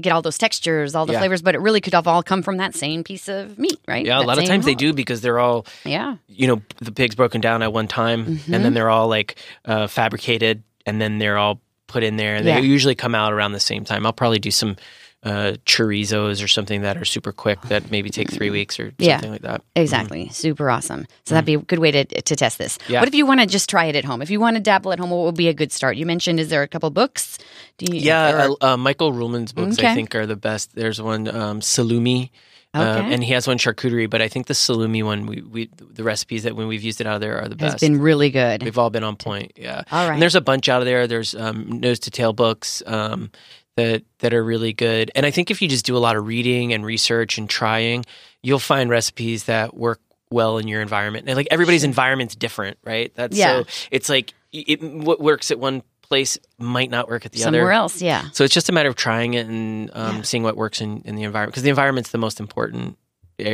get 0.03 0.13
all 0.13 0.23
those 0.23 0.39
textures, 0.39 0.95
all 0.95 1.07
the 1.07 1.13
Mm-hmm. 1.13 1.15
Yeah. 1.15 1.21
flavors. 1.21 1.43
But 1.43 1.55
it 1.55 1.61
really 1.61 1.81
could 1.81 1.95
have 1.95 2.07
all 2.09 2.23
come 2.23 2.43
from 2.43 2.57
that 2.57 2.75
same 2.75 3.05
piece 3.05 3.29
of 3.29 3.59
meat, 3.59 3.79
right? 3.87 4.05
Yeah, 4.05 4.19
a 4.19 4.23
lot 4.23 4.39
of 4.39 4.45
times 4.45 4.65
they 4.65 4.75
do 4.75 4.93
because 4.93 5.21
they're 5.21 5.39
all 5.39 5.67
Yeah, 5.85 6.17
you 6.29 6.47
know 6.47 6.63
the 6.81 6.93
pig's 6.93 7.15
broken 7.15 7.41
down 7.41 7.63
at 7.63 7.73
one 7.73 7.87
time, 7.89 8.27
Mm-hmm. 8.27 8.55
and 8.55 8.65
then 8.65 8.75
they're 8.75 8.91
all 8.91 9.09
like 9.09 9.37
uh, 9.65 9.87
fabricated, 9.87 10.63
and 10.87 11.01
then 11.01 11.19
they're 11.19 11.39
all 11.39 11.61
put 11.87 12.03
in 12.03 12.17
there, 12.17 12.35
and 12.35 12.45
Yeah. 12.45 12.61
they 12.61 12.67
usually 12.67 12.95
come 12.97 13.15
out 13.15 13.33
around 13.33 13.53
the 13.53 13.61
same 13.61 13.85
time. 13.85 14.05
I'll 14.07 14.13
probably 14.13 14.39
do 14.41 14.51
some 14.51 14.77
uh, 15.25 15.55
chorizos 15.65 16.45
or 16.45 16.49
something 16.49 16.83
that 16.83 16.97
are 16.99 17.05
super 17.05 17.33
quick 17.33 17.61
that 17.63 17.91
maybe 17.91 18.11
take 18.11 18.31
three 18.31 18.51
weeks 18.51 18.79
or 18.79 18.93
Yeah. 18.99 19.17
something 19.17 19.33
like 19.33 19.43
that. 19.43 19.63
Exactly. 19.75 20.29
Super 20.29 20.71
awesome. 20.71 21.07
So 21.25 21.35
that'd 21.35 21.47
be 21.47 21.55
a 21.55 21.59
good 21.59 21.79
way 21.79 21.91
to 21.93 22.05
to 22.05 22.37
test 22.37 22.59
this. 22.59 22.77
Mm-hmm. 22.79 22.93
Yeah. 22.93 23.01
What 23.01 23.09
if 23.09 23.15
you 23.15 23.25
want 23.27 23.41
to 23.41 23.47
just 23.47 23.69
try 23.71 23.87
it 23.87 23.97
at 23.97 24.05
home? 24.05 24.21
If 24.23 24.31
you 24.31 24.39
want 24.39 24.57
to 24.57 24.61
dabble 24.63 24.93
at 24.93 24.99
home, 24.99 25.11
what 25.11 25.25
would 25.25 25.35
be 25.37 25.49
a 25.49 25.55
good 25.55 25.73
start? 25.73 25.97
You 25.97 26.07
mentioned 26.07 26.41
is 26.41 26.51
there 26.51 26.63
a 26.63 26.69
couple 26.69 26.91
books? 26.91 27.39
Do 27.79 27.87
you, 27.91 28.01
Yeah, 28.01 28.49
uh, 28.61 28.73
uh, 28.73 28.77
Michael 28.77 29.13
Ruhlman's 29.13 29.53
books 29.53 29.79
Okay. 29.79 29.91
I 29.91 29.95
think 29.95 30.15
are 30.15 30.27
the 30.27 30.37
best. 30.37 30.75
There's 30.75 31.01
one 31.01 31.27
um, 31.29 31.61
Salumi. 31.61 32.31
Um, 32.77 32.83
Okay. 32.87 33.15
and 33.15 33.23
he 33.23 33.33
has 33.35 33.47
one 33.47 33.57
charcuterie, 33.57 34.11
but 34.11 34.21
I 34.21 34.27
think 34.27 34.49
the 34.49 34.53
salumi 34.55 35.05
one, 35.05 35.27
we, 35.27 35.43
we 35.43 35.69
the 35.79 36.03
recipes 36.03 36.43
that 36.43 36.57
when 36.57 36.67
we've 36.67 36.83
used 36.83 37.01
it 37.01 37.07
out 37.07 37.15
of 37.15 37.21
there 37.21 37.39
are 37.41 37.49
the 37.49 37.55
best. 37.55 37.79
been 37.79 38.01
really 38.01 38.31
good. 38.31 38.65
We've 38.65 38.77
all 38.79 38.91
been 38.91 39.05
on 39.05 39.15
point. 39.15 39.53
Yeah. 39.55 39.85
All 39.93 40.09
right. 40.09 40.15
And 40.15 40.21
there's 40.21 40.35
a 40.35 40.41
bunch 40.41 40.69
out 40.69 40.81
of 40.83 40.85
there. 40.87 41.07
There's 41.07 41.37
um, 41.37 41.79
nose 41.81 42.01
to 42.01 42.11
tail 42.11 42.33
books 42.33 42.83
um, 42.87 43.31
that 43.77 44.03
that 44.21 44.33
are 44.35 44.45
really 44.45 44.73
good. 44.73 45.11
And 45.15 45.27
I 45.27 45.31
think 45.31 45.51
if 45.51 45.61
you 45.63 45.69
just 45.69 45.85
do 45.85 45.97
a 45.97 45.99
lot 45.99 46.17
of 46.17 46.27
reading 46.27 46.73
and 46.73 46.85
research 46.85 47.39
and 47.39 47.49
trying, 47.49 48.05
you'll 48.43 48.59
find 48.59 48.89
recipes 48.91 49.45
that 49.45 49.77
work 49.77 50.01
well 50.31 50.59
in 50.59 50.69
your 50.69 50.81
environment. 50.83 51.27
And 51.29 51.37
like 51.37 51.49
everybody's 51.51 51.85
environment's 51.85 52.35
different, 52.35 52.79
right? 52.85 53.13
That's 53.15 53.37
Yeah. 53.37 53.63
so 53.63 53.69
it's 53.91 54.09
like 54.09 54.35
it, 54.53 54.83
what 54.83 55.21
works 55.21 55.51
at 55.51 55.59
one 55.59 55.83
place 56.03 56.39
might 56.59 56.91
not 56.91 57.09
work 57.09 57.25
at 57.27 57.33
the 57.33 57.39
Somewhere 57.39 57.61
other. 57.63 57.63
Somewhere 57.63 57.73
else, 57.73 58.03
yeah. 58.03 58.31
So 58.33 58.45
it's 58.45 58.55
just 58.55 58.69
a 58.69 58.73
matter 58.73 58.89
of 58.89 58.95
trying 58.97 59.35
it 59.35 59.47
and 59.47 59.91
um, 59.95 60.17
Yeah. 60.17 60.23
seeing 60.23 60.43
what 60.43 60.57
works 60.57 60.81
in, 60.81 61.03
in 61.05 61.17
the 61.17 61.23
environment 61.23 61.53
because 61.53 61.63
the 61.63 61.71
environment's 61.71 62.11
the 62.11 62.19
most 62.19 62.41
important 62.41 62.97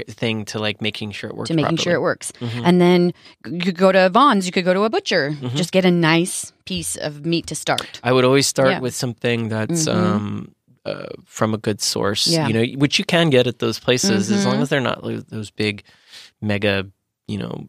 thing 0.08 0.44
to 0.46 0.58
like 0.58 0.80
making 0.82 1.10
sure 1.12 1.30
it 1.30 1.36
works. 1.36 1.48
to 1.48 1.54
making 1.54 1.76
sure 1.78 1.92
it 1.92 1.96
properly. 1.96 2.02
works. 2.02 2.32
Mhm. 2.40 2.62
And 2.64 2.80
then 2.80 3.12
you 3.46 3.60
could 3.60 3.76
go 3.78 3.92
to 3.92 4.08
Vons, 4.10 4.46
you 4.46 4.52
could 4.52 4.64
go 4.64 4.74
to 4.74 4.82
a 4.84 4.90
butcher, 4.90 5.30
Mhm. 5.40 5.54
just 5.56 5.72
get 5.72 5.84
a 5.84 5.90
nice 5.90 6.52
piece 6.64 6.96
of 6.96 7.24
meat 7.24 7.46
to 7.48 7.54
start. 7.54 8.00
I 8.02 8.12
would 8.12 8.24
always 8.24 8.46
start 8.46 8.70
Yeah. 8.70 8.80
with 8.80 8.94
something 8.94 9.48
that's 9.48 9.86
Mhm. 9.86 9.94
um, 9.94 10.54
uh, 10.86 11.06
from 11.26 11.54
a 11.54 11.58
good 11.58 11.80
source, 11.80 12.26
Yeah. 12.26 12.46
you 12.48 12.52
know, 12.54 12.64
which 12.78 12.98
you 12.98 13.04
can 13.04 13.30
get 13.30 13.46
at 13.46 13.58
those 13.58 13.78
places 13.78 14.30
as 14.30 14.44
long 14.46 14.56
Mhm. 14.56 14.62
as 14.62 14.68
they're 14.70 14.80
not 14.80 15.02
those 15.28 15.50
big, 15.50 15.82
mega, 16.40 16.86
you 17.28 17.38
know, 17.38 17.68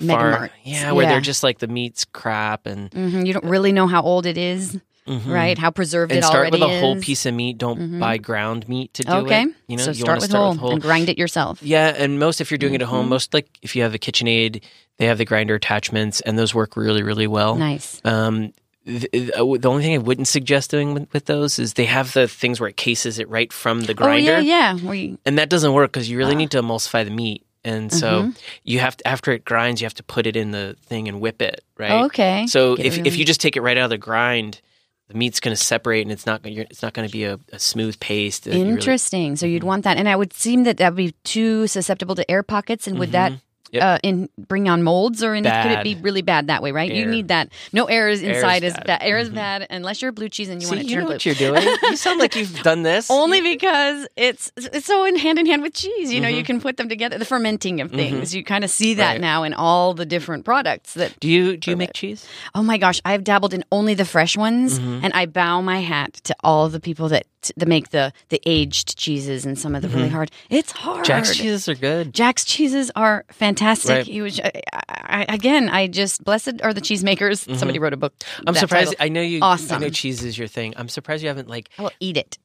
Mega 0.00 0.18
far- 0.20 0.50
yeah, 0.62 0.92
where 0.92 1.04
Yeah. 1.04 1.10
they're 1.12 1.20
just 1.20 1.42
like 1.42 1.58
the 1.58 1.66
meat's 1.66 2.04
crap 2.04 2.66
and 2.66 2.92
hmm 2.94 3.24
You 3.26 3.32
don't 3.32 3.44
really 3.44 3.72
know 3.72 3.86
how 3.88 4.02
old 4.02 4.26
it 4.26 4.38
is, 4.38 4.78
Mhm. 5.08 5.32
right? 5.32 5.56
How 5.58 5.70
preserved 5.70 6.12
And 6.12 6.18
it 6.18 6.24
already 6.24 6.56
is. 6.56 6.58
start 6.58 6.70
with 6.70 6.76
a 6.76 6.80
whole 6.80 6.96
piece 7.00 7.24
of 7.26 7.34
meat. 7.34 7.58
Don't 7.58 7.78
Mhm. 7.80 8.00
buy 8.00 8.18
ground 8.18 8.68
meat 8.68 8.92
to 8.94 9.02
do 9.02 9.12
Okay, 9.12 9.42
it. 9.42 9.48
You 9.68 9.76
know, 9.78 9.84
so 9.84 9.90
you 9.90 9.94
start 9.96 10.20
with 10.20 10.30
start 10.30 10.42
whole, 10.42 10.50
with 10.52 10.60
whole. 10.60 10.70
and 10.72 10.82
grind 10.82 11.08
it 11.08 11.18
yourself. 11.18 11.58
Yeah, 11.62 11.94
and 11.96 12.18
most 12.18 12.40
if 12.40 12.50
you're 12.50 12.58
doing 12.58 12.74
it 12.74 12.82
at 12.82 12.88
home, 12.88 13.06
Mhm. 13.06 13.10
most 13.10 13.34
like 13.34 13.48
if 13.62 13.74
you 13.74 13.82
have 13.82 13.94
a 13.94 13.98
KitchenAid, 13.98 14.60
they 14.98 15.06
have 15.06 15.18
the 15.18 15.24
grinder 15.24 15.54
attachments, 15.54 16.20
and 16.22 16.38
those 16.38 16.54
work 16.54 16.76
really, 16.76 17.02
really 17.02 17.26
well. 17.26 17.54
Nice. 17.56 18.00
Um, 18.04 18.52
the, 18.84 19.08
the 19.12 19.68
only 19.68 19.82
thing 19.82 19.94
I 19.94 19.98
wouldn't 19.98 20.28
suggest 20.28 20.70
doing 20.70 20.94
with, 20.94 21.12
with 21.12 21.26
those 21.26 21.58
is 21.58 21.74
they 21.74 21.84
have 21.84 22.12
the 22.14 22.26
things 22.26 22.58
where 22.58 22.68
it 22.70 22.76
cases 22.78 23.18
it 23.18 23.28
right 23.28 23.52
from 23.52 23.82
the 23.82 23.92
grinder, 23.94 24.36
Oh 24.36 24.38
yeah, 24.40 24.74
yeah. 24.82 24.92
You, 24.92 25.18
and 25.26 25.38
that 25.38 25.50
doesn't 25.50 25.72
work 25.74 25.92
because 25.92 26.08
you 26.08 26.16
really 26.16 26.34
Ah. 26.34 26.38
need 26.38 26.50
to 26.52 26.62
emulsify 26.62 27.04
the 27.04 27.10
meat, 27.10 27.44
and 27.64 27.92
so 27.92 28.22
Mhm. 28.24 28.36
you 28.64 28.78
have 28.78 28.96
to 28.96 29.06
after 29.06 29.30
it 29.32 29.44
grinds, 29.44 29.80
you 29.82 29.84
have 29.84 29.94
to 29.94 30.02
put 30.02 30.26
it 30.26 30.36
in 30.36 30.52
the 30.52 30.74
thing 30.86 31.06
and 31.06 31.20
whip 31.20 31.42
it, 31.42 31.62
right? 31.76 31.90
Oh, 31.92 32.04
okay. 32.06 32.46
So 32.46 32.76
Get 32.76 32.86
if 32.86 32.98
if 33.06 33.16
you 33.18 33.26
just 33.26 33.40
take 33.42 33.56
it 33.56 33.60
right 33.60 33.76
out 33.76 33.84
of 33.84 33.90
the 33.90 33.98
grind, 33.98 34.60
the 35.08 35.14
meat's 35.16 35.40
going 35.40 35.56
to 35.56 35.62
separate, 35.62 36.02
and 36.02 36.12
it's 36.12 36.26
not 36.26 36.42
going 36.42 36.56
it's 36.58 36.82
not 36.82 36.92
going 36.94 37.08
to 37.08 37.12
be 37.12 37.24
a, 37.24 37.38
a 37.52 37.58
smooth 37.58 37.98
paste. 38.00 38.44
that 38.44 38.52
you 38.54 38.60
really- 38.60 38.72
Interesting. 38.74 39.36
So 39.36 39.46
Mm-hmm. 39.46 39.52
you'd 39.54 39.64
want 39.64 39.84
that, 39.84 39.96
and 39.96 40.08
I 40.08 40.16
would 40.16 40.32
seem 40.32 40.64
that 40.64 40.76
that 40.78 40.90
would 40.92 40.96
be 40.96 41.12
too 41.24 41.66
susceptible 41.66 42.14
to 42.14 42.30
air 42.30 42.42
pockets, 42.42 42.86
and 42.86 42.98
would 42.98 43.12
that 43.12 43.32
Mhm. 43.32 43.40
Yep. 43.70 43.82
uh, 43.82 43.98
in 44.02 44.28
bring 44.38 44.68
on 44.68 44.82
molds, 44.82 45.22
or 45.22 45.34
in, 45.34 45.44
could 45.44 45.52
it 45.72 45.84
be 45.84 45.94
really 45.96 46.22
bad 46.22 46.46
that 46.46 46.62
way? 46.62 46.72
Right? 46.72 46.90
You 46.92 47.04
need 47.06 47.28
that. 47.28 47.50
No 47.72 47.84
air 47.84 48.08
is 48.08 48.22
Air 48.22 48.34
inside 48.34 48.64
is 48.64 48.74
bad. 48.86 49.02
Air 49.02 49.18
is 49.18 49.30
Mhm. 49.30 49.34
bad 49.34 49.66
unless 49.70 50.00
you're 50.02 50.12
blue 50.12 50.28
cheese 50.28 50.48
and 50.48 50.60
you 50.62 50.68
See, 50.68 50.74
want 50.74 50.86
it 50.86 50.88
you 50.90 50.94
turn 50.96 51.00
know 51.04 51.06
blue. 51.06 51.14
what 51.14 51.26
you're 51.26 51.34
doing. 51.34 51.62
you 51.82 51.96
sound 51.96 52.18
like 52.20 52.34
you've 52.34 52.62
done 52.62 52.82
this. 52.82 53.10
Only 53.10 53.40
because 53.40 54.06
it's 54.16 54.50
it's 54.56 54.86
so 54.86 55.04
in 55.04 55.16
hand 55.16 55.38
in 55.38 55.46
hand 55.46 55.62
with 55.62 55.74
cheese. 55.74 56.12
You 56.12 56.20
know, 56.20 56.28
you 56.28 56.42
Mhm. 56.42 56.46
can 56.46 56.60
put 56.60 56.76
them 56.76 56.88
together. 56.88 57.18
The 57.18 57.24
fermenting 57.24 57.80
of 57.80 57.90
things. 57.90 58.34
You 58.34 58.42
kind 58.44 58.64
of 58.64 58.70
see 58.70 58.94
that 58.94 59.12
Right. 59.12 59.20
now 59.20 59.42
in 59.42 59.52
all 59.54 59.92
the 59.94 60.06
different 60.06 60.44
products. 60.44 60.94
That 60.94 61.18
Do 61.20 61.28
you 61.28 61.56
do 61.56 61.70
you 61.70 61.76
make 61.76 61.92
cheese? 61.92 62.26
oh 62.54 62.62
my 62.62 62.78
gosh, 62.78 63.00
I've 63.04 63.24
dabbled 63.24 63.52
in 63.54 63.64
only 63.70 63.94
the 63.94 64.04
fresh 64.04 64.36
ones, 64.36 64.78
Mhm. 64.78 65.00
and 65.04 65.12
I 65.12 65.26
bow 65.26 65.60
my 65.60 65.80
hat 65.80 66.14
to 66.24 66.34
all 66.42 66.68
the 66.68 66.80
people 66.80 67.08
that 67.10 67.26
that 67.56 67.68
make 67.68 67.90
the 67.90 68.12
the 68.30 68.40
aged 68.46 68.96
cheeses 68.98 69.46
and 69.46 69.56
some 69.58 69.74
of 69.74 69.82
the 69.82 69.88
really 69.88 70.08
hard. 70.08 70.30
It's 70.50 70.72
hard. 70.72 71.04
Jack's 71.04 71.36
cheeses 71.36 71.68
are 71.68 71.74
good. 71.74 72.12
Jack's 72.12 72.44
cheeses 72.44 72.90
are 72.96 73.24
fantastic. 73.30 73.57
Right. 73.60 74.06
He 74.06 74.20
was, 74.22 74.40
I, 74.40 74.62
I, 74.88 75.26
again, 75.28 75.68
I 75.68 75.86
just 75.86 76.24
blessed 76.24 76.60
are 76.62 76.72
the 76.74 76.80
cheesemakers. 76.80 77.46
Mhm. 77.46 77.56
Somebody 77.58 77.78
wrote 77.78 77.92
a 77.92 77.96
book. 77.96 78.14
I'm 78.46 78.54
surprised. 78.54 78.90
title. 78.92 79.04
I 79.04 79.08
know 79.08 79.22
you. 79.22 79.40
Awesome. 79.42 79.76
I 79.76 79.80
know 79.80 79.88
cheese 79.90 80.22
is 80.24 80.36
your 80.38 80.48
thing. 80.48 80.74
I'm 80.76 80.88
surprised 80.88 81.22
you 81.22 81.28
haven't 81.28 81.48
like. 81.48 81.68
I 81.78 81.82
will 81.82 81.92
eat 82.00 82.16
it. 82.16 82.38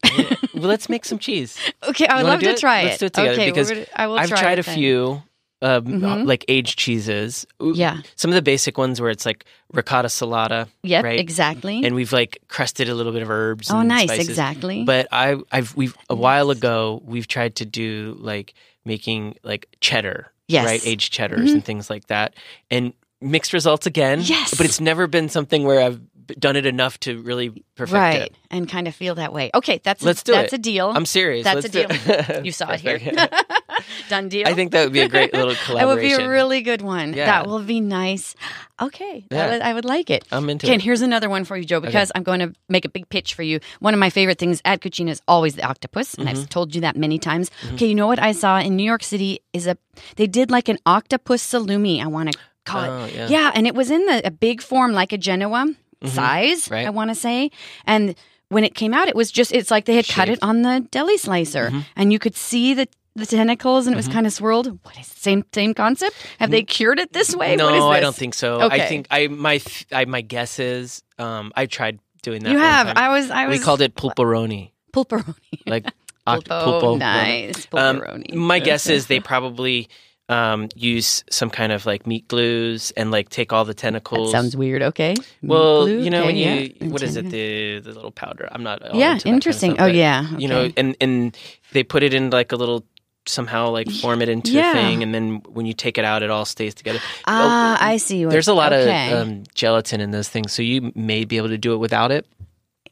well, 0.54 0.64
let's 0.70 0.90
make 0.90 1.06
some 1.06 1.20
cheese. 1.20 1.58
okay, 1.90 2.08
I 2.08 2.18
would 2.18 2.26
love 2.26 2.40
to 2.42 2.50
it? 2.50 2.58
try 2.58 2.84
Let's 2.84 2.96
it. 2.96 3.00
do 3.00 3.06
it 3.08 3.14
together 3.14 3.32
okay, 3.34 3.50
because 3.52 3.70
gonna, 3.72 3.86
I 3.96 4.08
will 4.08 4.18
I've 4.20 4.30
try 4.30 4.40
tried 4.40 4.60
a 4.60 4.64
then. 4.64 4.76
few. 4.76 5.24
Um, 5.62 5.86
Mhm. 5.86 6.28
like 6.28 6.44
aged 6.50 6.78
cheeses. 6.78 7.48
Yeah. 7.62 8.02
Some 8.18 8.30
of 8.30 8.36
the 8.36 8.42
basic 8.42 8.78
ones 8.78 9.00
where 9.00 9.10
it's 9.10 9.26
like 9.26 9.46
ricotta 9.72 10.10
salata, 10.10 10.68
Yep, 10.84 11.06
right? 11.06 11.18
exactly. 11.18 11.86
and 11.86 11.96
we've 11.96 12.12
like 12.12 12.40
crusted 12.50 12.90
a 12.90 12.94
little 12.94 13.14
bit 13.14 13.22
of 13.22 13.30
herbs. 13.30 13.72
oh, 13.72 13.80
and 13.80 13.88
nice, 13.88 14.10
spices. 14.10 14.28
exactly. 14.28 14.84
But 14.84 15.08
I, 15.14 15.38
I've 15.54 15.74
we've 15.78 15.96
a 16.10 16.16
while 16.16 16.50
ago 16.52 17.02
we've 17.06 17.28
tried 17.30 17.56
to 17.58 17.66
do 17.66 18.18
like 18.20 18.54
making 18.84 19.38
like 19.44 19.70
cheddar, 19.80 20.33
Yes. 20.48 20.66
right? 20.66 20.86
Aged 20.86 21.12
cheddars 21.14 21.50
Mhm. 21.50 21.54
and 21.54 21.66
things 21.66 21.90
like 21.90 22.08
that, 22.08 22.36
and 22.70 22.94
mixed 23.22 23.54
results 23.54 23.86
again. 23.86 24.20
Yes. 24.24 24.54
but 24.56 24.66
it's 24.66 24.82
never 24.82 25.08
been 25.08 25.30
something 25.30 25.64
where 25.64 25.80
I've 25.82 26.02
done 26.40 26.56
it 26.56 26.66
enough 26.66 27.00
to 27.02 27.22
really 27.22 27.64
perfect 27.76 27.94
right, 27.94 28.22
it. 28.24 28.36
and 28.52 28.70
kind 28.70 28.88
of 28.88 28.96
feel 28.96 29.16
that 29.16 29.34
way. 29.34 29.52
Okay, 29.54 29.80
that's 29.84 30.04
Let's 30.04 30.24
do 30.24 30.32
that's 30.34 30.54
it. 30.54 30.60
a 30.60 30.62
deal. 30.62 30.90
I'm 30.90 31.06
serious. 31.06 31.44
That's 31.44 31.64
Let's 31.74 31.76
a 31.76 32.32
deal. 32.34 32.46
you 32.46 32.52
saw 32.52 32.72
it 32.72 32.80
here. 32.82 33.00
Done 34.10 34.30
deal. 34.30 34.48
I 34.48 34.54
think 34.54 34.72
that 34.72 34.84
would 34.86 34.94
be 34.94 35.02
a 35.02 35.10
great 35.10 35.34
little 35.34 35.56
collaboration. 35.56 35.78
that 35.78 35.88
would 35.88 36.02
be 36.02 36.14
a 36.14 36.30
really 36.30 36.62
good 36.62 36.82
one. 36.82 37.14
Yeah. 37.14 37.26
That 37.26 37.48
will 37.48 37.62
be 37.64 37.80
nice. 37.82 38.36
Okay, 38.82 39.26
Yeah. 39.32 39.52
would, 39.52 39.62
I 39.62 39.74
would 39.74 39.86
like 39.86 40.10
it. 40.10 40.26
I'm 40.32 40.50
into 40.50 40.66
Okay, 40.68 40.74
and 40.74 40.82
here's 40.82 41.02
another 41.02 41.30
one 41.30 41.44
for 41.46 41.56
you, 41.58 41.64
Joe, 41.66 41.80
because 41.80 42.12
I'm 42.16 42.24
going 42.24 42.40
to 42.40 42.54
make 42.70 42.86
a 42.86 42.90
big 42.90 43.08
pitch 43.10 43.34
for 43.34 43.44
you. 43.44 43.60
One 43.80 43.94
of 43.94 44.00
my 44.00 44.10
favorite 44.10 44.38
things 44.40 44.62
at 44.66 44.82
Cucina 44.82 45.10
is 45.10 45.22
always 45.28 45.56
the 45.56 45.64
octopus, 45.64 46.14
and 46.16 46.28
Mm-hmm. 46.28 46.38
I've 46.40 46.50
told 46.50 46.74
you 46.76 46.82
that 46.82 46.96
many 46.96 47.20
times. 47.20 47.52
Okay, 47.74 47.88
you 47.88 47.96
know 47.96 48.08
what 48.08 48.20
I 48.20 48.32
saw 48.32 48.60
in 48.60 48.76
New 48.76 48.84
York 48.86 49.04
City 49.04 49.40
is 49.54 49.68
a 49.68 49.78
they 50.16 50.28
did 50.28 50.50
like 50.52 50.70
an 50.70 50.78
octopus 50.86 51.44
salumi. 51.46 52.02
I 52.02 52.08
want 52.08 52.32
to 52.32 52.40
call 52.66 52.84
Oh, 52.86 53.04
it. 53.06 53.14
yeah. 53.14 53.28
Yeah, 53.28 53.52
and 53.54 53.68
it 53.68 53.76
was 53.76 53.92
in 53.92 54.06
the, 54.06 54.26
a 54.26 54.32
big 54.32 54.62
form 54.62 54.94
like 54.94 55.12
a 55.14 55.18
Genoa 55.18 55.74
Mhm. 56.04 56.10
size. 56.10 56.70
Right. 56.72 56.86
I 56.86 56.90
want 56.90 57.10
to 57.12 57.16
say, 57.16 57.50
and 57.86 58.16
when 58.50 58.64
it 58.64 58.76
came 58.76 58.94
out, 58.94 59.08
it 59.08 59.16
was 59.16 59.32
just 59.32 59.52
it's 59.52 59.72
like 59.72 59.86
they 59.86 59.96
had 59.96 60.08
cut 60.08 60.30
it 60.30 60.40
on 60.42 60.62
the 60.62 60.86
deli 60.92 61.18
slicer, 61.18 61.70
Mhm. 61.72 61.86
and 61.96 62.12
you 62.14 62.20
could 62.20 62.36
see 62.36 62.74
the. 62.74 62.88
The 63.16 63.28
tentacles 63.28 63.86
and 63.86 63.94
it 63.94 63.96
was 63.98 64.08
Mhm. 64.10 64.14
kind 64.14 64.26
of 64.26 64.34
swirled. 64.34 64.66
What 64.82 64.98
is 65.00 65.06
same 65.06 65.46
same 65.54 65.76
concept? 65.76 66.16
Have 66.40 66.50
they 66.50 66.64
cured 66.64 66.98
it 66.98 67.14
this 67.14 67.36
way? 67.36 67.56
No, 67.56 67.92
I 67.92 68.00
don't 68.00 68.16
think 68.16 68.34
so. 68.34 68.60
Okay. 68.62 68.82
I 68.82 68.88
think 68.88 69.06
I 69.12 69.28
my 69.28 69.62
I, 69.92 70.06
my 70.06 70.22
guess 70.22 70.58
is 70.58 71.04
um, 71.20 71.52
I 71.56 71.68
tried 71.68 72.00
doing 72.24 72.42
that. 72.42 72.52
You 72.52 72.58
have. 72.58 72.88
time. 72.88 72.98
I 72.98 73.10
was. 73.10 73.30
I 73.30 73.46
was. 73.46 73.60
we 73.60 73.64
called 73.64 73.82
it 73.82 73.94
pulperoni, 73.94 74.72
pulperoni. 74.92 75.36
like 75.68 75.86
Pulpo, 76.28 76.82
pulpo. 76.82 76.98
nice. 76.98 77.68
Um, 77.72 78.00
Pulperoni. 78.00 78.34
my 78.34 78.58
guess 78.58 78.88
is 78.96 79.06
they 79.06 79.20
probably 79.20 79.90
um, 80.30 80.70
use 80.76 81.24
some 81.30 81.50
kind 81.50 81.72
of 81.72 81.86
like 81.86 82.08
meat 82.08 82.28
glues 82.28 82.92
and 82.96 83.12
like 83.12 83.30
take 83.30 83.52
all 83.52 83.66
the 83.66 83.70
that 83.74 83.78
tentacles. 83.78 84.32
sounds 84.32 84.56
weird. 84.56 84.82
Okay. 84.82 85.16
well, 85.42 85.86
Glue, 85.86 86.02
you 86.02 86.10
know 86.10 86.26
when 86.26 86.36
you 86.36 86.46
yeah. 86.80 86.88
what 86.88 87.02
is 87.04 87.18
it 87.18 87.30
the 87.30 87.80
the 87.80 87.92
little 87.92 88.12
powder? 88.12 88.48
I'm 88.52 88.64
not 88.64 88.82
yeah, 88.82 88.90
that 88.90 89.24
kind 89.24 89.26
of 89.26 89.26
interesting. 89.34 89.72
stuff, 89.72 89.84
oh 89.86 89.88
but, 89.90 89.96
yeah. 89.96 90.30
you 90.38 90.48
know, 90.48 90.70
and 90.78 90.96
and 91.02 91.38
they 91.74 91.84
put 91.84 92.04
it 92.04 92.14
in 92.14 92.30
like 92.30 92.52
a 92.52 92.56
little 92.56 92.86
somehow 93.26 93.70
like 93.70 93.90
form 93.90 94.22
it 94.22 94.30
into 94.30 94.52
Yeah. 94.52 94.72
a 94.72 94.74
thing, 94.74 95.04
and 95.04 95.14
then 95.14 95.42
when 95.50 95.66
you 95.66 95.74
take 95.74 95.98
it 95.98 96.06
out, 96.06 96.24
it 96.24 96.30
all 96.30 96.46
stays 96.46 96.74
together. 96.74 97.00
Ah, 97.26 97.78
Oh, 97.82 97.86
I 97.86 97.98
see. 97.98 98.26
What, 98.26 98.32
There's 98.32 98.48
a 98.50 98.54
lot 98.54 98.74
okay. 98.74 99.12
of 99.12 99.28
um, 99.28 99.44
gelatin 99.56 100.02
in 100.02 100.12
those 100.12 100.30
things, 100.30 100.52
so 100.54 100.62
you 100.62 100.92
may 100.96 101.26
be 101.26 101.38
able 101.38 101.50
to 101.50 101.58
do 101.58 101.74
it 101.74 101.78
without 101.78 102.12
it. 102.12 102.26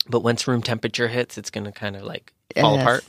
But 0.07 0.21
once 0.21 0.47
room 0.47 0.61
temperature 0.63 1.07
hits, 1.07 1.37
it's 1.37 1.49
going 1.49 1.65
to 1.65 1.71
kind 1.71 1.95
of 1.95 2.03
like 2.03 2.33
fall 2.55 2.77
Uh, 2.77 2.81
apart. 2.81 3.03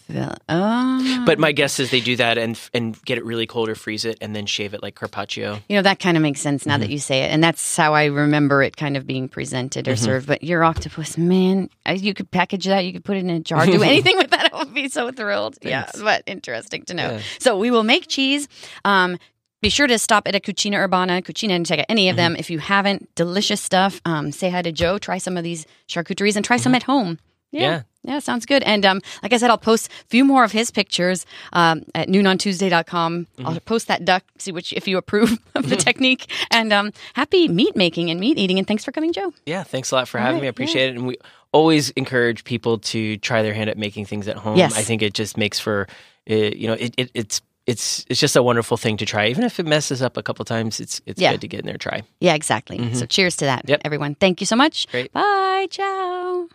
Oh. 0.49 1.23
But 1.27 1.39
my 1.39 1.53
guess 1.53 1.79
is 1.81 1.91
they 1.91 2.01
do 2.01 2.17
that 2.17 2.39
and 2.39 2.59
and 2.75 3.03
get 3.05 3.19
it 3.19 3.25
really 3.25 3.47
cold 3.47 3.69
or 3.69 3.75
freeze 3.75 4.05
it 4.05 4.19
and 4.21 4.35
then 4.35 4.47
shave 4.47 4.75
it 4.75 4.83
like 4.83 4.95
carpaccio. 4.95 5.61
you 5.69 5.77
know 5.77 5.83
that 5.83 5.99
kind 5.99 6.17
of 6.17 6.23
makes 6.23 6.41
sense 6.41 6.67
now 6.67 6.77
that 6.79 6.85
Mm-hmm. 6.85 6.93
you 6.93 6.99
say 6.99 7.23
it, 7.25 7.29
and 7.31 7.43
that's 7.43 7.77
how 7.77 7.95
I 7.95 8.07
remember 8.07 8.63
it 8.63 8.77
kind 8.77 8.97
of 8.97 9.07
being 9.07 9.29
presented 9.29 9.89
or 9.89 9.93
Mhm. 9.95 9.99
served. 9.99 10.27
But 10.27 10.43
your 10.43 10.65
octopus, 10.65 11.17
man, 11.17 11.69
you 11.89 12.15
could 12.15 12.31
package 12.31 12.67
that. 12.67 12.85
You 12.85 12.93
could 12.93 13.05
put 13.05 13.17
it 13.17 13.21
in 13.21 13.31
a 13.31 13.41
jar. 13.41 13.65
Do 13.67 13.83
anything 13.93 14.17
with 14.19 14.31
that. 14.31 14.53
I 14.53 14.59
would 14.59 14.75
be 14.75 14.89
so 14.89 15.11
thrilled. 15.11 15.57
Yeah, 15.63 15.87
but 16.03 16.23
interesting 16.27 16.85
to 16.87 16.95
know. 16.95 17.11
Yeah. 17.13 17.21
So 17.39 17.57
we 17.59 17.71
will 17.71 17.85
make 17.85 18.07
cheese. 18.09 18.49
Um, 18.85 19.19
be 19.61 19.71
sure 19.71 19.87
to 19.87 19.97
stop 19.99 20.27
at 20.27 20.35
a 20.35 20.41
Cucina 20.41 20.75
Urbana, 20.77 21.23
Cucina, 21.23 21.51
and 21.53 21.65
check 21.65 21.79
out 21.79 21.87
any 21.89 22.09
of 22.09 22.17
Mm-hmm. 22.17 22.33
them. 22.33 22.37
If 22.37 22.51
you 22.51 22.59
haven't, 22.59 23.15
delicious 23.15 23.61
stuff. 23.61 24.01
Um, 24.05 24.33
say 24.33 24.51
hi 24.51 24.61
to 24.63 24.73
Joe. 24.73 24.99
Try 24.99 25.19
some 25.19 25.37
of 25.37 25.45
these 25.45 25.67
charcuteries 25.89 26.35
and 26.35 26.45
try 26.45 26.57
some 26.57 26.75
at 26.75 26.83
home. 26.83 27.19
Mm-hmm. 27.55 27.63
Yeah. 27.63 27.83
Yeah, 28.05 28.19
sounds 28.19 28.47
good. 28.47 28.63
And 28.65 28.85
um, 28.85 29.01
like 29.23 29.33
I 29.33 29.37
said, 29.37 29.51
I'll 29.51 29.59
post 29.59 29.89
a 29.89 30.05
few 30.09 30.25
more 30.25 30.43
of 30.45 30.53
his 30.53 30.71
pictures 30.71 31.25
um, 31.53 31.83
at 31.95 32.09
noonontuesday.com. 32.09 33.27
Mm-hmm. 33.39 33.47
I'll 33.47 33.61
post 33.61 33.89
that 33.89 34.05
duck, 34.05 34.25
see 34.39 34.51
which 34.53 34.73
if 34.73 34.89
you 34.89 34.99
approve 34.99 35.39
of 35.55 35.69
the 35.69 35.77
technique. 35.77 36.31
And 36.51 36.73
um, 36.73 36.93
happy 37.15 37.47
meat 37.49 37.77
making 37.77 38.11
and 38.11 38.19
meat 38.19 38.39
eating. 38.39 38.59
And 38.59 38.67
thanks 38.67 38.85
for 38.85 38.93
coming, 38.93 39.13
Joe. 39.13 39.33
Yeah, 39.47 39.63
thanks 39.63 39.91
a 39.93 39.95
lot 39.95 40.09
for 40.09 40.19
All 40.19 40.25
having 40.25 40.37
right, 40.39 40.43
me. 40.43 40.47
I 40.49 40.51
appreciate 40.51 40.89
it. 40.91 40.97
And 40.97 41.07
we 41.07 41.17
always 41.53 41.91
encourage 41.91 42.45
people 42.45 42.79
to 42.79 43.17
try 43.19 43.43
their 43.43 43.55
hand 43.55 43.71
at 43.71 43.79
making 43.79 44.07
things 44.07 44.27
at 44.27 44.37
home. 44.37 44.57
Yes. 44.57 44.77
I 44.77 44.83
think 44.83 45.03
it 45.03 45.15
just 45.15 45.37
makes 45.37 45.61
for, 45.61 45.87
uh, 46.31 46.35
you 46.35 46.67
know, 46.67 46.75
it, 46.75 46.95
it, 46.97 47.11
it's 47.15 47.41
it's 47.67 48.05
it's 48.09 48.19
just 48.19 48.35
a 48.35 48.43
wonderful 48.43 48.77
thing 48.77 48.97
to 48.97 49.07
try. 49.07 49.29
Even 49.29 49.45
if 49.45 49.61
it 49.61 49.67
messes 49.67 50.03
up 50.03 50.17
a 50.17 50.23
couple 50.25 50.45
times, 50.45 50.81
it's 50.81 51.01
it's 51.07 51.21
Yeah. 51.21 51.31
good 51.31 51.43
to 51.43 51.47
get 51.49 51.61
in 51.61 51.67
there 51.67 51.75
and 51.75 51.81
try. 51.81 52.03
Yeah, 52.19 52.35
exactly. 52.35 52.79
Mhm. 52.79 52.97
So 52.97 53.07
cheers 53.07 53.37
to 53.37 53.45
that, 53.45 53.69
Yep. 53.69 53.83
everyone. 53.85 54.17
Thank 54.17 54.41
you 54.41 54.47
so 54.47 54.57
much. 54.57 54.89
Great. 54.89 55.13
Bye. 55.13 55.69
Ciao. 55.71 56.49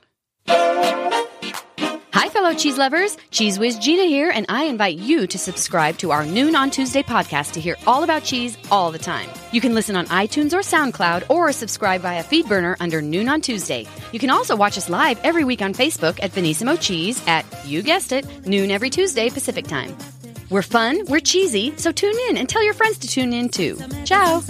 Hi, 2.17 2.29
fellow 2.29 2.55
cheese 2.55 2.79
lovers. 2.79 3.15
Cheese 3.29 3.59
Whiz 3.59 3.77
Gina 3.77 4.05
here, 4.05 4.31
and 4.31 4.47
I 4.49 4.63
invite 4.63 4.97
you 4.97 5.27
to 5.27 5.37
subscribe 5.37 5.99
to 5.99 6.09
our 6.09 6.25
Noon 6.25 6.55
on 6.55 6.71
Tuesday 6.71 7.03
podcast 7.03 7.51
to 7.51 7.61
hear 7.61 7.75
all 7.85 8.03
about 8.03 8.23
cheese 8.23 8.57
all 8.71 8.91
the 8.91 8.97
time. 8.97 9.29
You 9.51 9.61
can 9.61 9.75
listen 9.75 9.95
on 9.95 10.07
iTunes 10.07 10.51
or 10.51 10.61
SoundCloud 10.61 11.29
or 11.29 11.51
subscribe 11.51 12.01
via 12.01 12.23
FeedBurner 12.23 12.75
under 12.79 13.03
Noon 13.03 13.29
on 13.29 13.41
Tuesday. 13.41 13.85
You 14.11 14.17
can 14.17 14.31
also 14.31 14.55
watch 14.55 14.79
us 14.79 14.89
live 14.89 15.19
every 15.23 15.43
week 15.43 15.61
on 15.61 15.75
Facebook 15.75 16.17
at 16.23 16.31
Venissimo 16.31 16.81
Cheese 16.81 17.21
at, 17.27 17.45
you 17.67 17.83
guessed 17.83 18.11
it, 18.11 18.47
noon 18.47 18.71
every 18.71 18.89
Tuesday 18.89 19.29
Pacific 19.29 19.67
time. 19.67 19.95
We're 20.49 20.63
fun, 20.63 21.05
we're 21.05 21.19
cheesy, 21.19 21.77
so 21.77 21.91
tune 21.91 22.17
in 22.29 22.37
and 22.37 22.49
tell 22.49 22.63
your 22.63 22.73
friends 22.73 22.97
to 22.97 23.07
tune 23.07 23.31
in 23.31 23.49
too. 23.49 23.77
Ciao! 24.05 24.41